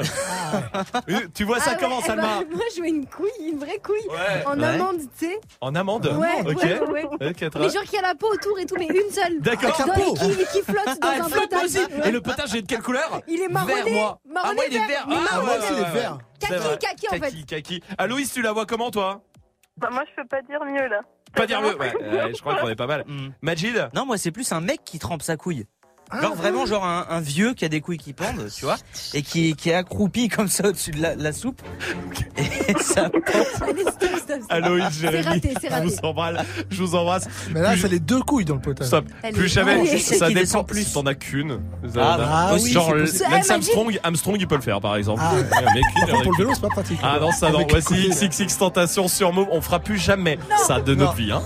[1.09, 3.29] Euh, tu vois ça Ah ouais, comment, eh Salma ben, Moi, je vois une couille,
[3.51, 3.95] une vraie couille.
[4.09, 4.45] Ouais.
[4.45, 4.65] En Ouais.
[4.65, 5.39] amande, tu sais.
[5.61, 6.63] En amande Ouais, Ok.
[6.63, 7.29] ouais, ouais, ouais.
[7.29, 9.39] Ok, très Mais genre qui a la peau autour et tout, mais une seule.
[9.41, 9.77] D'accord.
[9.85, 11.63] Dans- et, qui, et qui flotte dans Ah, elle un flotte moi potage.
[11.65, 11.79] aussi.
[11.79, 12.07] Ouais.
[12.07, 13.21] Et le potage est de quelle couleur?
[13.27, 13.73] Il est marronné.
[13.83, 14.19] Vert, moi.
[14.43, 14.87] Ah, moi, il est vert.
[14.87, 15.05] vert.
[15.09, 16.17] Mais Ah, marronné ouais, aussi, il est vert.
[16.39, 16.77] Kaki, C'est vrai.
[16.77, 17.19] kaki, en fait.
[17.19, 17.83] Kaki, kaki.
[17.97, 19.21] Aloïs, tu la vois comment, toi?
[19.77, 21.01] Bah, moi, je peux pas dire mieux, là.
[21.35, 21.75] Pas dire mieux.
[21.79, 23.03] Ouais, ouais, je crois qu'on est pas mal.
[23.07, 23.29] Hmm.
[23.41, 23.89] Majid?
[23.93, 25.65] Non, moi, c'est plus un mec qui trempe sa couille.
[26.11, 28.77] Ah, Genre vraiment genre un, un vieux qui a des couilles qui pendent, tu vois,
[29.15, 31.61] et qui, qui est accroupi comme ça au-dessus de la, la soupe.
[32.37, 33.09] Et ça
[33.61, 34.41] Allez, stop, stop, stop.
[34.49, 35.23] Aloïs, Jérémy.
[35.23, 35.87] raté, c'est Je raté.
[35.87, 36.45] vous embrasse.
[36.69, 37.27] Je vous embrasse.
[37.51, 38.87] Mais là, Plus- c'est les deux couilles dans le potage.
[38.87, 39.05] Stop.
[39.33, 39.97] Plus jamais.
[39.97, 40.39] Ça dépend.
[40.41, 40.83] descend plus.
[40.85, 41.59] Si t'en as qu'une.
[41.97, 43.23] Ah, bah oui, genre, possible.
[43.31, 45.21] Lance Eh, Armstrong, Armstrong, il peut le faire, par exemple.
[45.23, 45.43] Ah, ouais.
[45.43, 46.99] Pour le vélo, c'est pas pratique.
[47.01, 47.65] Ah non, ça non.
[47.67, 49.47] Voici XXX Tentation sur Move.
[49.51, 50.37] On fera plus jamais
[50.67, 51.31] ça de notre vie.
[51.31, 51.41] Hein.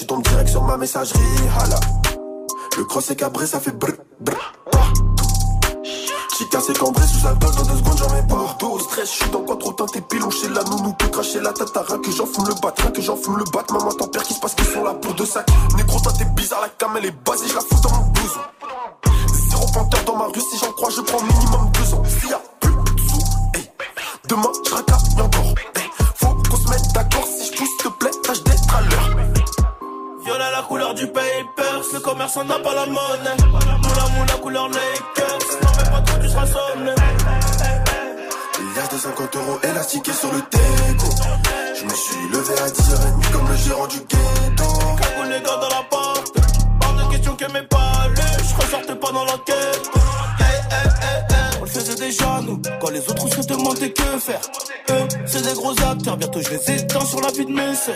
[0.00, 1.20] Tu tombes direct sur ma messagerie.
[1.60, 1.78] Hala.
[2.78, 4.34] Le cross est cabré, ça fait brr, brr,
[4.72, 4.78] ah.
[6.38, 8.56] J'ai cassé cambré sous alcool dans deux secondes, j'en mets pas.
[8.58, 11.52] Dos stress, je suis dans quoi trop teinté pilon chez la nounou peut cracher la
[11.52, 13.59] rien que j'en fume le bat, rien que j'en fume le bat.
[39.00, 41.06] 50 euros élastiqués sur le déco.
[41.74, 44.64] Je me suis levé à 10h30 comme le gérant du ghetto.
[45.24, 46.34] les gars dans la porte,
[46.80, 48.36] pas de question que mes palais.
[48.46, 49.90] Je ressortais pas dans l'enquête.
[51.60, 54.40] On le faisait déjà nous, quand les autres se demandaient que faire.
[54.90, 57.94] Eux, c'est des gros acteurs, bientôt je les éteins sur la vie de mes sœurs.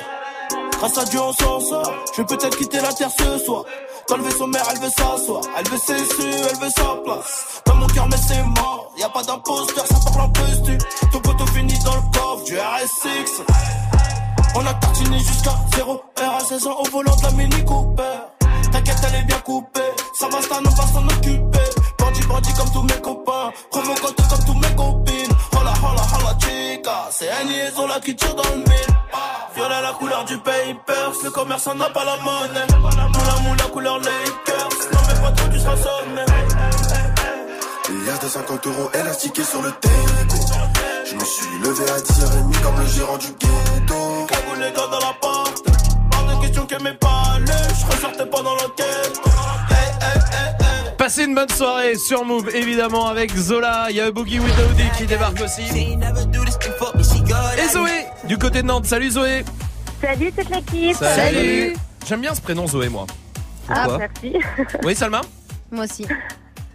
[0.79, 1.95] Grâce à Dieu, on s'en sort.
[2.17, 3.65] Je vais peut-être quitter la terre ce soir.
[4.07, 6.97] Quand elle veut son mère, elle veut s'asseoir, elle veut ses su, elle veut sa
[7.05, 7.63] place.
[7.65, 10.79] Dans mon cœur, mais c'est mort, y a pas d'imposteur, ça parle en plus du.
[11.11, 13.43] Ton poteau finit dans le coffre du RSX.
[14.57, 18.03] On a tartiné jusqu'à 0 R à 16 ans au volant de la Mini Cooper.
[18.73, 19.81] T'inquiète, elle est bien coupée,
[20.19, 21.59] ça va, ça, on va s'en occuper.
[21.99, 25.35] Bandit, bandit comme tous mes copains, promo comme tous mes copines.
[25.65, 28.95] Hola, hola, hola, chica, c'est liaison là qui tire dans le mille.
[29.55, 32.67] Violet la couleur du papers, le commerçant n'a pas la monnaie.
[32.83, 36.21] Moula moula couleur Lakers, non mais pas trop tu seras sonné.
[37.89, 40.37] A 250 euros élastiqués sur le teco.
[41.07, 44.27] Je me suis levé à 10h30 comme le gérant du ghetto.
[44.29, 45.65] Cagou les gars dans la porte,
[46.15, 49.34] hors de question que mes palais, je ressortais pas dans l'enquête.
[51.15, 53.87] Passez une bonne soirée sur Move, évidemment, avec Zola.
[53.89, 55.63] Il y a Boogie with Audi qui débarque aussi.
[55.63, 55.97] Et
[57.69, 58.87] Zoé, du côté de Nantes.
[58.87, 59.45] Salut Zoé.
[60.01, 60.97] Salut toute l'équipe.
[62.05, 63.07] J'aime bien ce prénom Zoé, moi.
[63.69, 64.37] Ah, merci.
[64.83, 65.21] Oui, Salma
[65.71, 66.05] Moi aussi.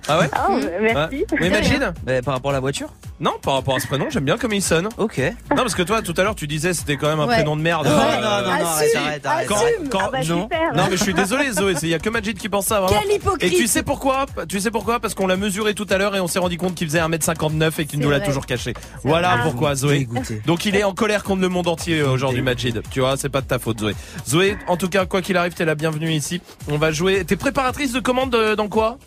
[0.07, 1.15] Ah ouais Oh, merci.
[1.17, 1.25] Ouais.
[1.41, 2.89] Oui, Magid Bah, par rapport à la voiture?
[3.19, 4.87] Non, par rapport à ce prénom, j'aime bien comme il sonne.
[4.97, 5.19] Ok.
[5.51, 7.35] Non, parce que toi, tout à l'heure, tu disais c'était quand même un Ouais.
[7.35, 7.85] prénom de merde.
[7.85, 9.47] Ouais, Euh, non, non, non, arrête, arrête, arrête.
[9.47, 9.55] Quand,
[9.89, 10.59] quand- Ah bah, non, super.
[10.75, 11.73] non, mais je suis désolé, Zoé.
[11.83, 13.01] Il y a que Majid qui pense ça, vraiment.
[13.01, 13.43] Quel hypocrite.
[13.53, 14.99] Et tu sais pourquoi Tu sais pourquoi?
[14.99, 17.79] Parce qu'on l'a mesuré tout à l'heure et on s'est rendu compte qu'il faisait 1m59
[17.79, 18.73] et qu'il nous l'a toujours caché.
[19.03, 19.43] Voilà vrai.
[19.43, 19.99] pourquoi, Zoé.
[19.99, 20.41] Dégoûté.
[20.45, 22.81] Donc il est en colère contre le monde entier euh, aujourd'hui, Majid.
[22.89, 23.95] Tu vois, c'est pas de ta faute, Zoé.
[24.27, 26.41] Zoé, en tout cas, quoi qu'il arrive, t'es la bienvenue ici.
[26.69, 27.25] On va jouer.
[27.25, 28.97] T'es préparatrice de commande euh, dans quoi?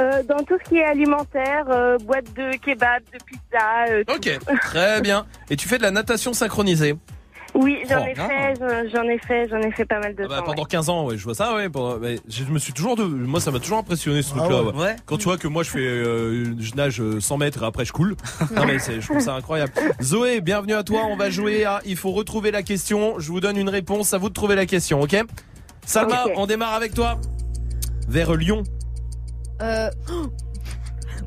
[0.00, 3.84] Euh, dans tout ce qui est alimentaire, euh, boîte de kebab, de pizza.
[3.90, 4.14] euh, tout.
[4.14, 5.26] Ok, très bien.
[5.50, 6.96] Et tu fais de la natation synchronisée
[7.54, 8.28] Oui, j'en Oh, ai bien.
[8.28, 10.44] fait, j'en- j'en ai fait, j'en ai fait pas mal de Ah bah, temps.
[10.44, 11.68] pendant 15 ans, ouais, je vois ça, ouais.
[11.70, 14.62] pendant- mais je me suis toujours, de, moi, ça m'a toujours impressionné ce truc-là.
[14.62, 14.72] ouais.
[14.72, 14.78] ouais.
[14.82, 14.96] Ouais.
[15.06, 17.84] Quand tu vois que moi, je fais, euh, je nage euh, 100 mètres et après
[17.86, 18.14] je coule.
[18.54, 19.72] non mais c'est, je trouve ça incroyable.
[20.02, 21.02] Zoé, bienvenue à toi.
[21.08, 21.80] On va jouer à.
[21.86, 23.18] Il faut retrouver la question.
[23.18, 24.12] Je vous donne une réponse.
[24.12, 25.16] À vous de trouver la question, ok?
[25.86, 26.32] Salma, Ok.
[26.36, 27.18] on démarre avec toi.
[28.08, 28.64] Vers Lyon.
[29.62, 29.90] Euh...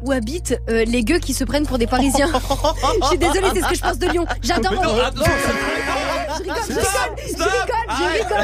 [0.03, 2.27] Où habitent euh, les gueux qui se prennent pour des Parisiens
[3.01, 4.25] Je suis désolée, c'est ce que je pense de Lyon.
[4.41, 4.71] J'adore.
[4.73, 6.95] Non, Oh, attends, Je rigole, je rigole,
[7.27, 8.23] je rigole, je arrête.
[8.23, 8.37] rigole.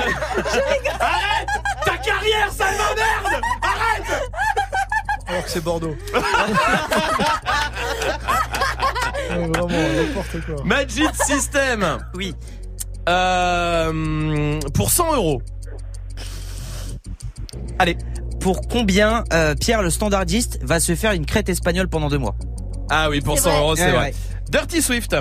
[0.99, 1.47] Arrête
[1.85, 3.41] Ta carrière, Salma, merde
[5.27, 5.95] Alors que c'est Bordeaux.
[9.27, 10.63] Ouais, vraiment, n'importe quoi.
[10.63, 11.97] Magic System.
[12.13, 12.35] Oui.
[13.09, 15.41] Euh, pour 100 euros.
[17.79, 17.97] Allez.
[18.45, 22.35] Pour combien euh, Pierre le standardiste va se faire une crête espagnole pendant deux mois?
[22.91, 23.59] Ah oui, pour C'est 100 vrai.
[23.59, 24.05] euros, c'est Ouais, vrai.
[24.09, 24.13] ouais.
[24.51, 25.15] Dirty Swift.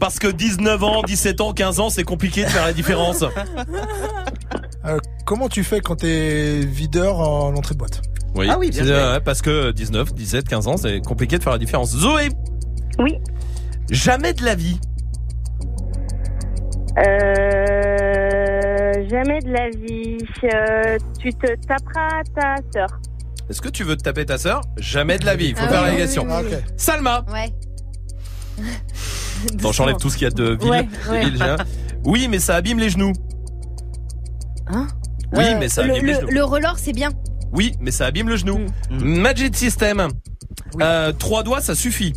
[0.00, 3.24] Parce que 19 ans, 17 ans, 15 ans, c'est compliqué de faire la différence.
[4.86, 8.02] Euh, comment tu fais quand t'es videur en entrée de boîte?
[8.34, 8.96] Oui, Ah oui, bien c'est- joué.
[8.96, 11.90] ouais, parce que 19, 17, 15 ans, c'est compliqué de faire la différence.
[11.90, 12.28] Zoé
[12.98, 13.18] Oui.
[13.90, 14.78] Jamais de la vie.
[16.98, 18.23] Euh,
[19.10, 20.18] jamais de la vie.
[20.44, 22.88] Euh, tu te taperas ta sœur.
[23.50, 24.62] Est-ce que tu veux te taper ta sœur?
[24.78, 26.24] Jamais de la vie, il faut Ah faire oui, la oui, question.
[26.26, 26.56] oui, oui.
[26.76, 27.52] Salma Ouais.
[29.58, 30.70] Attends, j'enlève tout ce qu'il y a de ville.
[30.70, 31.24] Ouais, des ouais.
[31.24, 31.56] villes, j'ai-
[32.06, 33.12] Oui, mais ça abîme les genoux.
[34.68, 34.86] Hein?
[35.32, 36.30] Oui, Euh, mais ça le, abîme les le, genoux.
[36.30, 37.10] le relore, c'est bien.
[37.52, 38.60] Oui, mais ça abîme le genou.
[38.90, 40.08] Magic System.
[40.80, 42.14] Euh, trois doigts, ça suffit.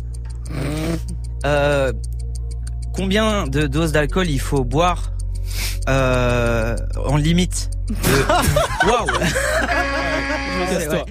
[1.44, 1.92] Euh,
[2.94, 5.12] combien de doses d'alcool il faut boire?
[5.88, 7.94] Euh, en limite de-
[8.90, 9.06] Waouh
[10.70, 11.04] Casse-toi.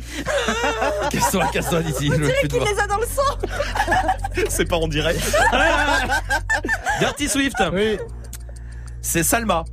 [1.10, 2.10] Casse-toi, casse-toi d'ici.
[2.10, 2.68] te voir.
[2.84, 4.44] a dans le sang.
[4.50, 5.20] C'est pas en direct.
[7.00, 7.56] Dirty Swift.
[7.74, 7.98] Oui.
[9.02, 9.64] C'est Salma.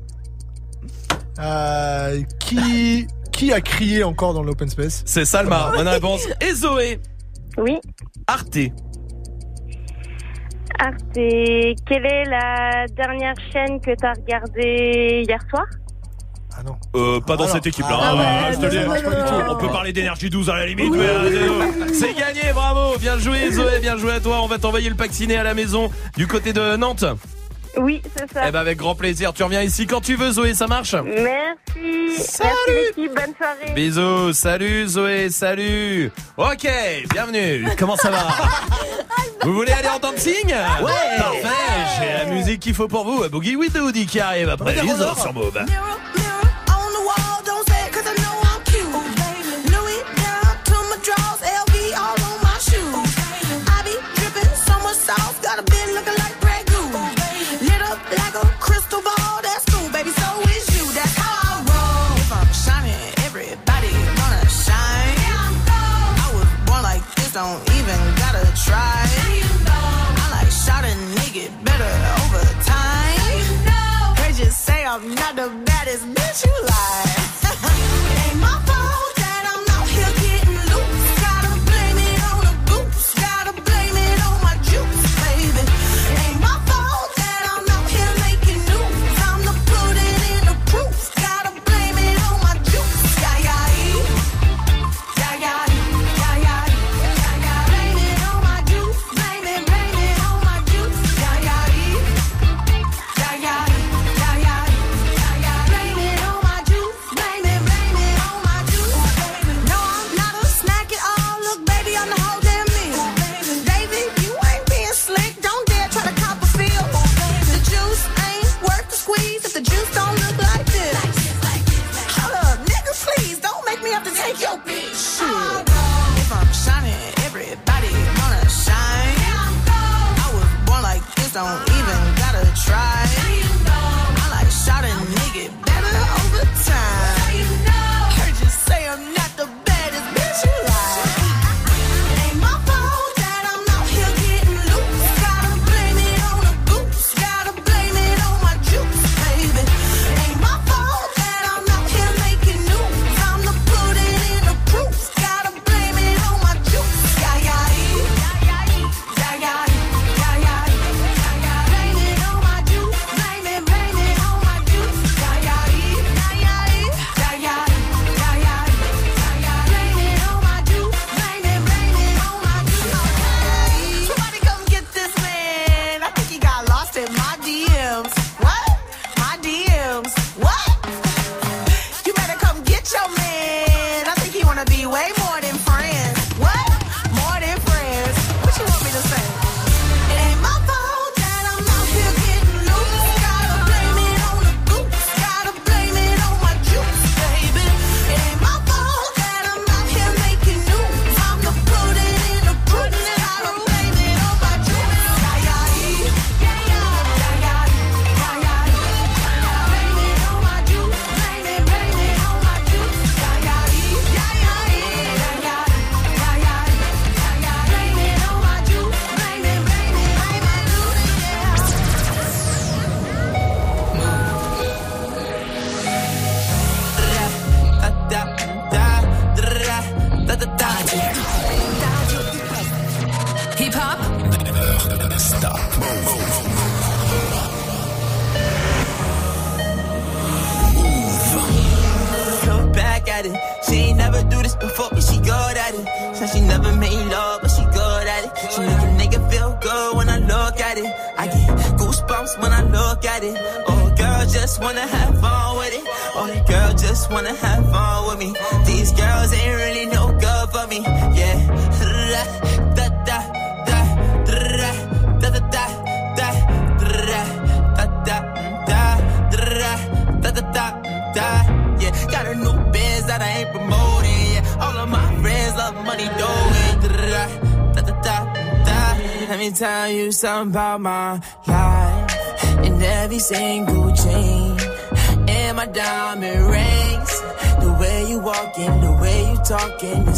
[1.40, 5.02] Euh, qui, qui a crié encore dans l'open space?
[5.04, 5.72] C'est Salma.
[5.74, 6.22] Bonne réponse.
[6.40, 7.00] Et Zoé.
[7.58, 7.78] Oui.
[8.26, 8.58] Arte.
[10.78, 11.14] Arte,
[11.86, 15.64] quelle est la dernière chaîne que tu as regardée hier soir?
[16.94, 17.56] Euh, pas dans Alors.
[17.56, 17.98] cette équipe-là.
[18.01, 18.76] Ah hein, ouais, je te non, dis.
[18.76, 19.51] ça marche pas du tout.
[19.51, 22.96] On peut parler d'énergie 12 à la limite, mais euh, c'est gagné, bravo.
[22.98, 24.40] Bien joué, Zoé, bien joué à toi.
[24.42, 27.05] On va t'envoyer le pack ciné à la maison du côté de Nantes.
[27.76, 28.42] Oui, c'est ça.
[28.48, 29.32] Eh ben, avec grand plaisir.
[29.32, 30.94] Tu reviens ici quand tu veux, Zoé, ça marche?
[30.94, 32.22] Merci.
[32.22, 32.51] Salut.
[32.68, 33.74] Merci bonne soirée.
[33.74, 36.12] Bisous, salut Zoé, salut.
[36.36, 36.68] Ok,
[37.12, 37.66] bienvenue.
[37.76, 38.18] Comment ça va?
[39.44, 41.18] Vous voulez aller en dancing Ouais.
[41.18, 41.48] Parfait,
[42.00, 43.28] j'ai la musique qu'il faut pour vous.
[43.28, 45.32] Boogie with the Woody qui arrive après les autres sur.
[76.35, 77.23] Baddest bitch you like.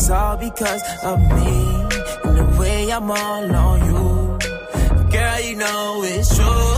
[0.07, 1.55] It's all because of me.
[2.23, 4.39] And the way I'm all on you.
[5.11, 6.71] Girl, you know it's true.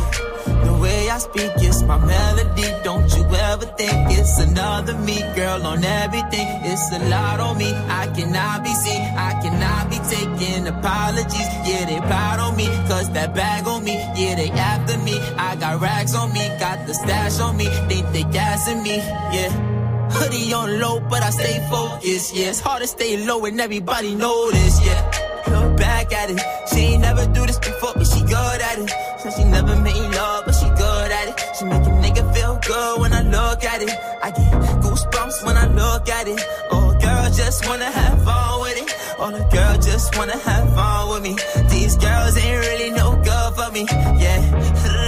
[0.64, 2.68] The way I speak, is my melody.
[2.84, 6.48] Don't you ever think it's another me, girl, on everything.
[6.70, 7.70] It's a lot on me.
[8.02, 9.02] I cannot be seen.
[9.02, 11.50] I cannot be taking apologies.
[11.68, 12.66] Yeah, they proud on me.
[12.88, 13.96] Cause that bag on me.
[14.16, 15.20] Yeah, they after me.
[15.36, 16.48] I got rags on me.
[16.58, 17.66] Got the stash on me.
[17.90, 18.96] Think they gassing me.
[19.36, 19.67] Yeah.
[20.10, 22.34] Hoodie on low, but I stay focused.
[22.34, 24.84] Yeah, it's hard to stay low and everybody this.
[24.84, 25.00] Yeah,
[25.48, 26.40] look back at it.
[26.68, 28.90] She ain't never do this before, but she good at it.
[29.20, 31.56] So she never made love, but she good at it.
[31.58, 33.90] She make a nigga feel good when I look at it.
[34.22, 34.52] I get
[34.82, 36.40] goosebumps when I look at it.
[36.70, 39.18] Oh, girl, just wanna have fun with it.
[39.18, 41.36] All the girl just wanna have fun with me.
[41.68, 43.86] These girls ain't really no good for me.
[44.22, 45.04] Yeah.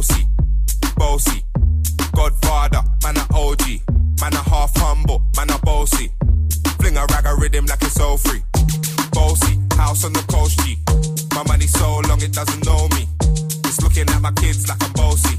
[0.00, 0.26] Bossy,
[0.96, 1.44] bossy,
[2.16, 3.60] Godfather, man a OG,
[4.22, 6.10] man a half humble, man a bossy.
[6.80, 8.40] Fling a rag a rhythm like it's all free.
[9.12, 10.78] Bossy, house on the coast G.
[11.34, 13.06] My money so long it doesn't know me.
[13.68, 15.36] It's looking at my kids like I'm bossy.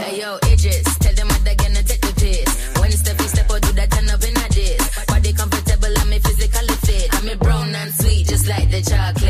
[0.00, 2.48] Hey yo, Idris, tell them what they're gonna take the piss.
[2.80, 5.04] When Steffi step out, do that turn up in a diss.
[5.04, 7.08] Body comfortable, I'm a physically fit.
[7.12, 9.25] I'm a brown and sweet, just like the chocolate.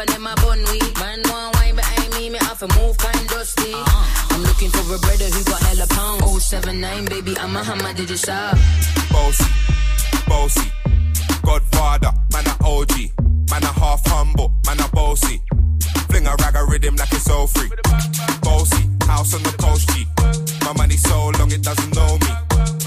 [0.00, 0.94] And them a bun weed.
[0.98, 3.72] Man want wine behind me, me have to move kind dusty.
[3.74, 4.34] Uh-huh.
[4.34, 6.22] I'm looking for a brother who got hella pound.
[6.40, 8.56] 079, baby, I'm a hammer, did you shop?
[9.12, 9.44] Bossy,
[10.26, 10.72] bossy,
[11.42, 12.92] Godfather, man a OG,
[13.50, 15.42] man a half humble, man a bossy.
[16.08, 17.70] Fling a rag a rhythm like it's all free.
[18.42, 20.06] Bossy, house on the coast G.
[20.64, 22.32] My money so long it doesn't know me.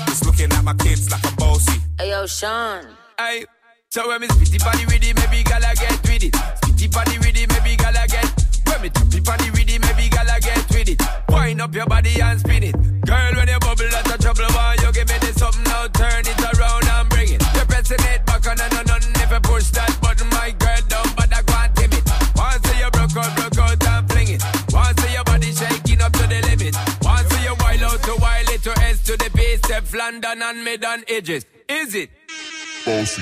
[0.08, 1.80] It's looking at my kids like I'm bossy.
[2.00, 2.86] Hey yo, Sean.
[3.20, 3.46] Aye.
[3.94, 6.34] So when me spitty body with it, maybe gala get with it.
[6.34, 8.26] Spitty body with it, maybe gala get.
[8.66, 10.98] When me tappy body with it, maybe gala get with it.
[11.30, 12.74] Wind up your body and spin it.
[13.06, 14.50] Girl, when you bubble, that's a trouble.
[14.50, 15.86] Why you give me this something now?
[15.94, 17.44] Turn it around and bring it.
[17.54, 21.14] You're pressing it back on and on if you push that button, my girl down,
[21.14, 22.06] but I can't tame it.
[22.34, 24.42] Once you broke out, broke out and fling it.
[24.74, 26.74] Once your body shaking up to the limit.
[27.06, 30.66] Once you wild out to wild it to S to the base, step London and
[30.66, 31.46] mid on edges.
[31.70, 32.10] Is it?
[32.86, 33.22] Bossy,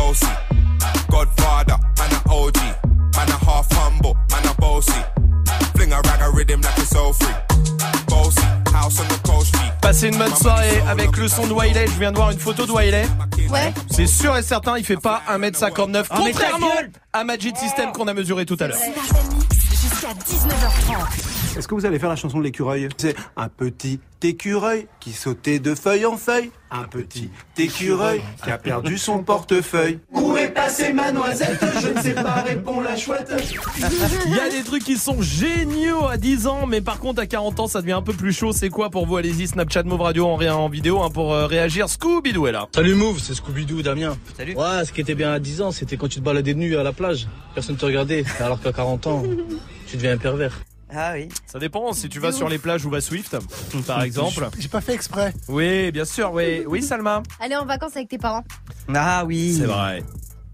[0.00, 0.26] bossy,
[1.10, 2.56] Godfather, man a OG,
[3.16, 5.02] man a half humble, man a bossy.
[5.74, 7.34] Fling a rag a rhythm like it's all free.
[8.08, 8.40] Bossy,
[8.72, 9.60] house on the coast G.
[9.82, 11.86] Passez une bonne soirée avec le son de Wiley.
[11.86, 13.06] Je viens de voir une photo de Wiley.
[13.50, 13.72] Ouais.
[13.90, 16.66] C'est sûr et certain, il fait pas 1m59, Oh, mais ta contrairement
[17.12, 18.78] à Magic System qu'on a mesuré tout à l'heure.
[19.82, 21.39] Jusqu'à 19h30.
[21.56, 22.88] Est-ce que vous allez faire la chanson de l'écureuil?
[22.96, 26.50] C'est un petit écureuil qui sautait de feuille en feuille.
[26.70, 29.98] Un petit écureuil qui a perdu son portefeuille.
[30.12, 33.32] Où est passée ma noisette Je ne sais pas, répond la chouette.
[34.26, 37.26] Il y a des trucs qui sont géniaux à 10 ans, mais par contre à
[37.26, 38.52] 40 ans ça devient un peu plus chaud.
[38.52, 39.16] C'est quoi pour vous?
[39.16, 41.86] Allez-y, Snapchat Move Radio en, ré- en vidéo hein, pour euh, réagir.
[41.88, 42.68] Scooby-Doo est là.
[42.74, 44.16] Salut Move, c'est Scooby-Doo Damien.
[44.36, 44.54] Salut.
[44.54, 46.82] Ouais, ce qui était bien à 10 ans, c'était quand tu te baladais nu à
[46.84, 47.26] la plage.
[47.54, 48.24] Personne te regardait.
[48.38, 49.22] Alors qu'à 40 ans,
[49.86, 50.60] tu deviens un pervers.
[50.92, 51.28] Ah oui.
[51.46, 53.36] Ça dépend si tu vas sur les plages où va Swift,
[53.86, 54.48] par exemple.
[54.58, 55.32] J'ai pas fait exprès.
[55.48, 56.64] Oui, bien sûr, oui.
[56.66, 57.22] Oui, Salma.
[57.40, 58.44] Aller en vacances avec tes parents.
[58.94, 59.56] Ah oui.
[59.58, 60.02] C'est vrai.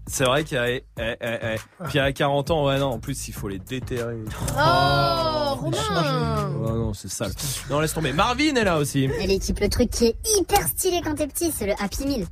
[0.09, 0.69] C'est vrai qu'il y a.
[0.69, 1.55] eh, eh, eh.
[1.89, 4.15] Puis à 40 ans, ouais, non, en plus, il faut les déterrer.
[4.57, 7.31] Oh, Romain Oh non, c'est sale.
[7.69, 8.13] Non, laisse tomber.
[8.13, 9.03] Marvin est là aussi.
[9.03, 12.25] Et l'équipe, le truc qui est hyper stylé quand t'es petit, c'est le Happy Meal.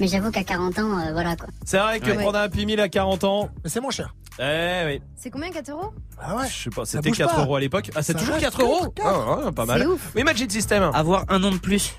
[0.00, 1.48] Mais j'avoue qu'à 40 ans, euh, voilà quoi.
[1.64, 2.16] C'est vrai que Ouais.
[2.16, 3.50] prendre un Happy Meal à 40 ans.
[3.62, 4.14] Mais c'est moins cher.
[4.38, 5.02] Eh oui.
[5.16, 5.92] C'est combien 4 euros?
[6.20, 7.42] Ah ouais Je sais pas, c'était bouge 4 pas.
[7.42, 7.90] euros à l'époque.
[7.94, 8.94] Ah, c'est Ça toujours reste 4 euros.
[9.04, 9.80] Ah, ouais, Pas mal.
[9.80, 10.12] C'est ouf.
[10.16, 10.82] Oui, Magic System.
[10.94, 11.94] Avoir un an de plus.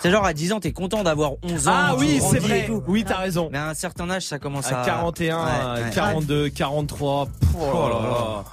[0.00, 1.72] C'est genre à 10 ans, t'es content d'avoir 11 ans.
[1.74, 2.64] Ah tu oui, c'est vrai.
[2.66, 2.82] tout.
[2.86, 3.48] Oui, t'as raison.
[3.52, 4.82] Mais à un certain âge, ça commence à.
[4.82, 5.90] À 41, Ouais, à ouais.
[5.94, 7.26] 42, 43.
[7.26, 8.44] pff, Oh là là.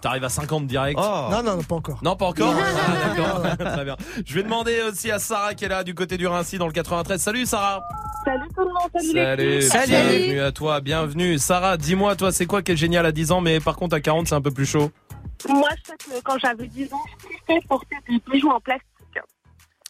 [0.00, 0.98] T'arrives à 50 direct.
[1.00, 1.28] Oh.
[1.30, 1.98] Non, non, non, pas encore.
[2.02, 2.54] Non, pas encore.
[2.56, 3.56] Ah, d'accord.
[3.74, 3.96] Très bien.
[4.24, 6.72] Je vais demander aussi à Sarah qui est là du côté du Rincy dans le
[6.72, 7.20] 93.
[7.20, 7.82] Salut Sarah.
[8.24, 9.48] Salut tout le monde, salut, Salut.
[9.48, 9.80] les filles.
[9.88, 10.80] Bienvenue à toi.
[10.80, 11.38] Bienvenue.
[11.38, 14.00] Sarah, dis-moi, toi, c'est quoi qui est génial à 10 ans, mais par contre à
[14.00, 14.90] 40, c'est un peu plus chaud.
[15.48, 18.86] Moi, je sais que quand j'avais 10 ans, je kiffais porter des bijoux en plastique.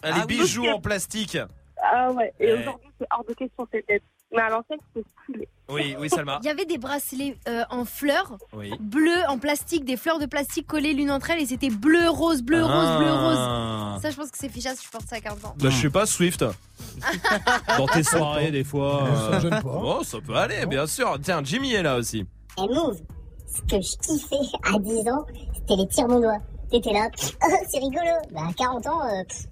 [0.02, 1.38] Ah, les Ah, bijoux en plastique.
[1.82, 2.60] Ah ouais, et Ouais.
[2.60, 4.00] aujourd'hui, c'est hors de question, c'était.
[4.32, 5.48] Mais à l'ancienne, c'était stylé.
[5.68, 6.38] Oui, oui, Salma.
[6.42, 8.72] Il y avait des bracelets euh, en fleurs, Oui.
[8.80, 12.42] bleues en plastique, des fleurs de plastique collées l'une entre elles et c'était bleu, rose,
[12.42, 13.92] bleu, rose, bleu, Ah.
[13.94, 14.02] rose.
[14.02, 15.54] Ça, je pense que c'est fichasse si je porte ça à 40 ans.
[15.58, 16.44] Bah, je sais pas, Swift.
[17.78, 19.04] Dans tes soirées, des fois.
[19.14, 19.62] Ça euh, gêne pas.
[19.64, 21.18] Oh, ça peut aller, bien sûr.
[21.22, 22.20] Tiens, Jimmy est là aussi.
[22.58, 23.00] Et Move,
[23.46, 25.24] ce que je kiffais à 10 ans,
[25.54, 26.38] c'était les tirs mon doigt.
[26.70, 27.08] T'étais là,
[27.44, 28.12] oh, c'est rigolo.
[28.32, 29.46] Bah à 40 ans, euh, pff,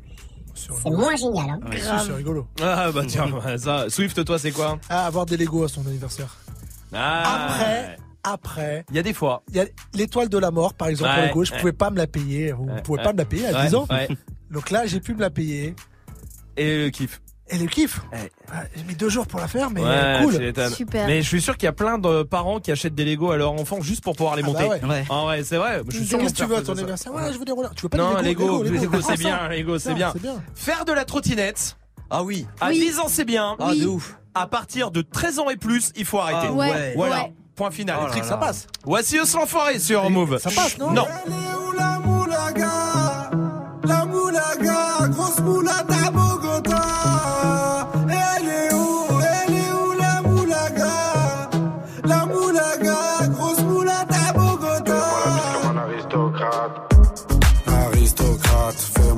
[0.58, 1.50] c'est moins génial.
[1.50, 1.60] Hein.
[1.72, 2.46] Si, c'est rigolo.
[2.60, 3.86] Ah, bah tiens, ouais, ça.
[3.88, 6.36] Swift, toi, c'est quoi Ah, avoir des Lego à son anniversaire.
[6.92, 7.46] Ah.
[7.46, 9.42] Après, après, Il y a des fois.
[9.50, 9.64] il y a
[9.94, 11.44] l'étoile de la mort, par exemple, Ouais, Lego.
[11.44, 11.58] Je ouais.
[11.60, 12.52] pouvais pas me la payer.
[12.52, 13.04] Vous Ouais, pouvez ouais.
[13.04, 13.86] pas me la payer à Ouais, 10 ans.
[13.90, 14.08] ouais.
[14.50, 15.74] Donc là, j'ai pu me la payer.
[16.56, 17.20] Et le kiff.
[17.50, 18.00] Et le kiff.
[18.12, 18.30] Ouais.
[18.52, 20.34] Ah, J'ai mis deux jours pour la faire, mais Ouais, cool.
[20.34, 20.72] tu m'étonnes.
[20.72, 21.06] Super.
[21.06, 23.36] Mais je suis sûr qu'il y a plein de parents qui achètent des Lego à
[23.36, 24.68] leurs enfants juste pour pouvoir les Ah monter.
[24.68, 24.84] bah ouais.
[24.84, 25.04] Ouais.
[25.08, 25.80] Ah ouais, c'est vrai.
[25.88, 27.74] Je suis sûr Qu'est-ce que tu veux à ton anniversaire Ouais, je veux des rollers.
[27.74, 29.48] Tu veux pas Non, des Lego, Lego Lego, c'est bien.
[29.48, 30.12] Lego, c'est bien.
[30.54, 31.76] Faire de la trottinette
[32.10, 32.46] Ah oui.
[32.60, 32.78] à Oui.
[32.80, 33.56] 10 ans, c'est bien.
[33.58, 34.18] Ah de ouf.
[34.34, 36.48] À partir de 13 ans et plus, il faut arrêter.
[36.48, 36.92] Ah Ouais, ouais.
[36.96, 37.22] Voilà.
[37.24, 37.32] ouais.
[37.56, 37.96] Point final.
[38.00, 38.28] Oh là Trick, là.
[38.28, 38.66] ça passe.
[38.84, 40.38] Voici Os l'enfoiré sur Move.
[40.38, 41.06] Ça passe, non Non.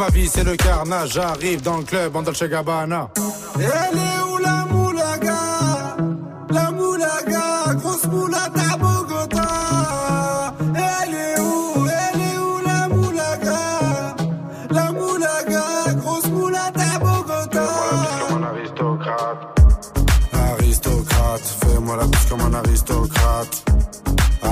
[0.00, 1.12] ma vie, c'est le carnage.
[1.12, 3.10] J'arrive dans le club en Dolce Gabbana.
[3.56, 5.40] Elle est où la moulaga?
[6.48, 10.54] La moulaga, grosse moulata Bogota.
[10.74, 13.60] Elle est où Elle est où la moulaga?
[14.70, 17.66] La moulaga, grosse moulata à Bogota.
[17.66, 19.60] Fais-moi la comme un aristocrate.
[20.32, 23.69] Aristocrate, fais-moi la comme un aristocrate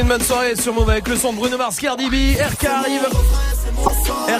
[0.00, 3.06] une bonne soirée sur Move avec le son de Bruno Mars, Cardi RK arrive.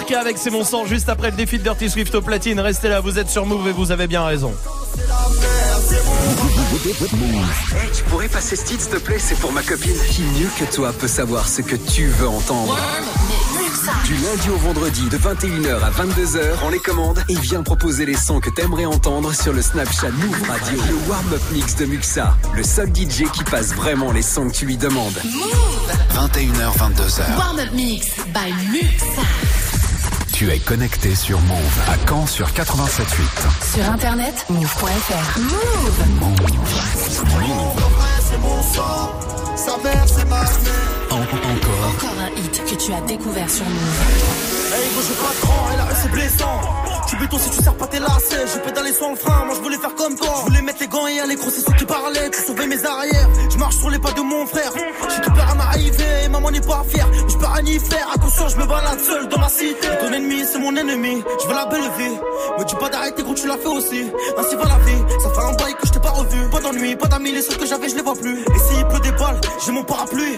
[0.01, 2.59] RK avec C'est mon sang juste après le défi de Dirty Swift au platine.
[2.59, 4.53] Restez là, vous êtes sur Move et vous avez bien raison.
[6.85, 9.97] Hey, tu pourrais passer ce titre, s'il te plaît, c'est pour ma copine.
[10.11, 12.77] Qui mieux que toi peut savoir ce que tu veux entendre?
[14.05, 18.15] Du lundi au vendredi, de 21h à 22h, on les commande et viens proposer les
[18.15, 20.79] sons que t'aimerais entendre sur le Snapchat Move Radio.
[20.87, 24.65] Le warm-up mix de Muxa le seul DJ qui passe vraiment les sons que tu
[24.65, 25.21] lui demandes.
[25.25, 27.37] Move 21h, 22h.
[27.37, 29.21] Warm Up Mix by Muxa.
[30.33, 33.75] Tu es connecté sur Move à Caen sur 87.8.
[33.75, 35.39] Sur internet, move.fr.
[35.39, 35.51] Move.
[36.19, 36.41] Move.
[37.37, 37.77] Move.
[41.11, 41.87] En, encore.
[41.89, 44.73] Encore un hit que tu as découvert sur Move.
[44.73, 46.61] Hey, gros, je pas grand, et là, c'est blessant.
[47.07, 49.61] Tu béton si tu sers pas tes lacets, je pète sans le frein, moi je
[49.61, 50.33] voulais faire comme toi.
[50.39, 52.29] Je voulais mettre les gants et aller gros, c'est ceux qui parlaient.
[52.31, 53.29] Tu sauvais mes arrières.
[53.49, 54.71] Je marche sur les pas de mon frère.
[54.73, 57.07] J'ai tout peur à m'arriver et maman n'est pas fière.
[57.27, 58.07] Je peux rien y faire.
[58.13, 59.87] Attention, je me balade seul dans ma cité.
[60.01, 61.23] Ton ennemi, c'est mon ennemi.
[61.41, 62.17] Je veux la belle vie.
[62.59, 64.11] Me dis pas d'arrêter gros, tu l'as fait aussi.
[64.37, 65.01] Ainsi va la vie.
[65.21, 66.49] Ça fait un bail que je t'ai pas revu.
[66.49, 68.39] Pas d'ennui, pas d'amis, les seuls que j'avais, je les vois plus.
[68.39, 70.37] Et s'il pleut des balles, j'ai mon parapluie.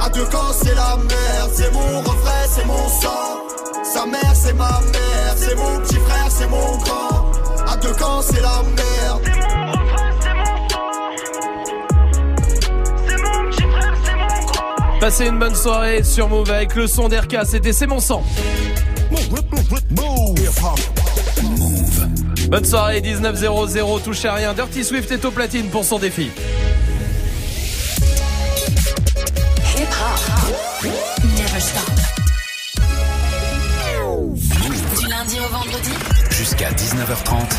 [0.00, 1.50] À deux camps, c'est la merde.
[1.52, 3.48] C'est mon refrain, c'est mon sang.
[3.92, 5.34] Sa mère, c'est ma mère.
[5.36, 7.32] C'est mon petit frère, c'est mon grand.
[7.66, 9.22] À deux camps, c'est la merde.
[9.24, 10.90] C'est mon refrain, c'est mon sang.
[13.06, 15.00] C'est mon petit frère, c'est mon grand.
[15.00, 18.22] Passez une bonne soirée sur Move avec le son d'RK, c'était C'est mon sang.
[22.48, 24.54] Bonne soirée, 19.00, touchez à rien.
[24.54, 26.30] Dirty Swift est au platine pour son défi.
[35.78, 35.90] Vendredi.
[36.30, 37.50] Jusqu'à 19h30.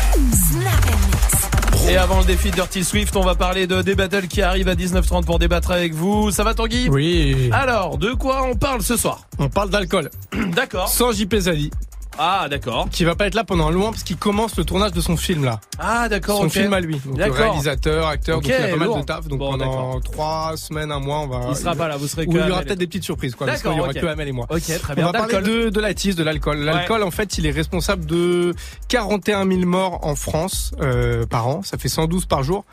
[0.50, 1.90] Snap and mix.
[1.90, 4.68] Et avant le défi de Dirty Swift, on va parler de des battles qui arrivent
[4.68, 6.30] à 19h30 pour débattre avec vous.
[6.30, 6.88] Ça va Tanguy?
[6.88, 7.50] Oui.
[7.52, 9.22] Alors, de quoi on parle ce soir?
[9.38, 10.10] On parle d'alcool.
[10.54, 10.88] D'accord.
[10.88, 11.70] Sans JP Zali,
[12.18, 12.88] Ah, d'accord.
[12.90, 15.44] qui va pas être là pendant loin parce qu'il commence le tournage de son film
[15.44, 15.60] là.
[15.78, 17.00] Ah, d'accord, Son film à lui.
[17.04, 19.26] Donc, réalisateur, acteur, Ok, donc il a pas mal de taf.
[19.28, 21.46] Donc Bon, pendant trois semaines, un mois, on va.
[21.50, 23.34] Il sera pas là, vous serez Ou que il y aura peut-être des petites surprises
[23.34, 23.46] quoi.
[23.46, 24.00] Parce D'accord, qu'il y aura ok.
[24.00, 24.46] que Amel et moi.
[24.50, 25.06] Ok, très On bien.
[25.06, 26.58] va parler de, de la tisse, de l'alcool.
[26.58, 28.54] L'alcool, en fait, il est responsable de
[28.88, 31.62] 41 000 morts en France euh, par an.
[31.62, 32.64] Ça fait 112 par jour.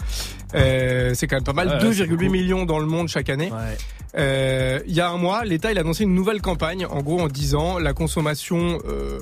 [0.56, 1.68] Euh, c'est quand même pas mal.
[1.68, 2.32] Ouais, c'est 2,8 beaucoup.
[2.32, 3.52] millions dans le monde chaque année.
[3.52, 3.78] Ouais.
[4.18, 7.20] Euh, il y a un mois, l'État il a annoncé une nouvelle campagne, en gros
[7.20, 9.20] en disant la consommation euh,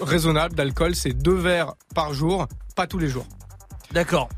[0.00, 3.26] raisonnable d'alcool, c'est deux verres par jour, pas tous les jours.
[3.92, 4.28] D'accord.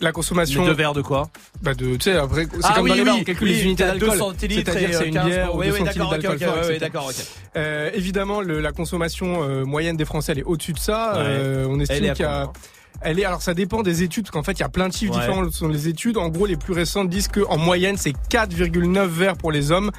[0.00, 1.30] La consommation Les deux verres de quoi?
[1.62, 3.48] Bah de, tu sais, après, c'est Ah comme oui, dans les bars, oui, on calcule
[3.48, 4.10] oui, les unités d'alcool.
[4.10, 6.22] 2 centilitres C'est-à-dire et, c'est une 15 bière ou oui, 2 oui, centilitres d'accord, ok,
[6.22, 6.90] d'alcool ok, fort, ouais, ouais, etc.
[6.92, 7.10] d'accord.
[7.56, 11.12] Euh, évidemment, le- la consommation euh, moyenne des Français elle est au-dessus de ça.
[11.14, 11.18] Ouais.
[11.20, 12.50] Euh, on estime est qu'il y a
[13.04, 14.92] elle est alors ça dépend des études parce qu'en fait il y a plein de
[14.92, 15.20] chiffres Ouais.
[15.20, 16.16] différents sont les études.
[16.16, 19.90] En gros les plus récentes disent que en moyenne c'est 4,9 verres pour les hommes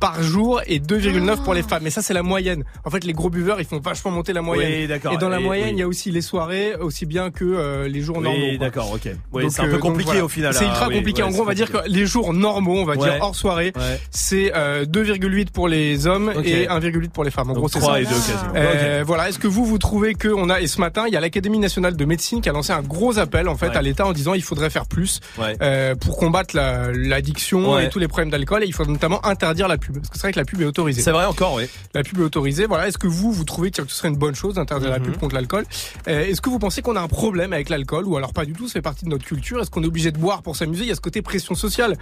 [0.00, 1.82] par jour et 2,9 pour les femmes.
[1.84, 2.64] Mais ça c'est la moyenne.
[2.84, 4.72] En fait les gros buveurs ils font vachement monter la moyenne.
[4.82, 5.12] Oui, d'accord.
[5.12, 5.72] Et dans la Et- moyenne oui.
[5.74, 8.38] il y a aussi les soirées aussi bien que euh, les jours normaux.
[8.38, 9.08] Oui, d'accord, ok.
[9.32, 10.24] Oui, Donc, c'est un euh, peu donc, compliqué voilà.
[10.24, 10.54] au final.
[10.54, 11.22] C'est ultra oui, compliqué.
[11.22, 12.98] ouais, en gros, on va dire que les jours normaux, on va Ouais.
[12.98, 14.00] dire hors soirée, Ouais.
[14.10, 17.50] c'est euh, 2,8 pour les hommes et 1,8 pour les femmes.
[17.50, 18.00] En Donc gros, c'est 3 ça.
[18.00, 18.52] et 2 quasiment.
[18.56, 19.28] Euh, Voilà.
[19.28, 21.58] Est-ce que vous vous trouvez que on a et ce matin il y a l'Académie
[21.58, 23.76] nationale de médecine qui a lancé un gros appel en fait Ouais.
[23.76, 25.56] à l'État en disant il faudrait faire plus Ouais.
[25.62, 27.86] euh, pour combattre la- l'addiction Ouais.
[27.86, 29.91] et tous les problèmes d'alcool et il faut notamment interdire la pub.
[29.92, 31.02] Pub Parce que c'est vrai que la pub est autorisée.
[31.02, 31.64] C'est vrai encore, oui.
[31.94, 32.66] La pub est autorisée.
[32.66, 32.88] Voilà.
[32.88, 35.04] Est-ce que vous, vous trouvez que ce serait une bonne chose d'interdire la Mhm.
[35.06, 35.64] pub contre l'alcool?
[36.08, 38.52] Euh, Est-ce que vous pensez qu'on a un problème avec l'alcool ou alors pas du
[38.52, 39.60] tout Ça fait partie de notre culture?
[39.60, 40.84] Est-ce qu'on est obligé de boire pour s'amuser?
[40.84, 41.96] Il y a ce côté pression sociale.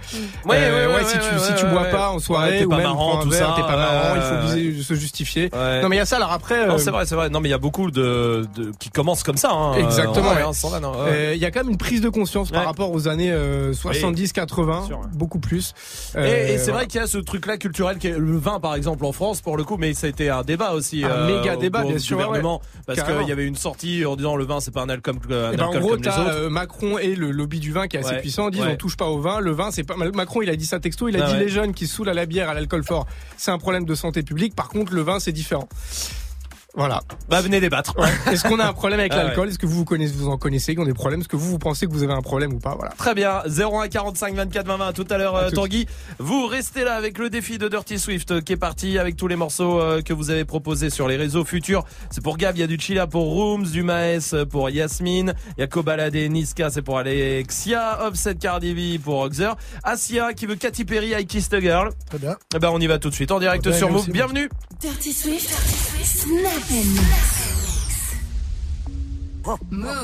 [0.45, 1.91] Ouais, Euh, ouais, ouais, si tu ouais, si tu ouais, bois ouais.
[1.91, 4.15] pas en Ouais, soirée t'es ou pas même marrant, tout verre, ça, t'es pas marrant,
[4.15, 4.83] il ouais, faut ouais.
[4.83, 5.49] se justifier.
[5.53, 5.81] Ouais.
[5.81, 6.15] Non mais il y a ça.
[6.17, 7.29] Alors après, Non, euh, c'est vrai, c'est vrai.
[7.29, 9.51] Non, mais il y a beaucoup de, de qui commencent comme ça.
[9.51, 10.31] Hein, Exactement.
[10.31, 10.75] euh, ouais, ouais.
[10.75, 11.11] hein, ouais.
[11.11, 13.73] Euh, Il y a quand même une prise de conscience par rapport aux années euh,
[13.73, 15.73] 70-80, beaucoup plus.
[16.15, 18.75] Et, Euh, c'est vrai qu'il y a ce truc-là culturel qui est le vin, par
[18.75, 21.05] exemple, en France, pour le coup, mais ça a été un débat aussi.
[21.05, 22.81] Un euh, méga débat, bien sûr, gouvernement, ouais.
[22.85, 25.51] parce qu'il y avait une sortie en disant le vin, c'est pas un alcool, un
[25.53, 26.31] Eh ben, en gros, comme les t'as autres.
[26.35, 28.19] euh, Macron et le lobby du vin qui est assez Ouais.
[28.19, 28.73] puissant disent Ouais.
[28.73, 29.39] on touche pas au vin.
[29.39, 31.07] Le vin, c'est pas Macron, il a dit ça texto.
[31.07, 33.07] Il a Ah dit les jeunes qui saoulent à la bière, à l'alcool fort,
[33.37, 34.53] c'est un problème de santé publique.
[34.53, 35.69] Par contre, le vin, c'est différent.
[36.73, 37.01] Voilà.
[37.29, 37.93] Bah venez débattre.
[38.31, 39.23] Est-ce qu'on a un problème avec Ah ouais.
[39.25, 41.35] l'alcool Est-ce que vous vous connaissez, vous en connaissez, qui ont des problèmes Est-ce que
[41.35, 42.93] vous vous pensez que vous avez un problème ou pas Voilà.
[42.97, 45.49] Très bien, 01 45 24 20 20 à tout à l'heure euh.
[45.49, 45.85] Tanguy.
[46.19, 49.27] Vous restez là avec le défi de Dirty Swift euh, qui est parti avec tous
[49.27, 51.83] les morceaux euh, que vous avez proposés sur les réseaux futurs.
[52.09, 55.61] C'est pour Gab, il y a du Chila pour Rooms, du Maes pour Yasmine, il
[55.61, 60.55] y a Kobalade, Niska c'est pour Alexia, Offset Cardi B pour Oxer, Asia qui veut
[60.55, 61.89] Katy Perry, I Kissed a Girl.
[62.07, 62.37] Très bien.
[62.55, 64.09] Eh ben on y va tout de suite en direct Ouais, sur Move.
[64.09, 64.49] Bienvenue.
[64.79, 65.49] Dirty Swift,
[66.03, 66.60] Snap and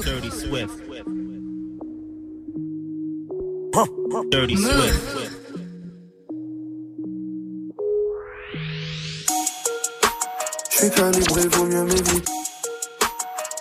[0.04, 0.74] Dirty Swift.
[4.32, 5.02] Dirty Swift.
[10.72, 12.22] J'suis calibré, vaut mieux m'éviter.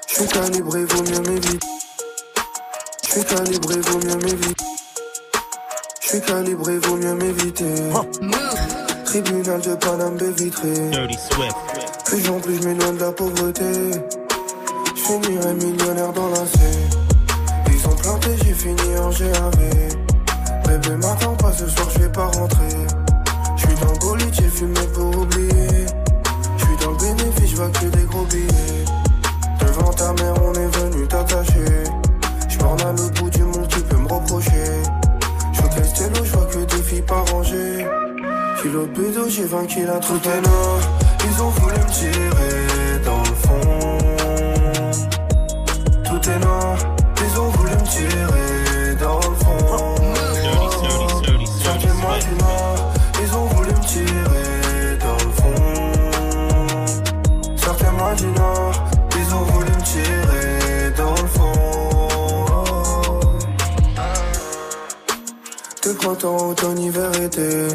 [0.08, 1.66] J'suis calibré, vaut mieux m'éviter.
[3.04, 4.64] J'suis calibré, vaut mieux m'éviter.
[6.00, 7.90] J'suis calibré, vaut mieux m'éviter.
[9.04, 10.90] Tribunal de Paname vitrée.
[10.90, 11.75] Dirty Swift.
[12.06, 13.64] Plus en plus j'm'éloigne de la pauvreté.
[14.94, 16.58] J'finirai millionnaire dans la C.
[17.68, 19.58] Ils ont planté, j'ai fini en GAV.
[20.66, 22.76] Bébé m'attends pas ce soir, j'vais pas rentrer.
[23.56, 25.86] J'suis dans le bolide, j'ai fumé pour oublier.
[26.58, 28.84] J'suis dans le bénéfice, j'vois que des gros billets.
[29.60, 31.84] Devant ta mère, on est venu t'attacher.
[32.48, 34.82] J'morne à l'autre bout du monde, tu peux me reprocher.
[35.54, 37.84] J'vois tester l'eau, j'vois que des filles pas rangées.
[38.62, 41.05] Kilo de bédo, j'ai 20 kilos tout est noir.
[41.28, 43.98] Ils ont voulu me tirer dans le fond.
[46.04, 46.76] Tout est noir.
[47.24, 49.66] Ils ont voulu me tirer dans le fond.
[51.64, 52.74] Sortez-moi du noir.
[53.22, 55.58] Ils ont voulu me tirer dans le fond.
[57.56, 58.72] Sortez-moi du noir.
[59.18, 61.52] Ils ont voulu me tirer dans le fond.
[65.84, 67.68] De printemps, automne, hiver, été.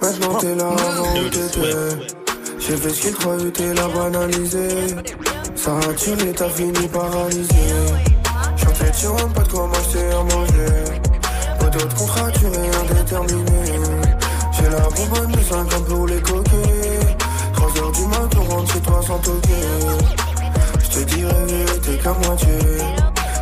[0.00, 2.17] Maintenant t'es là avant où t'étais.
[2.68, 4.68] J'ai fait ce qu'il croyait, t'es là banalisé.
[5.54, 7.54] Ça a tiré, t'as fini paralysé.
[8.56, 10.84] Chantais sur un pas de quoi m'acheter à manger.
[11.58, 13.62] Pas d'autres contrats, tu rien déterminé.
[14.52, 17.16] J'ai la bonbonne de 50 pour les coquets.
[17.54, 19.64] 3 heures du mat, on rentre chez toi sans toquer.
[20.82, 22.58] Je te dirais, t'es qu'à moitié.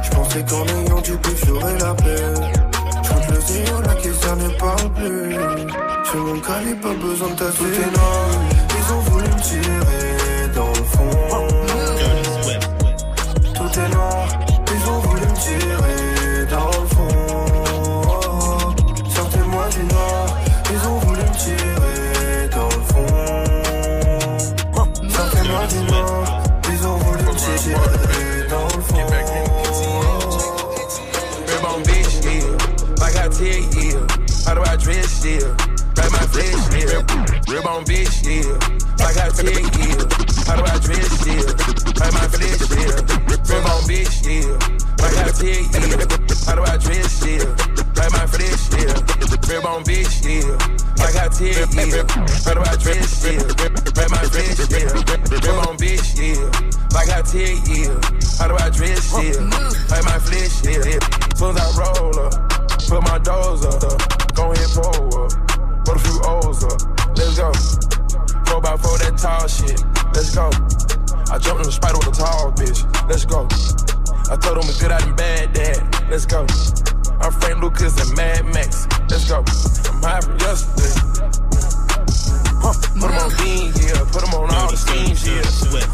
[0.04, 2.34] Je pensais qu'en ayant du pif, j'aurais la paix.
[3.02, 5.34] J'compte le zéro, la question ne parle plus.
[6.04, 7.56] Sur mon calibre, pas besoin de tasser.
[7.58, 8.55] Tout
[9.40, 10.16] tirer.
[13.54, 14.26] Tout est noir,
[14.74, 17.14] ils ont voulu me tirer dans le fond.
[19.14, 20.26] Sortez-moi du noir,
[20.70, 23.06] ils ont voulu me tirer dans le fond.
[25.08, 26.42] Sortez-moi du noir,
[26.72, 28.06] ils ont voulu me tirer
[33.26, 34.06] I tell you, yeah.
[34.46, 35.75] How do I dress, yeah?
[36.36, 37.00] Like yeah.
[37.48, 38.60] Rib on bitch, yeah.
[39.00, 40.04] I tell you, yeah.
[40.44, 41.40] How do I dress, yeah.
[41.96, 42.92] Like my flesh, yeah.
[43.48, 44.52] Rib on bitch, yeah.
[45.00, 46.04] I tell you, yeah.
[46.44, 47.48] How do I dress, yeah.
[47.96, 48.92] Like my flesh, yeah.
[49.48, 50.52] Rib on bitch, yeah.
[51.00, 52.04] I tell you, yeah.
[52.44, 53.40] How do I dress, yeah.
[53.96, 54.92] Like my flesh, yeah.
[55.40, 56.76] Rib on bitch, yeah.
[56.92, 57.96] I tell you, yeah.
[58.36, 59.40] How do I dress, yeah.
[59.88, 61.00] Like my flesh, yeah.
[61.34, 62.32] Soon as I roll up,
[62.88, 65.45] put my doors up, go ahead pull up,
[65.86, 66.82] put a few O's up,
[67.14, 67.52] let's go.
[68.50, 69.78] Four by four, that tall shit,
[70.10, 70.50] let's go.
[71.30, 73.46] I jumped in the spider with a tall bitch, let's go.
[74.26, 75.78] I told him we good out and bad dad,
[76.10, 76.42] let's go.
[77.22, 79.46] I'm Frank Lucas and Mad Max, let's go.
[79.46, 81.06] I'm high from yesterday.
[82.58, 82.74] Huh.
[82.98, 84.02] them on bean, yeah.
[84.10, 85.46] Put them on all the schemes, yeah.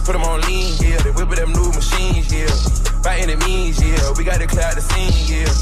[0.09, 0.97] Put them on lean, yeah.
[1.05, 2.49] They whipping them new machines, yeah.
[3.05, 4.01] By any means, yeah.
[4.17, 5.53] We got to clear out the scene, yeah.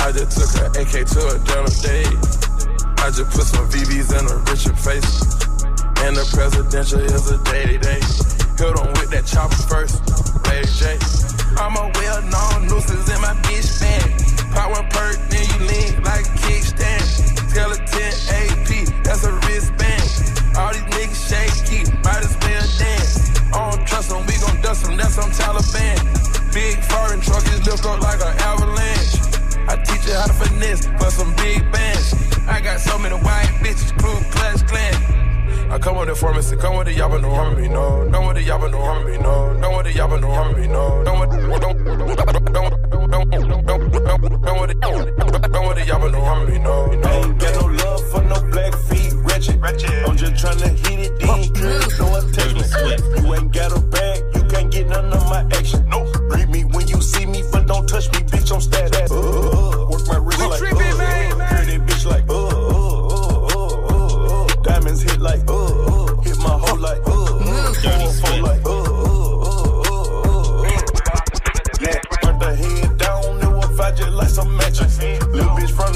[0.00, 2.41] I just took her AK to a dinner date.
[3.02, 5.10] I just put some VVs in a Richard face.
[6.06, 7.98] And the presidential is a day day.
[7.98, 10.06] Hit on with that chopper first,
[10.46, 11.02] Lady J.
[11.58, 14.06] I'm a well known nuisance in my bitch stand.
[14.54, 17.02] Power perk, then you lean like a kickstand.
[17.50, 18.70] Skeleton AP,
[19.02, 20.06] that's a wristband.
[20.54, 23.34] All these niggas shaky, might as well dance.
[23.50, 25.98] I don't trust them, we gon' dust them, that's some Taliban.
[26.54, 29.18] Big foreign truck is lift up like an avalanche.
[29.66, 32.31] I teach you how to finesse for some big bands.
[32.46, 35.70] I got so many white bitches, crew clutch clan.
[35.70, 38.08] I come with the pharmacy, come with the yabba no harm no.
[38.10, 39.58] Don't with the yabba no harm no.
[39.60, 41.04] Don't with the yabba no harm no.
[41.04, 42.70] Don't with the don't don't don't
[43.10, 46.90] don't don't don't don't with the don't with the yabba no harm me, no.
[47.04, 49.62] I ain't got no love for no black feet, wretched.
[49.62, 53.22] I'm just trying to hit it, then good, no attachment.
[53.22, 55.88] You ain't got a bag, you can't get none of my action.
[55.88, 56.14] Nope.
[56.30, 58.52] Read me when you see me, but don't touch me, bitch.
[58.52, 59.10] I'm stat at.
[59.10, 60.62] Uh, work my wrist like.
[60.72, 60.91] Uh,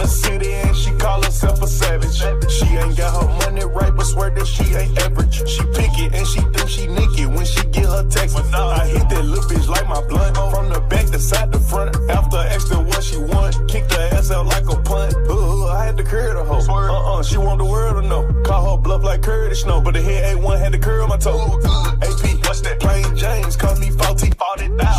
[0.06, 2.14] the city and she call herself a savage.
[2.50, 5.34] She ain't got her money right, but swear that she ain't average.
[5.48, 8.36] She pick it and she think she nick it when she get her text.
[8.36, 11.96] I hit that little bitch like my blunt from the back to side to front.
[12.08, 15.12] After asking what she want, kicked her ass out like a punt.
[15.66, 16.62] Uh, I had to curl the hoe.
[16.72, 18.22] Uh uh, she want the world to know.
[18.44, 21.58] Call her bluff like Curtis Snow, but the head A1 had to curl my toe.
[22.02, 22.78] AP, what's that?
[22.78, 24.30] Plain James, call me faulty.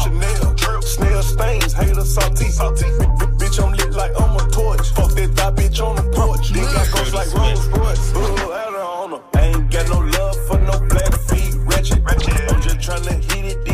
[0.03, 2.49] Chanel, snail stains, hater salty.
[2.49, 2.85] salty.
[3.39, 4.89] Bitch, I'm lit like I'm a torch.
[4.91, 6.51] Fuck that thigh bitch on the porch.
[6.51, 8.15] Dick got ghost like Rolls Royce.
[8.15, 9.21] Out on her.
[9.35, 12.03] I ain't got no love for no black feet, wretched.
[12.05, 13.66] I'm just tryna hit it,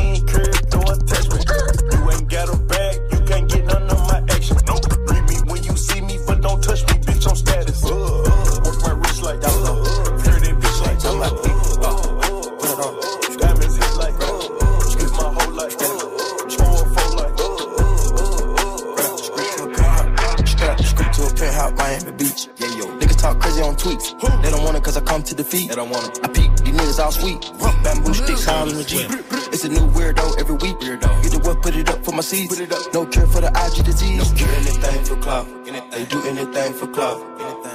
[25.53, 25.67] cause I come to.
[25.67, 26.23] They don't want it.
[26.23, 27.41] I peek, these niggas all sweet.
[27.84, 29.09] Bamboo sticks all in the Jeep.
[29.53, 30.77] It's a new weirdo every week.
[30.80, 31.21] Weirdo.
[31.23, 32.55] Get the what, put it up for my seeds.
[32.55, 32.93] Put it up.
[32.93, 34.31] No cure for the IG disease.
[34.31, 35.47] Do anything for clout.
[35.91, 37.19] They do anything for clout.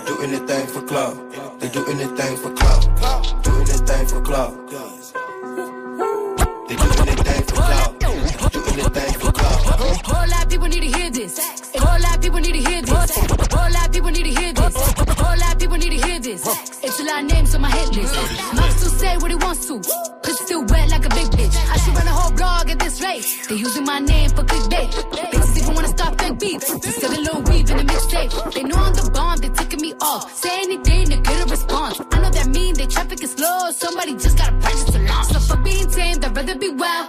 [0.06, 1.16] Do anything for clout.
[1.60, 2.82] They do anything for clout.
[3.42, 4.54] Do anything for clout.
[6.68, 8.00] They do anything for clout.
[8.00, 9.58] Do anything for clout.
[10.04, 11.38] Whole lot of people need to hear this.
[11.76, 13.16] Whole lot of people need to hear this.
[13.52, 14.76] Whole lot of people need to hear this.
[14.76, 16.77] Whole lot of people need to hear this.
[17.08, 18.14] Lot of names on my hit list.
[18.54, 19.80] Mom still say what he wants to.
[20.22, 21.56] Pussy still wet like a big bitch.
[21.72, 23.24] I should run a whole blog at this rate.
[23.48, 24.90] They using my name for clickbait.
[25.32, 26.60] Bitches even wanna start fake beef.
[26.60, 28.52] Just got a little weave in the mixtape.
[28.52, 29.38] They know I'm the bomb.
[29.38, 30.34] They taking me off.
[30.34, 31.98] Say anything to get a response.
[32.12, 33.70] I know that mean they traffic is slow.
[33.70, 35.28] Somebody just gotta purchase a launch.
[35.28, 37.08] So for being tame, I'd rather be wild.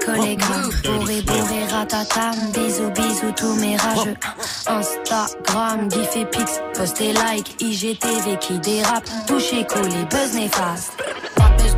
[0.00, 0.70] gram.
[0.84, 4.16] Bourré, bourré, ratatam, bisous, bisous, tous mes rageux.
[4.66, 10.92] Instagram, gif et pix, post et like, IGTV qui dérape, touché, collé, buzz néfaste.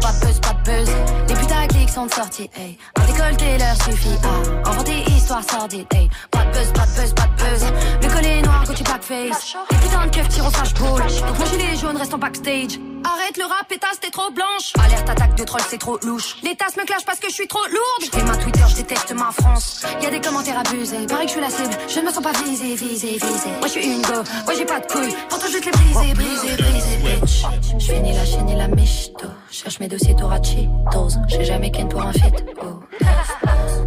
[0.00, 0.94] Pas de buzz, pas de buzz, pas de buzz.
[1.28, 2.78] Les putaclics sont de sortie, hey.
[2.96, 6.08] Un décolleté leur suffit à inventer histoire sordide, hey.
[6.30, 7.64] Pas de buzz, pas de buzz, pas de buzz.
[8.02, 9.56] Le collet noir, Gucci blackface.
[9.70, 11.02] Les putains de keufs tirent au sage pole.
[11.02, 12.78] Donc mon gilet jaune reste en backstage.
[13.04, 14.72] Arrête le rap, pétasse, t'es trop blanche.
[14.84, 16.36] Alerte, attaque de troll, c'est trop louche.
[16.42, 18.10] Les tasses me clashent parce que je suis trop lourde.
[18.12, 19.84] Je ma Twitter, je déteste ma France.
[20.02, 21.06] Y a des commentaires abusés.
[21.06, 23.54] Pareil que je suis la cible, je ne me sens pas visée, visée, visée.
[23.60, 25.14] Moi je suis une go, moi j'ai pas de couilles.
[25.28, 27.44] Pourtant je te les briser, briser, briser, bitch.
[27.78, 29.28] Je fais ni la chaîne ni la michto.
[29.56, 31.16] Cherche mes dossiers Torachitos.
[31.28, 32.20] J'ai jamais ken pour un fit.
[32.62, 32.78] Oh.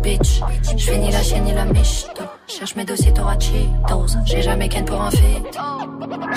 [0.01, 0.41] Bitch,
[0.75, 2.23] je ni la chaîne ni la michto.
[2.47, 4.17] Cherche mes dossiers Torachitos.
[4.25, 5.43] J'ai jamais ken pour un fit.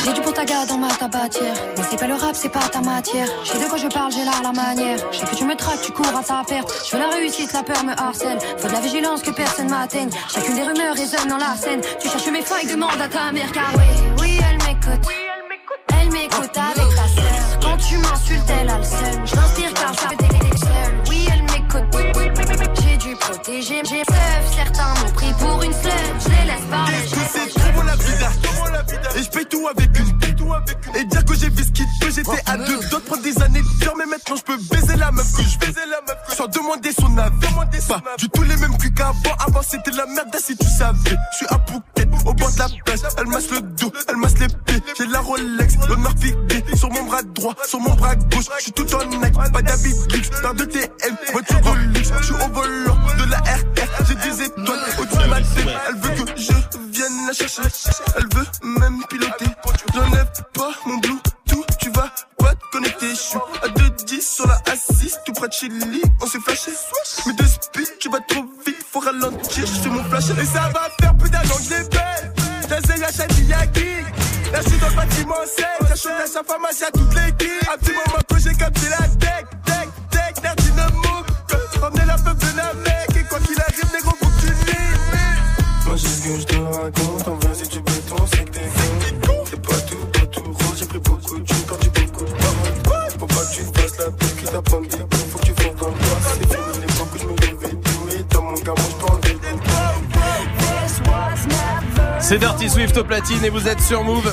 [0.05, 1.55] J'ai du potaga dans ma tabatière.
[1.79, 3.27] Mais c'est pas le rap, c'est pas ta matière.
[3.45, 4.99] J'ai de quoi je parle, j'ai là la manière.
[5.11, 6.71] Je sais que tu me traques, tu cours à ta perte.
[6.85, 8.39] Je veux la réussite, la peur me harcèle.
[8.59, 10.11] Faut de la vigilance que personne m'atteigne.
[10.29, 11.81] Chacune des rumeurs résonne dans la scène.
[11.99, 13.51] Tu cherches mes failles, demande à ta mère.
[13.51, 15.09] Car oui, oui, elle m'écoute.
[15.89, 17.22] Elle m'écoute avec ta
[103.45, 104.33] et vous êtes sur Move.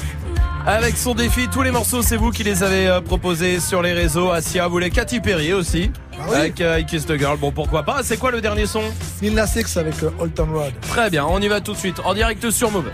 [0.67, 3.93] Avec son défi, tous les morceaux, c'est vous qui les avez euh, proposés sur les
[3.93, 4.29] réseaux.
[4.29, 5.91] Asia voulait Katy Perry aussi.
[6.27, 7.37] Avec euh, I Kiss the Girl.
[7.37, 8.01] Bon, pourquoi pas.
[8.03, 8.83] C'est quoi le dernier son?
[9.21, 10.73] Lil Nas X avec euh, Old Town Road.
[10.81, 11.99] Très bien, on y va tout de suite.
[12.03, 12.91] En direct sur Move.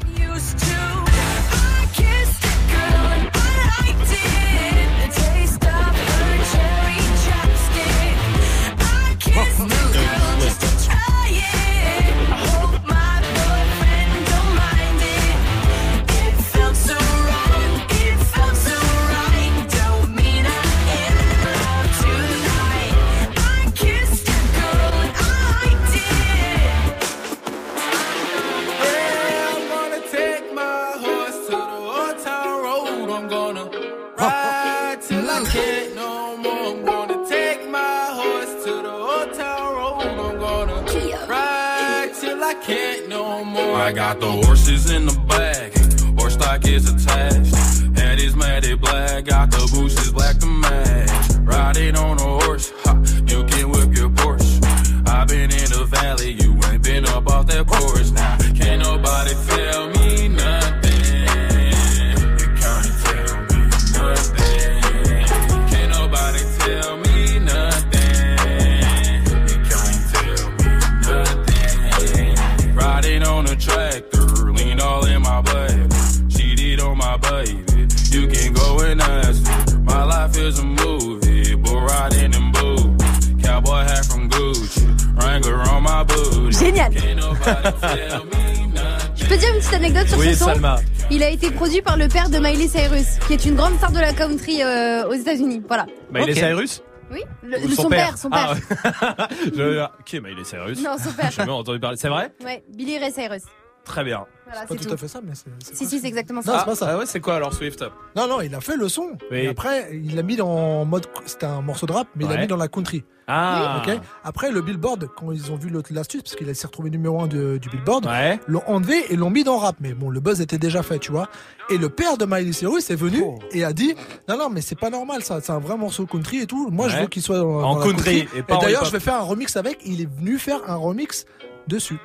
[94.50, 95.62] Euh, aux États-Unis.
[95.68, 95.86] Voilà.
[96.12, 96.38] Miley Ok.
[96.38, 98.56] Cyrus Oui, le- Ou le- son, père, son père.
[98.82, 99.36] Ah, ouais.
[99.56, 101.30] Je- Qui est Miley Cyrus Non, son père.
[101.32, 101.98] J'ai jamais entendu parler.
[101.98, 102.32] C'est vrai?
[102.44, 103.44] Ouais, Billy Ray Cyrus.
[103.84, 104.26] Très bien.
[104.56, 104.94] Voilà, Pas c'est tout tout.
[104.94, 105.76] à fait ça, mais c'est.
[105.76, 106.60] Si, si, c'est exactement Non, ça.
[106.60, 106.88] c'est pas ça.
[106.92, 107.84] Ah ouais, c'est quoi alors Swift?
[108.16, 109.18] Non, non, il a fait le son.
[109.30, 109.40] Oui.
[109.40, 111.06] Et après, il l'a mis en mode.
[111.26, 113.04] C'était un morceau de rap, mais il l'a mis dans la country.
[113.28, 113.82] Ah.
[113.86, 114.00] Ok.
[114.24, 117.28] Après, le Billboard, quand ils ont vu l'autre- l'astuce, parce qu'il s'est retrouvé numéro 1
[117.28, 118.40] du Billboard, Ouais.
[118.48, 119.76] l'ont enlevé et l'ont mis dans rap.
[119.82, 121.28] Mais bon, le buzz était déjà fait, tu vois.
[121.70, 123.40] Et le père de Miley Cyrus est venu Oh.
[123.52, 123.96] et a dit
[124.30, 125.42] Non, non, mais c'est pas normal ça.
[125.42, 126.70] C'est un vrai morceau country et tout.
[126.72, 129.16] Moi, je veux qu'il soit dans, En dans la country et d'ailleurs, je vais faire
[129.16, 129.80] un remix avec.
[129.86, 131.26] Il est venu faire un remix
[131.68, 131.98] dessus.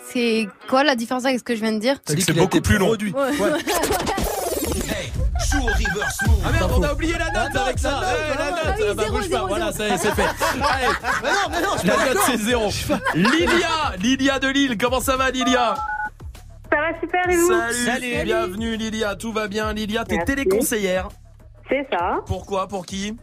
[0.00, 2.60] C'est quoi la différence avec ce que je viens de dire C'est que c'est beaucoup
[2.60, 2.90] plus long.
[2.90, 2.98] Ouais.
[3.12, 3.58] Move.
[6.44, 7.90] Ah merde, on a oublié la note La avec note, ça.
[7.90, 9.96] la note, la ah note, oui, Ah bah, zéro, bouge pas, zéro, voilà, zéro.
[9.96, 10.22] c'est c'est fait.
[10.62, 10.86] Allez,
[11.22, 12.68] Mais non, mais non, je suis la note c'est zéro.
[13.14, 15.74] Lilia, Lilia de Lille, comment ça va Lilia
[16.70, 17.52] Ça va super et vous?
[17.84, 21.08] Salut, bienvenue Lilia, tout va bien Lilia, t'es téléconseillère.
[21.68, 23.16] C'est ça, Pourquoi Pour qui?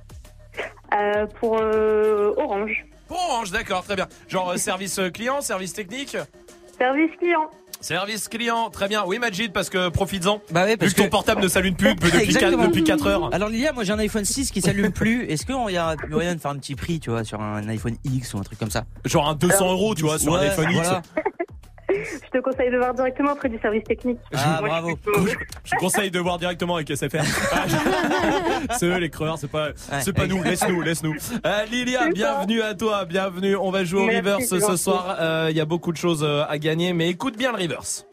[0.93, 2.85] Euh, pour euh, Orange.
[3.07, 4.07] Pour Orange, d'accord, très bien.
[4.27, 6.17] Genre euh, service euh, client, service technique?
[6.77, 7.49] Service client.
[7.81, 9.03] Service client, très bien.
[9.05, 10.41] Oui Majid, parce que profites-en.
[10.51, 12.67] Bah Vu parce que ton que- portable ne s'allume plus depuis, 4, Exactement.
[12.67, 13.33] depuis 4 heures.
[13.33, 15.25] Alors Lilia, moi j'ai un iPhone 6 qui s'allume plus.
[15.25, 17.95] Est-ce qu'il y a moyen de faire un petit prix, tu vois, sur un iPhone
[18.03, 18.85] X ou un truc comme ça?
[19.03, 20.73] Genre un 200 euros, tu vois, sur un iPhone X.
[20.73, 21.01] voilà.
[22.03, 24.19] Je te conseille de voir directement auprès du service technique.
[24.33, 24.89] Ah Moi, bravo.
[25.05, 27.23] je suis- Je conseille de voir directement avec SFR.
[28.77, 29.69] c'est eux les creurs, c'est pas,
[30.01, 30.41] c'est pas nous.
[30.43, 31.15] Laisse-nous, laisse-nous.
[31.45, 33.55] Euh, Lilia, bienvenue à toi, bienvenue.
[33.55, 35.17] On va jouer au Merci, reverse ce soir.
[35.19, 38.05] Euh, Il y a beaucoup de choses euh, à gagner, mais écoute bien le reverse.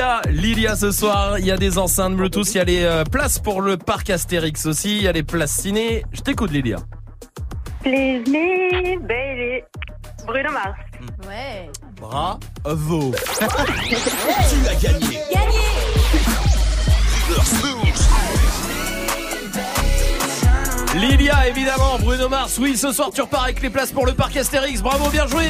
[0.00, 3.04] Lilia, Lilia ce soir, il y a des enceintes Bluetooth, il y a les euh,
[3.04, 6.04] places pour le parc Astérix aussi, il y a les places ciné.
[6.12, 6.76] Je t'écoute Lilia.
[7.82, 9.62] Please me, baby.
[10.26, 10.78] Bruno Mars.
[11.28, 11.68] Ouais.
[12.00, 13.12] Bravo.
[14.48, 15.18] Tu as gagné.
[17.62, 18.49] Move.
[20.96, 24.36] Lilia, évidemment, Bruno Mars, oui, ce soir tu repars avec les places pour le parc
[24.36, 25.44] Astérix, bravo, bien joué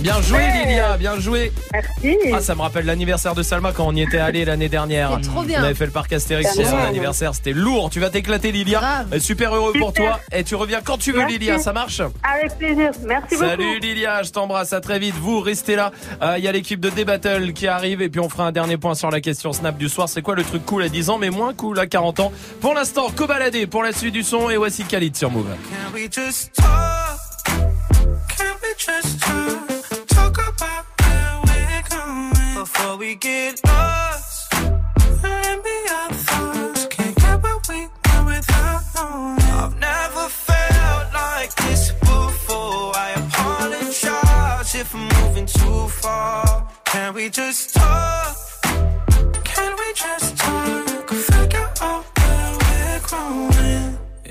[0.00, 2.18] Bien joué Lilia, bien joué Merci.
[2.34, 5.42] Ah ça me rappelle l'anniversaire de Salma quand on y était allé l'année dernière trop
[5.42, 5.60] bien.
[5.60, 9.06] On avait fait le parc Astérix pour son anniversaire, c'était lourd, tu vas t'éclater Lilia.
[9.12, 11.38] Euh, Super heureux pour toi et tu reviens quand tu veux Merci.
[11.38, 12.90] Lilia, ça marche Avec plaisir.
[13.06, 13.80] Merci Salut beaucoup.
[13.86, 15.14] Lilia, je t'embrasse, à très vite.
[15.14, 15.92] Vous restez là.
[16.22, 18.76] Euh, Il y a l'équipe de D-Battle qui arrive et puis on fera un dernier
[18.78, 20.08] point sur la question Snap du soir.
[20.08, 22.32] C'est quoi le truc cool à 10 ans mais moins cool à 40 ans?
[22.60, 25.44] Pour l'instant, Kobalek pour la suite du son et voici Khalid sur Move.
[25.44, 27.18] Can we just talk?
[46.94, 47.74] Can we just?
[47.74, 48.43] Talk?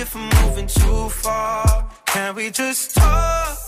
[0.00, 1.88] If I'm moving too far.
[2.06, 3.67] Can we just talk?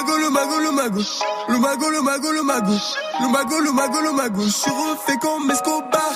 [0.00, 1.00] mago, le mago, le mago.
[1.48, 2.72] Le mago, le mago, le mago.
[3.20, 4.42] Le mago, le mago, le mago.
[4.42, 6.12] Je suis refait comme Escobar.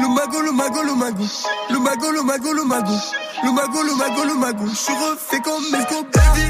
[0.00, 1.24] Le mago, le mago, le mago.
[1.70, 2.94] Le mago, le mago, le mago.
[3.44, 4.64] Le mago, le mago, le mago.
[4.68, 6.47] Je suis refait comme Escobar.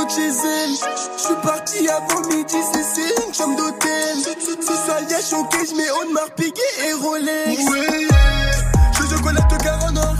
[0.00, 0.70] aussitôt de chez elle.
[1.16, 2.56] Je suis parti avant midi,
[2.94, 4.16] c'est une chambre d'hôtel.
[4.60, 7.62] Si ça y a choqué, je mets Audemars Piguet et Rolex.
[7.70, 8.08] Oui,
[8.92, 10.14] je fais chocolat de car en or.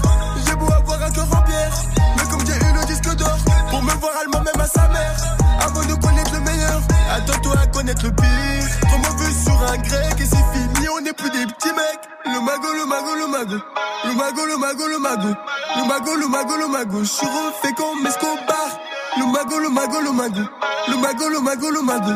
[0.46, 1.72] J'ai beau avoir un cœur en pierre.
[2.16, 3.38] Mais comme j'ai eu le disque d'or,
[3.70, 5.16] pour me voir allemand même à sa mère.
[5.62, 6.80] Avant de connaître le meilleur,
[7.12, 8.88] attends-toi à connaître le pire.
[8.88, 12.08] Trop mauvais sur un grec et c'est fini, on n'est plus des petits mecs.
[12.24, 13.56] Le mago, le mago, le mago.
[14.04, 15.28] Le mago, le mago, le mago.
[15.76, 16.98] Le mago, le mago, le mago.
[17.00, 18.80] Je suis refait comme Escobar.
[19.18, 20.40] Le mago, le mago, le mago.
[20.88, 22.12] Le mago, le mago, le mago.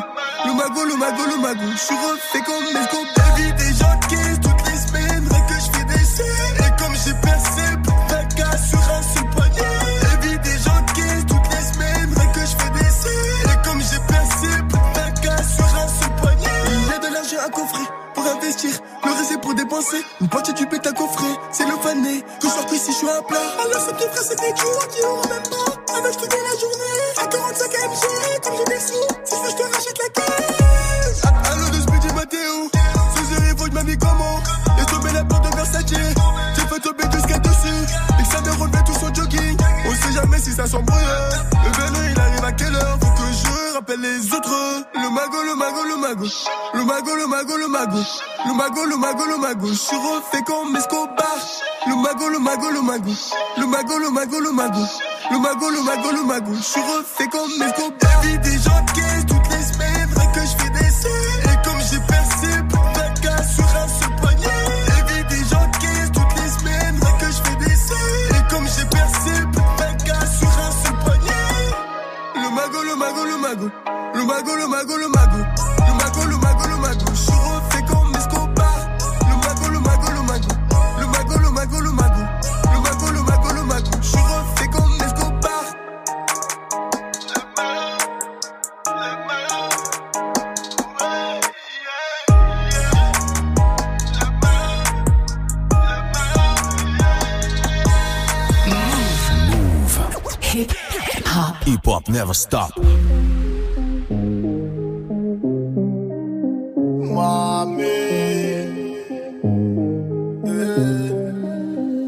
[0.47, 1.67] Le mago, le mago, le mago.
[1.73, 2.65] Je suis refait comme.
[3.37, 5.29] Vie des gens de caisse toutes les semaines.
[5.29, 6.05] Rien que je fais des.
[6.65, 9.75] Et comme j'ai percé, plus de vaca sur un seul poignet.
[10.03, 12.15] Et vie des toutes les semaines.
[12.17, 13.51] Rien que je fais des.
[13.51, 16.59] Et comme j'ai percé, plus de vaca sur un seul poignet.
[16.69, 18.71] Il y a de l'argent à coffrer pour investir.
[19.05, 20.05] Le reste c'est pour dépenser.
[20.21, 21.35] Une partie du bête à coffrer.
[21.51, 22.21] C'est le fané.
[22.41, 23.39] Que je sorte ici, je suis à plat.
[23.65, 25.74] Alors ça petit frère, c'est des qui auront même pas.
[25.97, 27.05] Avec toute la journée.
[27.23, 29.07] À 45 MG, comme j'ai des sous.
[29.25, 31.23] Si je veux, je te rachète la caisse.
[31.25, 32.71] Allô de Speedy Matteo.
[33.17, 34.41] Sous il faut je m'habille comment.
[34.77, 35.85] Laisse tomber la porte de Versace.
[35.89, 37.85] J'ai fait tomber jusqu'à dessus.
[38.21, 39.57] Et ça me relevait tout son jogging.
[39.87, 41.01] On sait jamais si ça s'embrouille.
[41.65, 42.99] Le vélo, il arrive à quelle heure?
[43.01, 44.85] Faut que je rappelle les autres
[45.65, 46.27] mago, le mago.
[46.75, 47.99] Le mago, le mago, le mago.
[48.47, 49.67] Le mago, le mago, le mago.
[49.69, 51.39] Je suis refait comme Escobar.
[51.87, 53.11] Le mago, le mago, le mago.
[53.57, 54.81] Le mago, le mago, le mago.
[55.31, 56.53] Le mago, le mago, le mago.
[56.55, 58.21] Je suis refait comme Escobar.
[58.23, 61.51] Vie des gens qui toutes les semaines, vrai que je fais des sous.
[61.51, 64.51] Et comme j'ai percé, pour ta casse sur un seul poignet.
[72.35, 73.71] Le mago, le mago, le mago.
[74.15, 75.14] Le mago, le mago, le mago.
[101.85, 102.71] Hip hop never stop.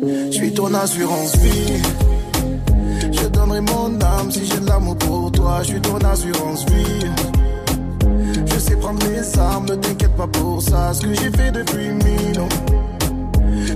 [0.09, 1.83] Je suis ton assurance vie.
[3.13, 5.59] Je donnerai mon âme si j'ai de l'amour pour toi.
[5.61, 7.11] Je suis ton assurance vie.
[8.47, 10.95] Je sais prendre mes armes, ne t'inquiète pas pour ça.
[10.95, 12.49] Ce que j'ai fait depuis mille ans,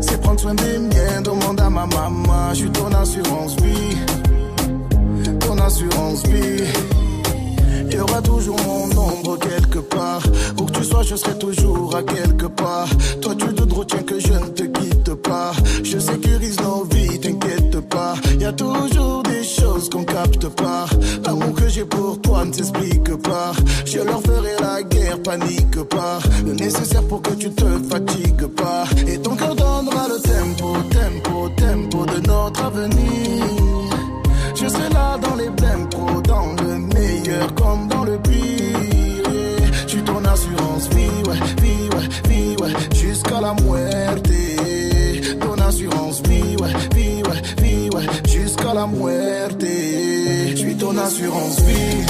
[0.01, 1.20] c'est prendre soin des miens.
[1.23, 2.55] Demande à ma maman.
[2.55, 4.19] Je suis ton assurance vie.
[7.90, 10.23] Il y aura toujours mon ombre quelque part.
[10.58, 12.89] Où que tu sois, je serai toujours à quelque part.
[13.20, 15.52] Toi, tu te retiens que je ne te quitte pas.
[15.84, 18.15] Je sécurise nos vies, t'inquiète pas.
[18.40, 20.86] Y a toujours des choses qu'on capte pas.
[21.24, 23.52] L'amour que j'ai pour toi ne s'explique pas.
[23.84, 26.18] Je leur ferai la guerre, panique pas.
[26.44, 28.84] Le nécessaire pour que tu te fatigues pas.
[29.07, 33.59] Et ton cœur donnera le tempo, tempo, tempo de notre avenir.
[34.62, 38.76] Je serai là dans les blèmes pro, dans le meilleur comme dans le pire.
[39.84, 44.28] Je suis ton assurance vie, ouais, vie, ouais, vie, ouais, jusqu'à la muerte.
[45.40, 49.62] Ton assurance vie, ouais, vie, ouais, vie, ouais, jusqu'à la muerte.
[49.62, 52.05] Je suis ton assurance vie.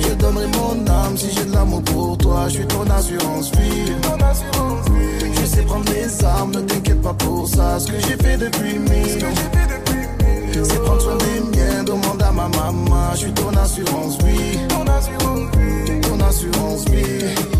[0.00, 2.48] Je donnerai mon âme si j'ai de l'amour pour toi.
[2.48, 3.92] Je suis ton assurance vie.
[5.40, 7.78] Je sais prendre mes armes, ne t'inquiète pas pour ça.
[7.78, 9.24] Ce que j'ai fait depuis mille.
[10.52, 13.12] C'est prendre soin des miens, demande à ma maman.
[13.14, 14.58] Je suis ton assurance vie.
[14.68, 17.52] Ton assurance vie.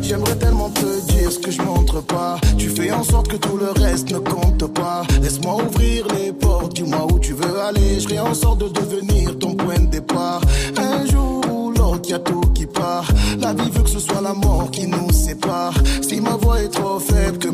[0.00, 2.38] J'aimerais tellement te dire ce que je montre pas.
[2.56, 5.02] Tu fais en sorte que tout le reste ne compte pas.
[5.20, 8.00] Laisse-moi ouvrir les portes, dis-moi où tu veux aller.
[8.00, 10.40] Je ferai en sorte de devenir ton point de départ.
[10.78, 13.04] Un jour ou l'autre, y a tout qui part.
[13.38, 15.74] La vie veut que ce soit la mort qui nous sépare.
[16.00, 17.47] Si ma voix est trop faible, que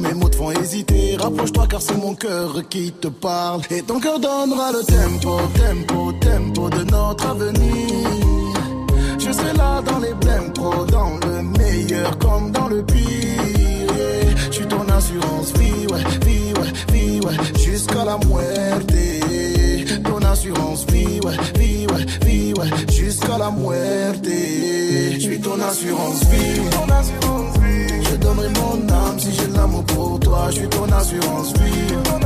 [0.45, 3.63] font hésiter, rapproche-toi car c'est mon cœur qui te parle.
[3.71, 8.55] Et ton cœur donnera le tempo, tempo, tempo de notre avenir.
[9.19, 13.05] Je serai là dans les blèmes pro, dans le meilleur comme dans le pire.
[14.51, 18.93] Je suis ton assurance vie, ouais, vie, ouais, vie, ouais, jusqu'à la muerte.
[20.05, 24.27] Ton assurance vie, ouais, vie, ouais, vie, ouais, jusqu'à la muerte.
[24.27, 26.61] Je suis ton assurance vie.
[26.71, 27.94] Je
[28.25, 30.47] donnerai mon âme si j'ai de l'amour pour toi.
[30.51, 32.24] Je suis ton assurance vie.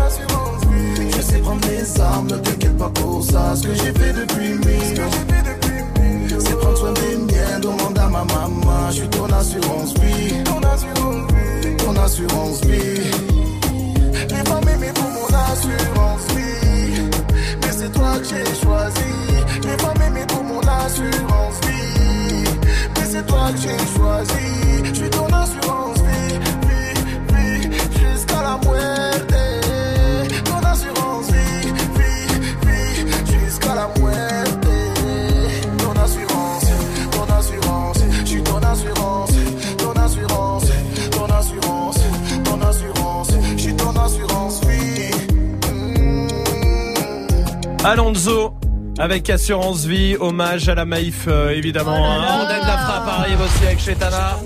[47.88, 48.52] Alonso
[48.98, 51.96] avec Assurance Vie, hommage à la Maïf euh, évidemment.
[51.96, 52.40] hein.
[52.44, 54.36] On aime la frappe arrive aussi avec Chetana.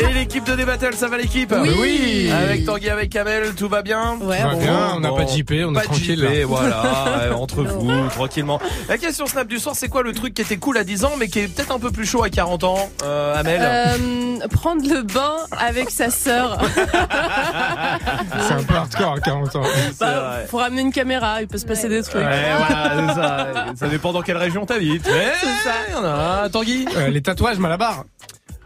[0.00, 1.70] Et l'équipe de Débattle, ça va l'équipe Oui.
[1.80, 2.30] Oui.
[2.30, 4.58] Avec Tanguy, avec Kamel, tout va bien Ouais, Tout va bon.
[4.60, 6.30] bien, on n'a pas de JP, on est tranquille, là.
[6.46, 8.60] voilà, entre vous, tranquillement.
[8.88, 11.12] La question Snap du soir, c'est quoi le truc qui était cool à 10 ans,
[11.18, 14.82] mais qui est peut-être un peu plus chaud à 40 ans, euh, Amel Euh, prendre
[14.88, 16.58] le bain avec sa sœur.
[16.76, 19.62] C'est un peu hardcore à 40 ans.
[20.00, 22.22] Bah, faut ramener une caméra, il peut se passer des trucs.
[22.22, 23.46] Ouais, voilà, c'est ça.
[23.76, 25.06] Ça dépend dans quelle région t'habites.
[25.06, 25.74] Mais C'est ça.
[25.88, 26.48] il y en a un.
[26.48, 28.04] Tanguy Euh, les tatouages Malabar.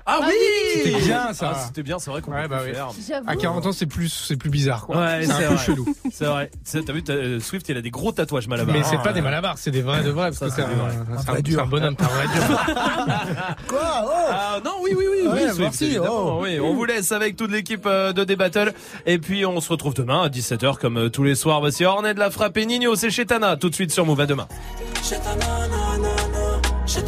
[0.05, 0.33] Ah oui
[0.75, 1.53] C'était bien ça.
[1.55, 3.03] Ah, C'était bien, c'est vrai qu'on Ouais, peut bah le oui.
[3.05, 3.23] faire.
[3.27, 4.97] À 40 ans, c'est plus, c'est plus bizarre, quoi.
[4.97, 5.87] Ouais, c'est un peu chelou.
[6.13, 6.51] C'est vrai.
[6.71, 8.75] T'as vu, t'as- euh, Swift, il a des gros tatouages malabar.
[8.75, 10.31] Mais c'est Ah, pas des malabars, c'est des vrais de vrais.
[10.31, 11.57] Parce Ça, que c'est un, des vrai un- dur.
[11.57, 12.65] c'est un bonhomme, c'est un vrai dur.
[13.69, 16.41] Quoi Oh Ah, non, oui, oui, oui, Ouais, oui, Swift, merci, oh.
[16.43, 16.59] oui.
[16.61, 18.75] On vous laisse avec toute l'équipe euh, de Débattle.
[19.07, 21.61] Et puis, on se retrouve demain à 17h comme euh, tous les soirs.
[21.61, 23.57] Voici Ornette la frappe et Nino, c'est chez Tana.
[23.57, 24.49] Tout de suite sur Move à demain.
[26.87, 27.03] J'ai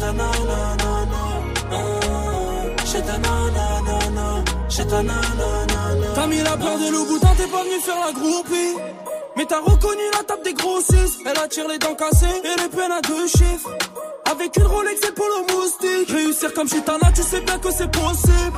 [4.77, 8.75] T'as mis la peur de loup boutin, t'es pas venu faire la groupie.
[9.37, 11.21] Mais t'as reconnu la table des grossistes.
[11.25, 13.69] Elle attire les dents cassées et les peines à deux chiffres.
[14.29, 16.09] Avec une Rolex et polo moustique.
[16.11, 18.57] Réussir comme Chitana, tu sais bien que c'est possible.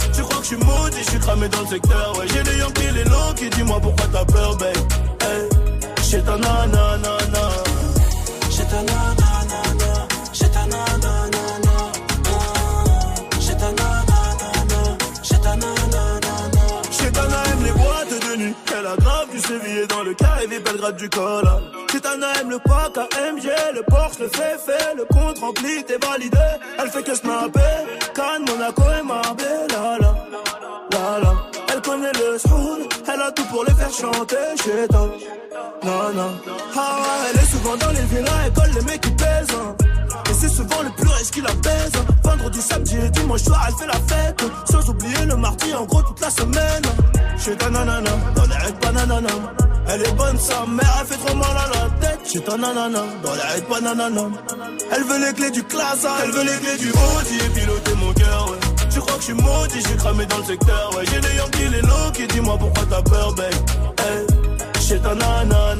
[0.21, 2.27] Tu crois que je suis maudit, je suis cramé dans le secteur, ouais.
[2.31, 4.77] J'ai les Yankees, les Loki, dis-moi pourquoi t'as peur, babe.
[5.21, 5.49] Hey,
[6.03, 6.99] j'ai ta nanana,
[8.51, 11.91] j'ai ta nanana, j'ai ta nanana,
[13.39, 14.97] j'ai ta nanana,
[15.31, 16.21] j'ai ta nanana.
[16.91, 20.97] Chetana aime les boîtes de nuit, elle a grave du sévillé dans le carré, Belgrade
[20.97, 21.49] du col.
[21.91, 26.37] Chetana aime le pack AMG, le Porsche, le fait fait, le compte rempli, t'es validé.
[26.77, 27.59] Elle fait que snapper,
[28.13, 28.83] Cannes, Monaco
[33.51, 35.09] pour les faire chanter chez toi.
[35.83, 36.31] Non.
[36.75, 36.97] Ah
[37.29, 39.47] elle est souvent dans les villas, elle colle les mecs qui pèsent.
[39.59, 39.75] hein.
[40.29, 41.91] Et c'est souvent le plus riche qui la baise.
[42.23, 44.41] Vendredi, samedi et dimanche soir, elle fait la fête.
[44.71, 46.83] Sans oublier le mardi, en gros, toute la semaine.
[47.37, 49.29] Chez ta nanana, dans les règles bananana.
[49.87, 52.19] Elle est bonne, sa mère, elle fait trop mal à la tête.
[52.31, 54.21] Chez ta nanana, dans les règles bananana.
[54.93, 58.13] Elle veut les clés du classe, elle veut les clés du Audi et piloter mon
[58.13, 58.57] cœur, ouais.
[59.01, 61.03] Tu crois que je suis maudit, j'ai cramé dans le secteur, ouais.
[61.09, 63.51] J'ai les Yankees, les Loki, dis-moi pourquoi t'as peur, babe?
[63.97, 64.27] Hey,
[64.79, 65.75] chez ta nanana,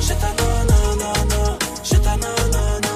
[0.00, 2.94] chez ta nanana, chez ta nanana,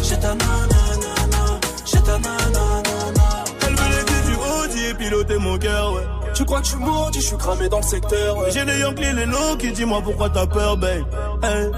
[0.00, 3.44] chez ta nanana, chez ta nanana.
[3.66, 6.15] Elle veut les du et piloter mon cœur, ouais.
[6.46, 8.52] Tu crois que je suis maudit, je suis cramé dans le secteur, ouais.
[8.52, 11.04] J'ai les Yankees, les Loki, dis-moi pourquoi t'as peur, babe.
[11.42, 11.72] Hey,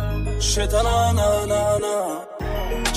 [0.69, 1.25] ta nanana,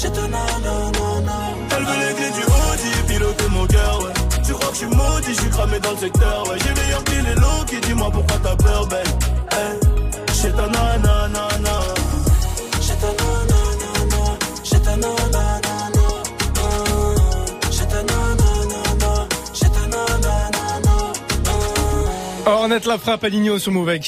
[0.00, 1.36] ta nanana.
[1.76, 4.14] Elle veut les clés du Audi piloter mon cœur, ouais.
[4.46, 6.56] Tu crois que je suis maudit, je suis cramé dans le secteur, ouais.
[6.64, 9.06] J'ai les Yankees, les Loki, dis-moi pourquoi t'as peur, babe.
[9.52, 9.78] Hey,
[10.32, 11.15] chez ta nanana,
[22.48, 24.06] Ornette la frappe à Ligno sur Move avec